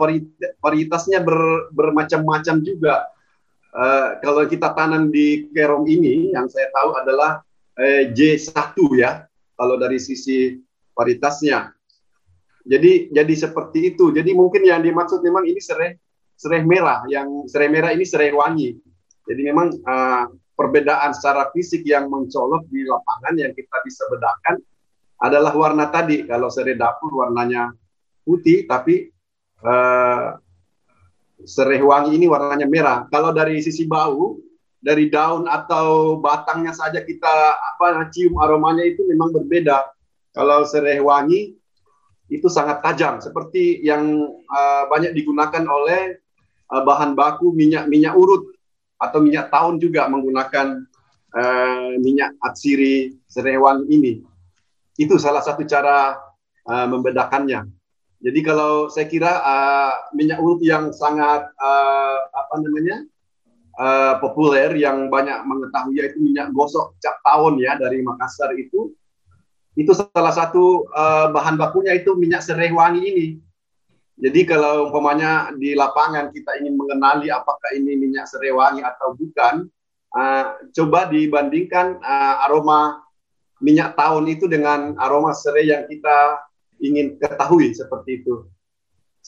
[0.58, 3.06] varietasnya ber, bermacam-macam juga.
[3.72, 7.46] Uh, kalau kita tanam di Kerong ini, yang saya tahu adalah
[7.78, 10.58] uh, J1 ya, kalau dari sisi
[10.98, 11.70] varietasnya.
[12.66, 14.10] Jadi jadi seperti itu.
[14.10, 15.98] Jadi mungkin yang dimaksud memang ini serai
[16.38, 18.74] serai merah, yang serai merah ini serai wangi.
[19.26, 20.26] Jadi memang uh,
[20.58, 24.62] perbedaan secara fisik yang mencolok di lapangan yang kita bisa bedakan
[25.22, 26.26] adalah warna tadi.
[26.26, 27.70] Kalau serai dapur warnanya
[28.26, 29.14] putih, tapi
[29.62, 30.36] uh,
[31.46, 33.06] serai wangi ini warnanya merah.
[33.14, 34.42] Kalau dari sisi bau,
[34.82, 39.94] dari daun atau batangnya saja kita apa cium aromanya itu memang berbeda.
[40.34, 41.54] Kalau serai wangi
[42.32, 46.18] itu sangat tajam, seperti yang uh, banyak digunakan oleh
[46.72, 48.48] uh, bahan baku minyak minyak urut
[48.98, 50.88] atau minyak tahun juga menggunakan
[51.36, 54.14] uh, minyak atsiri serai wangi ini.
[55.00, 56.18] Itu salah satu cara
[56.68, 57.68] uh, membedakannya.
[58.22, 63.02] Jadi kalau saya kira uh, minyak urut yang sangat uh, apa namanya
[63.82, 68.94] uh, populer yang banyak mengetahui yaitu minyak gosok cap tahun ya dari Makassar itu
[69.74, 73.28] itu salah satu uh, bahan bakunya itu minyak serai wangi ini.
[74.22, 79.66] Jadi kalau umpamanya di lapangan kita ingin mengenali apakah ini minyak serai wangi atau bukan,
[80.14, 83.02] uh, coba dibandingkan uh, aroma
[83.62, 86.42] minyak tahun itu dengan aroma serai yang kita
[86.82, 88.50] ingin ketahui seperti itu.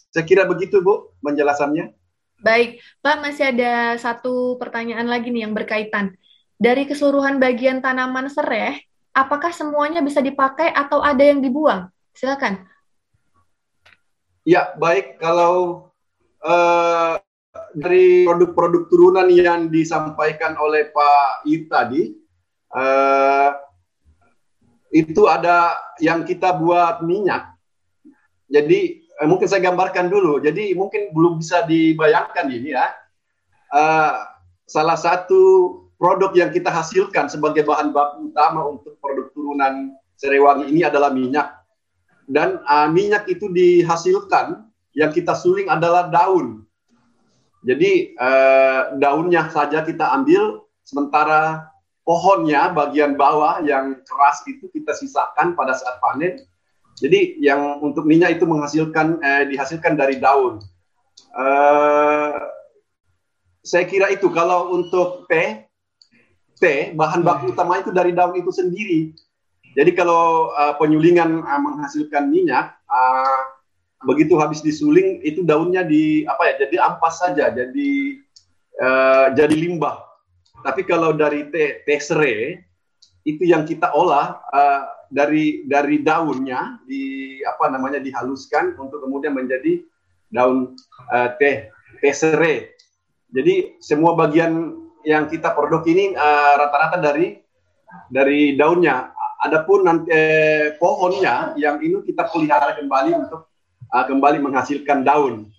[0.10, 1.94] Saya kira begitu Bu penjelasannya.
[2.44, 6.18] Baik, Pak masih ada satu pertanyaan lagi nih yang berkaitan.
[6.60, 8.84] Dari keseluruhan bagian tanaman serai,
[9.16, 11.88] apakah semuanya bisa dipakai atau ada yang dibuang?
[12.12, 12.68] Silakan.
[14.44, 15.24] Ya, baik.
[15.24, 15.88] Kalau
[16.44, 17.16] uh,
[17.72, 22.12] dari produk-produk turunan yang disampaikan oleh Pak Ir tadi,
[22.76, 23.50] uh,
[24.94, 27.58] itu ada yang kita buat minyak.
[28.46, 30.38] Jadi uh, mungkin saya gambarkan dulu.
[30.38, 32.94] Jadi mungkin belum bisa dibayangkan ini ya.
[33.74, 34.22] Uh,
[34.70, 35.42] salah satu
[35.98, 41.58] produk yang kita hasilkan sebagai bahan baku utama untuk produk turunan Serewangi ini adalah minyak.
[42.30, 46.64] Dan uh, minyak itu dihasilkan yang kita suling adalah daun.
[47.66, 51.73] Jadi uh, daunnya saja kita ambil, sementara
[52.04, 56.44] pohonnya bagian bawah yang keras itu kita sisakan pada saat panen.
[57.00, 60.62] Jadi yang untuk minyak itu menghasilkan eh, dihasilkan dari daun.
[61.34, 62.38] Uh,
[63.66, 65.66] saya kira itu kalau untuk teh
[66.62, 67.28] teh bahan hmm.
[67.28, 69.16] baku utama itu dari daun itu sendiri.
[69.74, 73.42] Jadi kalau uh, penyulingan uh, menghasilkan minyak, uh,
[74.06, 76.54] begitu habis disuling itu daunnya di apa ya?
[76.68, 77.92] Jadi ampas saja, jadi
[78.78, 80.13] uh, jadi limbah.
[80.64, 82.58] Tapi kalau dari teh teh serai
[83.28, 84.82] itu yang kita olah uh,
[85.12, 89.84] dari dari daunnya di apa namanya dihaluskan untuk kemudian menjadi
[90.32, 90.74] daun
[91.12, 91.70] uh, teh
[92.00, 92.72] teh serai.
[93.34, 97.28] Jadi semua bagian yang kita produk ini eh, rata-rata uh, dari
[98.10, 99.12] dari daunnya.
[99.44, 103.52] Adapun nanti eh, pohonnya yang ini kita pelihara kembali untuk
[103.92, 105.52] uh, kembali menghasilkan daun.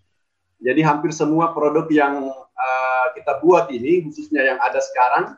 [0.64, 2.32] Jadi hampir semua produk yang
[3.04, 5.36] uh, kita buat ini, khususnya yang ada sekarang,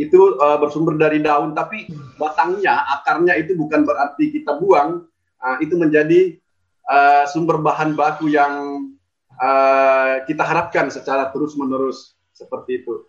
[0.00, 1.52] itu uh, bersumber dari daun.
[1.52, 5.04] Tapi batangnya, akarnya itu bukan berarti kita buang.
[5.44, 6.40] Uh, itu menjadi
[6.88, 8.88] uh, sumber bahan baku yang
[9.36, 13.04] uh, kita harapkan secara terus menerus seperti itu.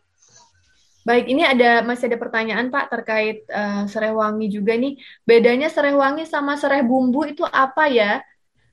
[1.06, 4.98] Baik, ini ada masih ada pertanyaan Pak terkait uh, serai wangi juga nih.
[5.22, 8.20] Bedanya serai wangi sama serai bumbu itu apa ya?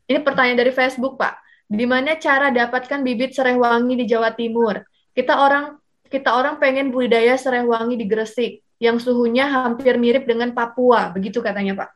[0.09, 1.39] Ini pertanyaan dari Facebook Pak.
[1.69, 4.81] Di mana cara dapatkan bibit serai wangi di Jawa Timur?
[5.13, 5.77] Kita orang
[6.13, 11.41] kita orang pengen budidaya serai wangi di Gresik yang suhunya hampir mirip dengan Papua, begitu
[11.41, 11.91] katanya Pak.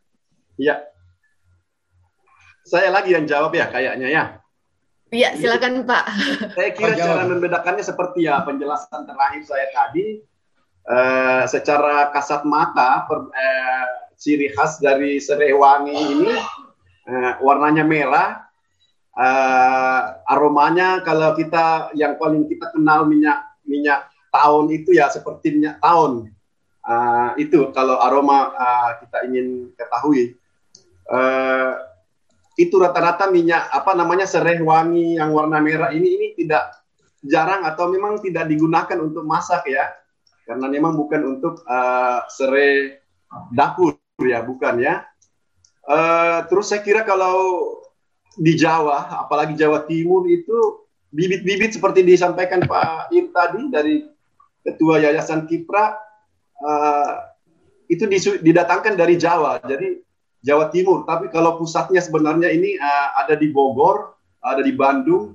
[0.57, 0.87] Iya.
[2.65, 4.25] Saya lagi yang jawab ya kayaknya ya.
[5.11, 6.05] Iya, silakan Pak.
[6.55, 10.23] Saya kira cara membedakannya seperti ya penjelasan terakhir saya tadi.
[10.87, 16.31] Uh, secara kasat mata, per, uh, ciri khas dari serewangi ini
[17.11, 18.46] uh, warnanya merah,
[19.17, 25.81] uh, aromanya kalau kita yang paling kita kenal minyak minyak tahun itu ya seperti minyak
[25.81, 26.31] tahun.
[26.87, 30.39] Uh, itu kalau aroma uh, kita ingin ketahui.
[31.09, 31.75] Uh,
[32.57, 36.73] itu rata-rata minyak apa namanya serai wangi yang warna merah ini ini tidak
[37.21, 39.93] jarang atau memang tidak digunakan untuk masak ya
[40.49, 42.97] karena memang bukan untuk uh, serai
[43.53, 45.05] dapur ya bukan ya
[45.85, 47.77] uh, terus saya kira kalau
[48.37, 53.95] di Jawa apalagi Jawa Timur itu bibit-bibit seperti disampaikan Pak Ir tadi dari
[54.61, 55.97] ketua Yayasan Kipra
[56.61, 57.13] uh,
[57.87, 58.05] itu
[58.43, 60.03] didatangkan dari Jawa jadi
[60.47, 61.03] Jawa Timur.
[61.03, 65.35] Tapi kalau pusatnya sebenarnya ini uh, ada di Bogor, ada di Bandung.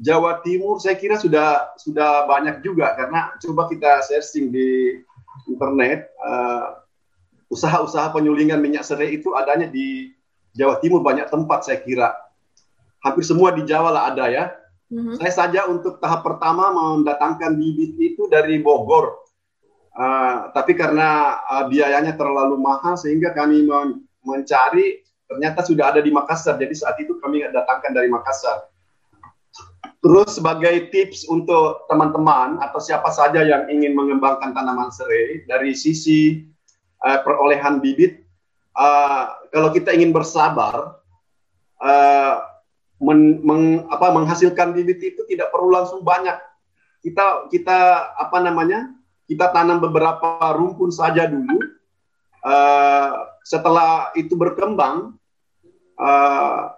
[0.00, 4.96] Jawa Timur saya kira sudah sudah banyak juga karena coba kita searching di
[5.44, 6.80] internet uh,
[7.52, 10.08] usaha-usaha penyulingan minyak serai itu adanya di
[10.56, 12.16] Jawa Timur banyak tempat saya kira.
[13.00, 14.44] Hampir semua di Jawa lah ada ya.
[14.90, 15.22] Mm-hmm.
[15.22, 19.22] Saya saja untuk tahap pertama mendatangkan bibit itu dari Bogor.
[19.90, 23.66] Uh, tapi karena uh, biayanya terlalu mahal sehingga kami
[24.22, 26.58] mencari ternyata sudah ada di Makassar.
[26.58, 28.66] Jadi saat itu kami datangkan dari Makassar.
[30.00, 36.40] Terus sebagai tips untuk teman-teman atau siapa saja yang ingin mengembangkan tanaman serai dari sisi
[37.04, 38.24] uh, perolehan bibit,
[38.80, 40.98] uh, kalau kita ingin bersabar,
[41.84, 42.49] uh,
[43.00, 46.36] men, meng, apa, menghasilkan bibit itu tidak perlu langsung banyak.
[47.00, 47.78] Kita kita
[48.20, 48.92] apa namanya?
[49.24, 51.58] Kita tanam beberapa rumpun saja dulu.
[52.40, 55.12] Uh, setelah itu berkembang
[56.00, 56.72] uh,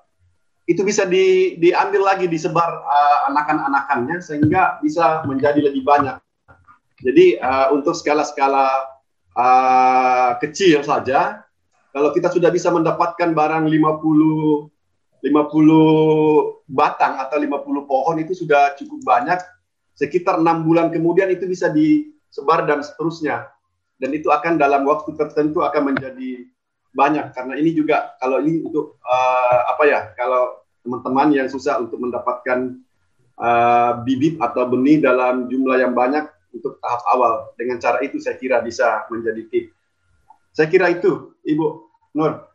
[0.67, 6.19] itu bisa di, diambil lagi disebar uh, anakan-anakannya sehingga bisa menjadi lebih banyak.
[7.03, 8.87] Jadi uh, untuk skala-skala
[9.35, 11.43] uh, kecil saja
[11.93, 14.72] kalau kita sudah bisa mendapatkan barang 50
[15.23, 19.39] 50 batang atau 50 pohon itu sudah cukup banyak.
[19.95, 23.47] Sekitar enam bulan kemudian itu bisa disebar dan seterusnya.
[24.03, 26.51] Dan itu akan dalam waktu tertentu akan menjadi
[26.93, 31.97] banyak karena ini juga kalau ini untuk uh, apa ya kalau teman-teman yang susah untuk
[32.03, 32.77] mendapatkan
[33.41, 38.37] uh, bibit atau benih dalam jumlah yang banyak untuk tahap awal dengan cara itu saya
[38.37, 39.67] kira bisa menjadi tip.
[40.53, 41.67] Saya kira itu, Ibu
[42.13, 42.52] Nur.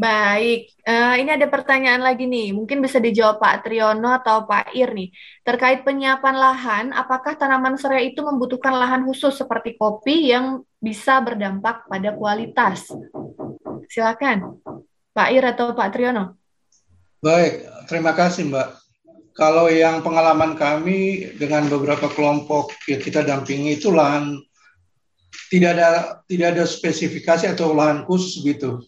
[0.00, 2.56] Baik, uh, ini ada pertanyaan lagi nih.
[2.56, 5.12] Mungkin bisa dijawab Pak Triono atau Pak Ir nih.
[5.44, 11.84] Terkait penyiapan lahan, apakah tanaman serai itu membutuhkan lahan khusus seperti kopi yang bisa berdampak
[11.84, 12.88] pada kualitas?
[13.92, 14.56] Silakan,
[15.12, 16.40] Pak Ir atau Pak Triono.
[17.20, 18.68] Baik, terima kasih Mbak.
[19.36, 24.40] Kalau yang pengalaman kami dengan beberapa kelompok yang kita dampingi itu lahan
[25.52, 25.90] tidak ada
[26.24, 28.80] tidak ada spesifikasi atau lahan khusus gitu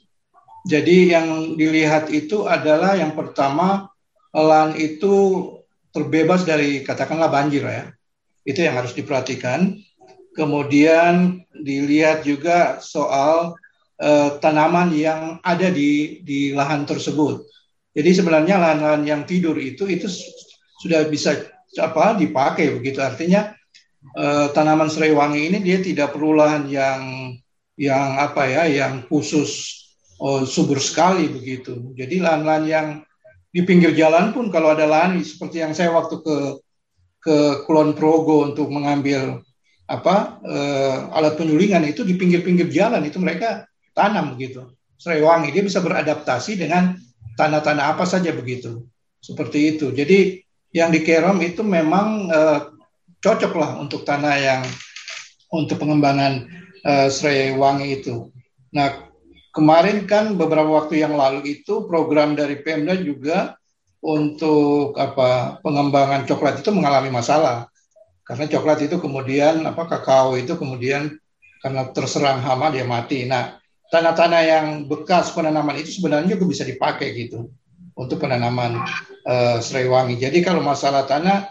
[0.62, 3.90] jadi yang dilihat itu adalah yang pertama
[4.30, 5.48] lahan itu
[5.90, 7.90] terbebas dari katakanlah banjir ya.
[8.46, 9.74] Itu yang harus diperhatikan.
[10.32, 13.58] Kemudian dilihat juga soal
[14.00, 17.44] uh, tanaman yang ada di di lahan tersebut.
[17.92, 20.08] Jadi sebenarnya lahan-lahan yang tidur itu itu
[20.80, 21.36] sudah bisa
[21.76, 23.02] apa dipakai begitu.
[23.02, 23.52] Artinya
[24.16, 27.02] uh, tanaman serai wangi ini dia tidak perlu lahan yang
[27.76, 29.81] yang apa ya yang khusus
[30.22, 31.90] oh, subur sekali begitu.
[31.98, 32.86] Jadi lahan-lahan yang
[33.52, 36.36] di pinggir jalan pun kalau ada lahan seperti yang saya waktu ke
[37.22, 37.36] ke
[37.68, 39.44] Kulon Progo untuk mengambil
[39.90, 44.72] apa eh, alat penyulingan itu di pinggir-pinggir jalan itu mereka tanam begitu.
[44.96, 46.96] Serewangi dia bisa beradaptasi dengan
[47.36, 48.86] tanah-tanah apa saja begitu.
[49.20, 49.92] Seperti itu.
[49.92, 50.40] Jadi
[50.72, 52.60] yang di Kerom itu memang eh,
[53.20, 54.62] cocok lah untuk tanah yang
[55.52, 56.48] untuk pengembangan
[56.88, 58.32] eh, Serewangi itu.
[58.72, 59.11] Nah,
[59.52, 63.54] kemarin kan beberapa waktu yang lalu itu program dari Pemda juga
[64.02, 67.70] untuk apa pengembangan coklat itu mengalami masalah
[68.26, 71.14] karena coklat itu kemudian apa kakao itu kemudian
[71.62, 73.28] karena terserang hama dia mati.
[73.28, 73.60] Nah
[73.92, 77.52] tanah-tanah yang bekas penanaman itu sebenarnya juga bisa dipakai gitu
[77.92, 78.82] untuk penanaman
[79.28, 80.16] uh, serai wangi.
[80.18, 81.50] Jadi kalau masalah tanah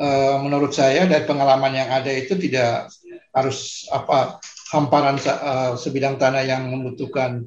[0.00, 2.90] uh, menurut saya dari pengalaman yang ada itu tidak
[3.34, 4.38] harus apa
[4.72, 7.44] hamparan uh, sebidang tanah yang membutuhkan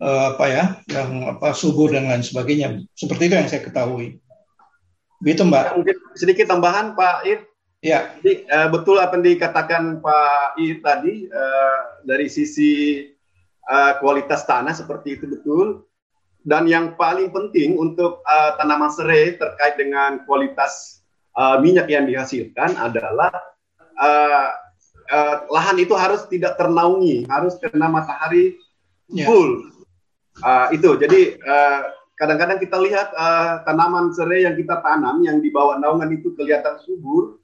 [0.00, 2.80] uh, apa ya, yang apa subur dan lain sebagainya.
[2.96, 4.20] Seperti itu yang saya ketahui.
[5.20, 5.64] Begitu Mbak.
[5.80, 7.40] Mungkin sedikit tambahan Pak Ir.
[7.84, 8.16] Ya.
[8.20, 13.04] Jadi, uh, betul apa yang dikatakan Pak Ir tadi uh, dari sisi
[13.68, 15.84] uh, kualitas tanah seperti itu betul.
[16.44, 21.00] Dan yang paling penting untuk uh, tanaman serai terkait dengan kualitas
[21.40, 23.32] uh, minyak yang dihasilkan adalah
[23.96, 24.48] uh,
[25.10, 28.56] uh, lahan itu harus tidak ternaungi, harus kena matahari
[29.10, 29.28] yeah.
[29.28, 29.70] full.
[30.42, 31.80] Uh, itu jadi eh,
[32.18, 36.74] kadang-kadang kita lihat uh, tanaman serai yang kita tanam yang di bawah naungan itu kelihatan
[36.82, 37.38] subur,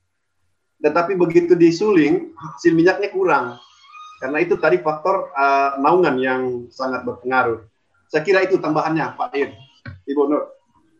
[0.82, 3.62] tetapi begitu disuling hasil minyaknya kurang.
[4.18, 6.42] Karena itu tadi faktor uh, naungan yang
[6.74, 7.62] sangat berpengaruh.
[8.10, 9.54] Saya kira itu tambahannya Pak Ir,
[10.10, 10.50] Ibu Nur.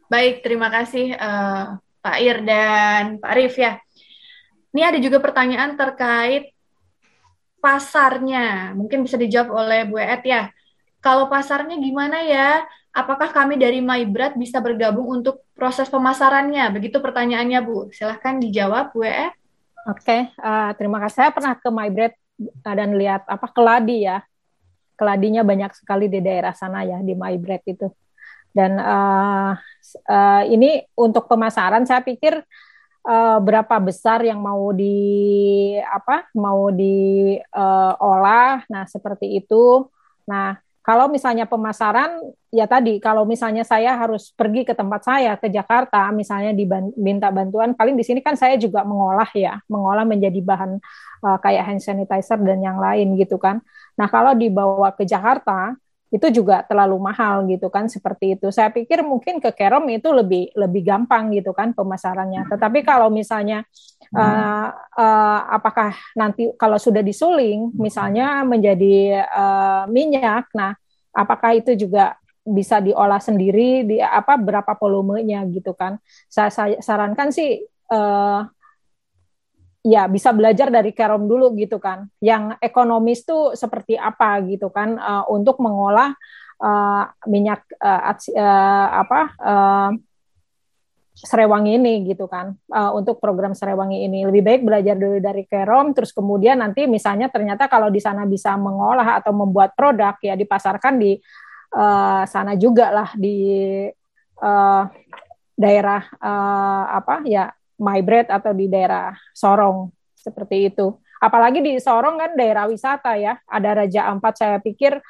[0.07, 3.83] Baik, terima kasih uh, Pak Ir dan Pak Arif ya.
[4.71, 6.55] Ini ada juga pertanyaan terkait
[7.59, 8.73] pasarnya.
[8.75, 10.49] Mungkin bisa dijawab oleh Bu Et ya.
[11.03, 12.65] Kalau pasarnya gimana ya?
[12.91, 16.75] Apakah kami dari MyBrad bisa bergabung untuk proses pemasarannya?
[16.75, 17.91] Begitu pertanyaannya Bu.
[17.95, 19.31] Silahkan dijawab Bu Et.
[19.89, 21.17] Oke, uh, terima kasih.
[21.25, 22.15] Saya pernah ke MyBrad
[22.67, 24.23] uh, dan lihat apa keladi ya.
[24.99, 27.89] Keladinya banyak sekali di daerah sana ya di MyBrad itu.
[28.51, 29.55] Dan uh,
[30.11, 32.43] uh, ini untuk pemasaran saya pikir
[33.05, 39.89] uh, berapa besar yang mau di apa mau diolah uh, nah seperti itu.
[40.29, 42.19] Nah kalau misalnya pemasaran
[42.51, 47.77] ya tadi kalau misalnya saya harus pergi ke tempat saya ke Jakarta misalnya diminta bantuan
[47.77, 50.81] paling di sini kan saya juga mengolah ya mengolah menjadi bahan
[51.23, 53.61] uh, kayak hand sanitizer dan yang lain gitu kan.
[53.95, 55.77] Nah kalau dibawa ke Jakarta
[56.11, 58.51] itu juga terlalu mahal gitu kan seperti itu.
[58.51, 62.51] Saya pikir mungkin ke Kerom itu lebih lebih gampang gitu kan pemasarannya.
[62.51, 63.63] Tetapi kalau misalnya
[64.11, 70.75] uh, uh, apakah nanti kalau sudah disuling misalnya menjadi uh, minyak, nah
[71.15, 76.03] apakah itu juga bisa diolah sendiri di apa berapa volumenya gitu kan?
[76.27, 77.63] Saya, saya sarankan sih
[77.95, 78.43] uh,
[79.81, 82.09] ya bisa belajar dari Kerom dulu gitu kan.
[82.21, 86.13] Yang ekonomis tuh seperti apa gitu kan uh, untuk mengolah
[86.61, 89.91] uh, minyak uh, uh, apa uh,
[91.21, 95.93] Serewangi ini gitu kan uh, untuk program Serewangi ini lebih baik belajar dulu dari Kerom
[95.93, 100.97] terus kemudian nanti misalnya ternyata kalau di sana bisa mengolah atau membuat produk ya dipasarkan
[100.97, 101.21] di
[101.77, 103.37] uh, sana juga lah di
[104.41, 104.85] uh,
[105.61, 111.01] daerah uh, apa ya Mybread atau di daerah Sorong seperti itu.
[111.17, 115.01] Apalagi di Sorong kan daerah wisata ya, ada Raja Ampat saya pikir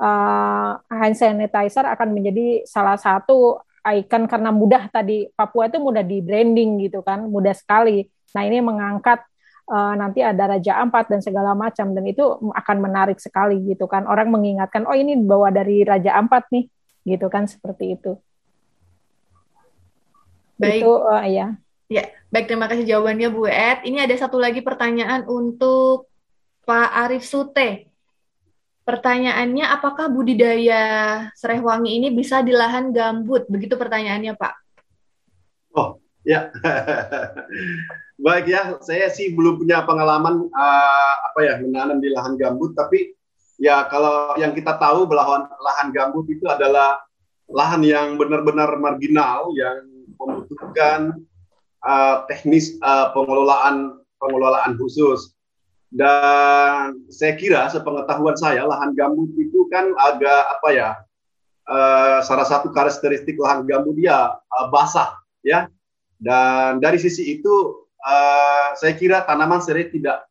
[0.00, 6.20] uh, hand sanitizer akan menjadi salah satu ikon karena mudah tadi Papua itu mudah di
[6.20, 8.04] branding gitu kan, mudah sekali.
[8.36, 9.24] Nah ini mengangkat
[9.68, 14.08] uh, nanti ada Raja Ampat dan segala macam dan itu akan menarik sekali gitu kan
[14.08, 16.68] orang mengingatkan oh ini bawa dari Raja Ampat nih
[17.08, 18.16] gitu kan seperti itu.
[20.58, 20.82] Baik.
[20.82, 21.54] Itu uh, ya.
[21.88, 23.88] Ya, baik terima kasih jawabannya Bu Ed.
[23.88, 26.12] Ini ada satu lagi pertanyaan untuk
[26.68, 27.88] Pak Arif Sute.
[28.84, 30.84] Pertanyaannya, apakah budidaya
[31.32, 33.48] serai wangi ini bisa di lahan gambut?
[33.48, 34.54] Begitu pertanyaannya, Pak.
[35.72, 35.96] Oh,
[36.28, 36.52] ya.
[38.24, 43.16] Baik ya, saya sih belum punya pengalaman uh, apa ya menanam di lahan gambut, tapi
[43.56, 47.00] ya kalau yang kita tahu bahwa lahan gambut itu adalah
[47.48, 49.88] lahan yang benar-benar marginal yang
[50.18, 51.16] membutuhkan
[51.84, 55.34] uh, teknis uh, pengelolaan pengelolaan khusus.
[55.88, 60.88] Dan saya kira sepengetahuan saya lahan gambut itu kan agak apa ya
[61.64, 65.68] uh, salah satu karakteristik lahan gambut dia uh, basah ya.
[66.18, 70.28] Dan dari sisi itu uh, saya kira tanaman serai tidak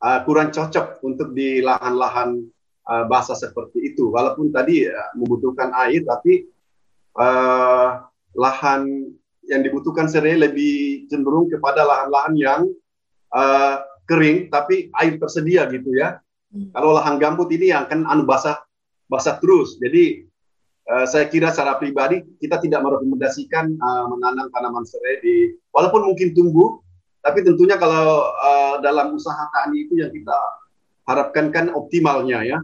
[0.00, 2.40] uh, kurang cocok untuk di lahan-lahan
[2.88, 4.08] uh, basah seperti itu.
[4.08, 6.48] Walaupun tadi uh, membutuhkan air, tapi
[7.20, 9.12] uh, lahan
[9.50, 12.60] yang dibutuhkan serai lebih cenderung kepada lahan-lahan yang
[13.34, 16.22] uh, kering tapi air tersedia gitu ya.
[16.54, 16.70] Hmm.
[16.70, 18.62] Kalau lahan gambut ini yang kan anu basah
[19.10, 19.74] basah terus.
[19.82, 20.22] Jadi
[20.86, 26.30] uh, saya kira secara pribadi kita tidak merekomendasikan uh, menanam tanaman serai di walaupun mungkin
[26.30, 26.78] tumbuh
[27.20, 30.38] tapi tentunya kalau uh, dalam usaha tani itu yang kita
[31.10, 32.58] harapkan kan optimalnya ya.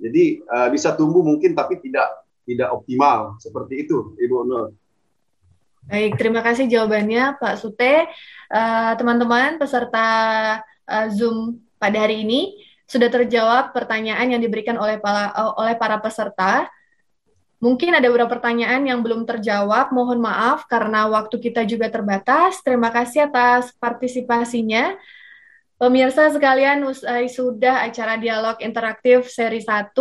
[0.00, 4.74] Jadi uh, bisa tumbuh mungkin tapi tidak tidak optimal seperti itu Ibu Nur.
[5.88, 8.08] Baik, terima kasih jawabannya Pak Sute.
[9.00, 10.08] Teman-teman uh, peserta
[10.84, 16.66] uh, Zoom pada hari ini sudah terjawab pertanyaan yang diberikan oleh para, oleh para peserta.
[17.60, 22.64] Mungkin ada beberapa pertanyaan yang belum terjawab, mohon maaf karena waktu kita juga terbatas.
[22.64, 24.96] Terima kasih atas partisipasinya.
[25.80, 29.96] Pemirsa sekalian, usai sudah acara dialog interaktif seri 1,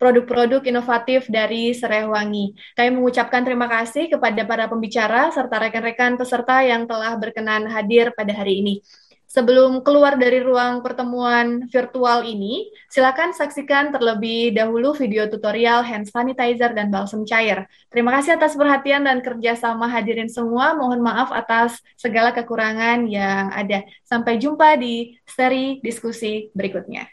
[0.00, 2.56] produk-produk inovatif dari Serewangi.
[2.72, 8.32] Kami mengucapkan terima kasih kepada para pembicara serta rekan-rekan peserta yang telah berkenan hadir pada
[8.32, 8.80] hari ini.
[9.28, 16.72] Sebelum keluar dari ruang pertemuan virtual ini, silakan saksikan terlebih dahulu video tutorial hand sanitizer
[16.72, 17.68] dan balsam cair.
[17.92, 20.72] Terima kasih atas perhatian dan kerjasama hadirin semua.
[20.72, 23.84] Mohon maaf atas segala kekurangan yang ada.
[24.00, 27.04] Sampai jumpa di seri diskusi berikutnya.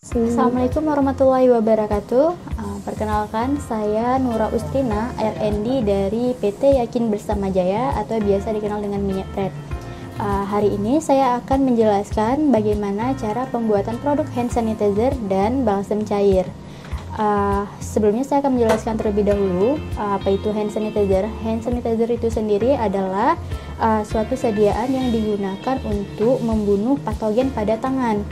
[0.00, 2.26] Assalamualaikum warahmatullahi wabarakatuh.
[2.32, 9.04] Uh, perkenalkan, saya Nura Ustina, RND dari PT Yakin Bersama Jaya atau biasa dikenal dengan
[9.04, 9.65] Minyak Pret.
[10.16, 16.48] Uh, hari ini saya akan menjelaskan bagaimana cara pembuatan produk hand sanitizer dan balsam cair.
[17.20, 21.28] Uh, sebelumnya saya akan menjelaskan terlebih dahulu uh, apa itu hand sanitizer.
[21.44, 23.36] Hand sanitizer itu sendiri adalah
[23.76, 28.24] uh, suatu sediaan yang digunakan untuk membunuh patogen pada tangan.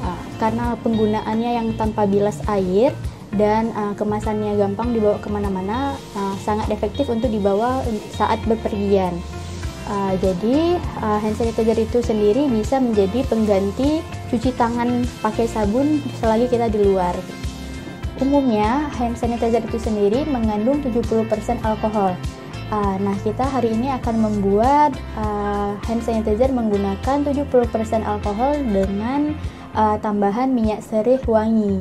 [0.00, 2.96] Uh, karena penggunaannya yang tanpa bilas air
[3.36, 7.84] dan uh, kemasannya gampang dibawa ke mana-mana, uh, sangat efektif untuk dibawa
[8.16, 9.12] saat bepergian.
[9.88, 16.52] Uh, jadi uh, hand sanitizer itu sendiri bisa menjadi pengganti cuci tangan pakai sabun selagi
[16.52, 17.16] kita di luar.
[18.20, 21.24] Umumnya hand sanitizer itu sendiri mengandung 70%
[21.64, 22.12] alkohol.
[22.68, 27.48] Uh, nah, kita hari ini akan membuat uh, hand sanitizer menggunakan 70%
[28.04, 29.32] alkohol dengan
[29.72, 31.80] uh, tambahan minyak serih wangi.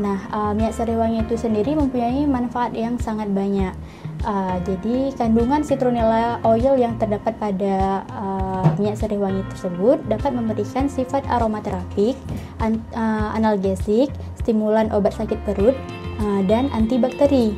[0.00, 3.76] Nah, uh, minyak serih wangi itu sendiri mempunyai manfaat yang sangat banyak.
[4.24, 10.88] Uh, jadi kandungan citronella oil yang terdapat pada uh, minyak serai wangi tersebut dapat memberikan
[10.88, 12.16] sifat aromaterapik,
[12.64, 14.08] uh, analgesik,
[14.40, 15.76] stimulan obat sakit perut,
[16.24, 17.52] uh, dan antibakteri.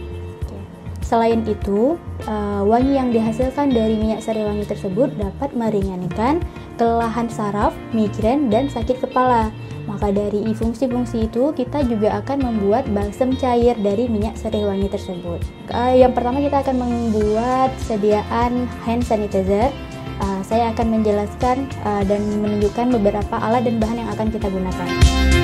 [1.07, 1.95] Selain itu,
[2.27, 6.43] uh, wangi yang dihasilkan dari minyak serai wangi tersebut dapat meringankan
[6.75, 9.55] kelelahan saraf, migrain, dan sakit kepala.
[9.87, 15.41] Maka dari fungsi-fungsi itu kita juga akan membuat balsam cair dari minyak wangi tersebut.
[15.71, 19.71] Uh, yang pertama kita akan membuat sediaan hand sanitizer.
[20.17, 25.36] Uh, saya akan menjelaskan uh, dan menunjukkan beberapa alat dan bahan yang akan kita gunakan.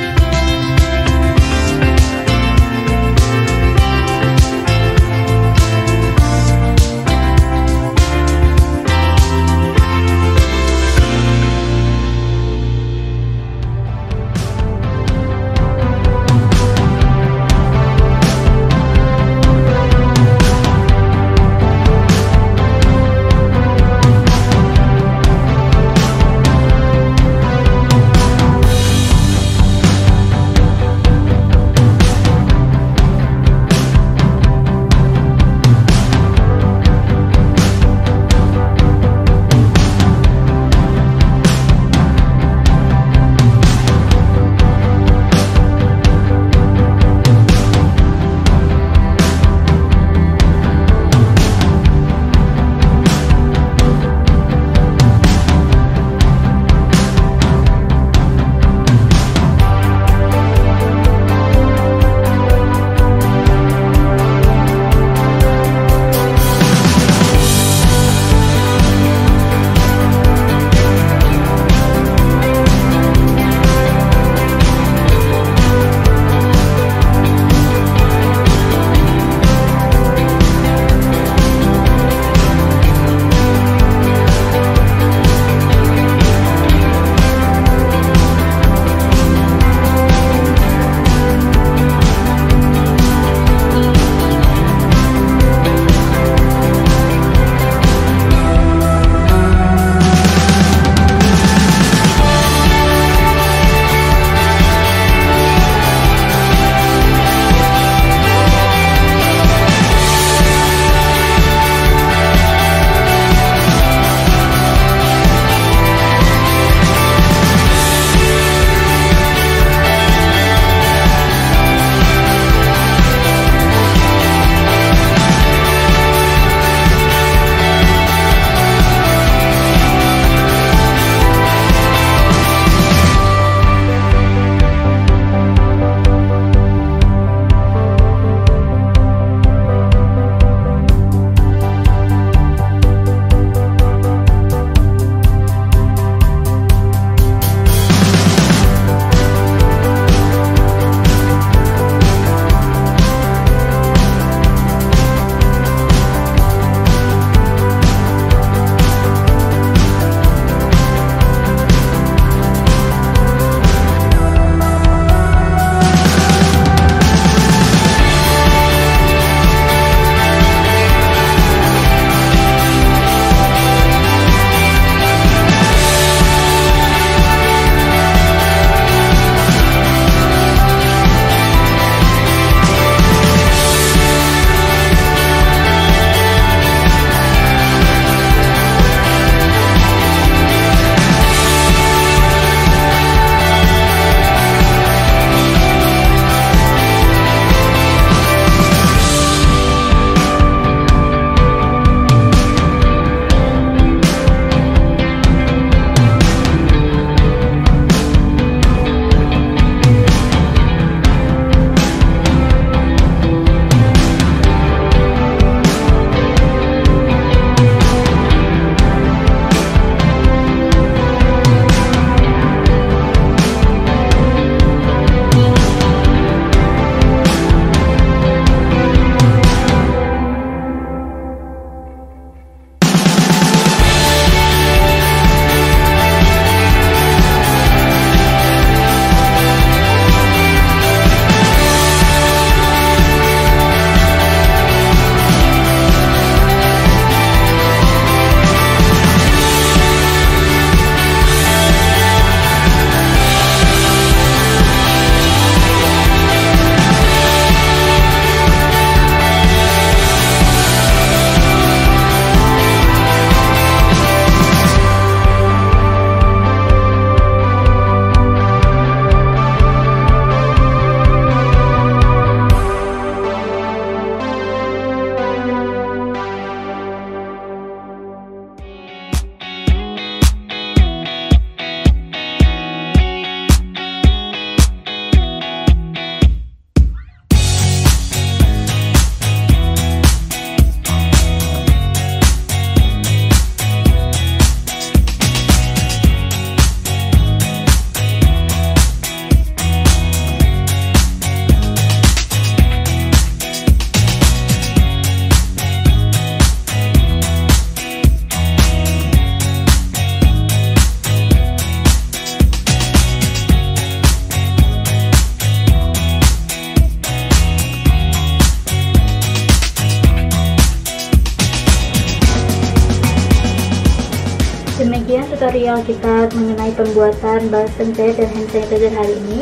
[325.73, 329.40] Tutorial kita mengenai pembuatan balsam cair dan hand sanitizer hari ini.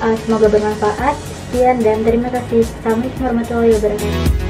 [0.00, 1.16] Uh, semoga bermanfaat.
[1.48, 2.64] Sekian dan terima kasih.
[2.64, 4.45] Assalamualaikum warahmatullahi wabarakatuh.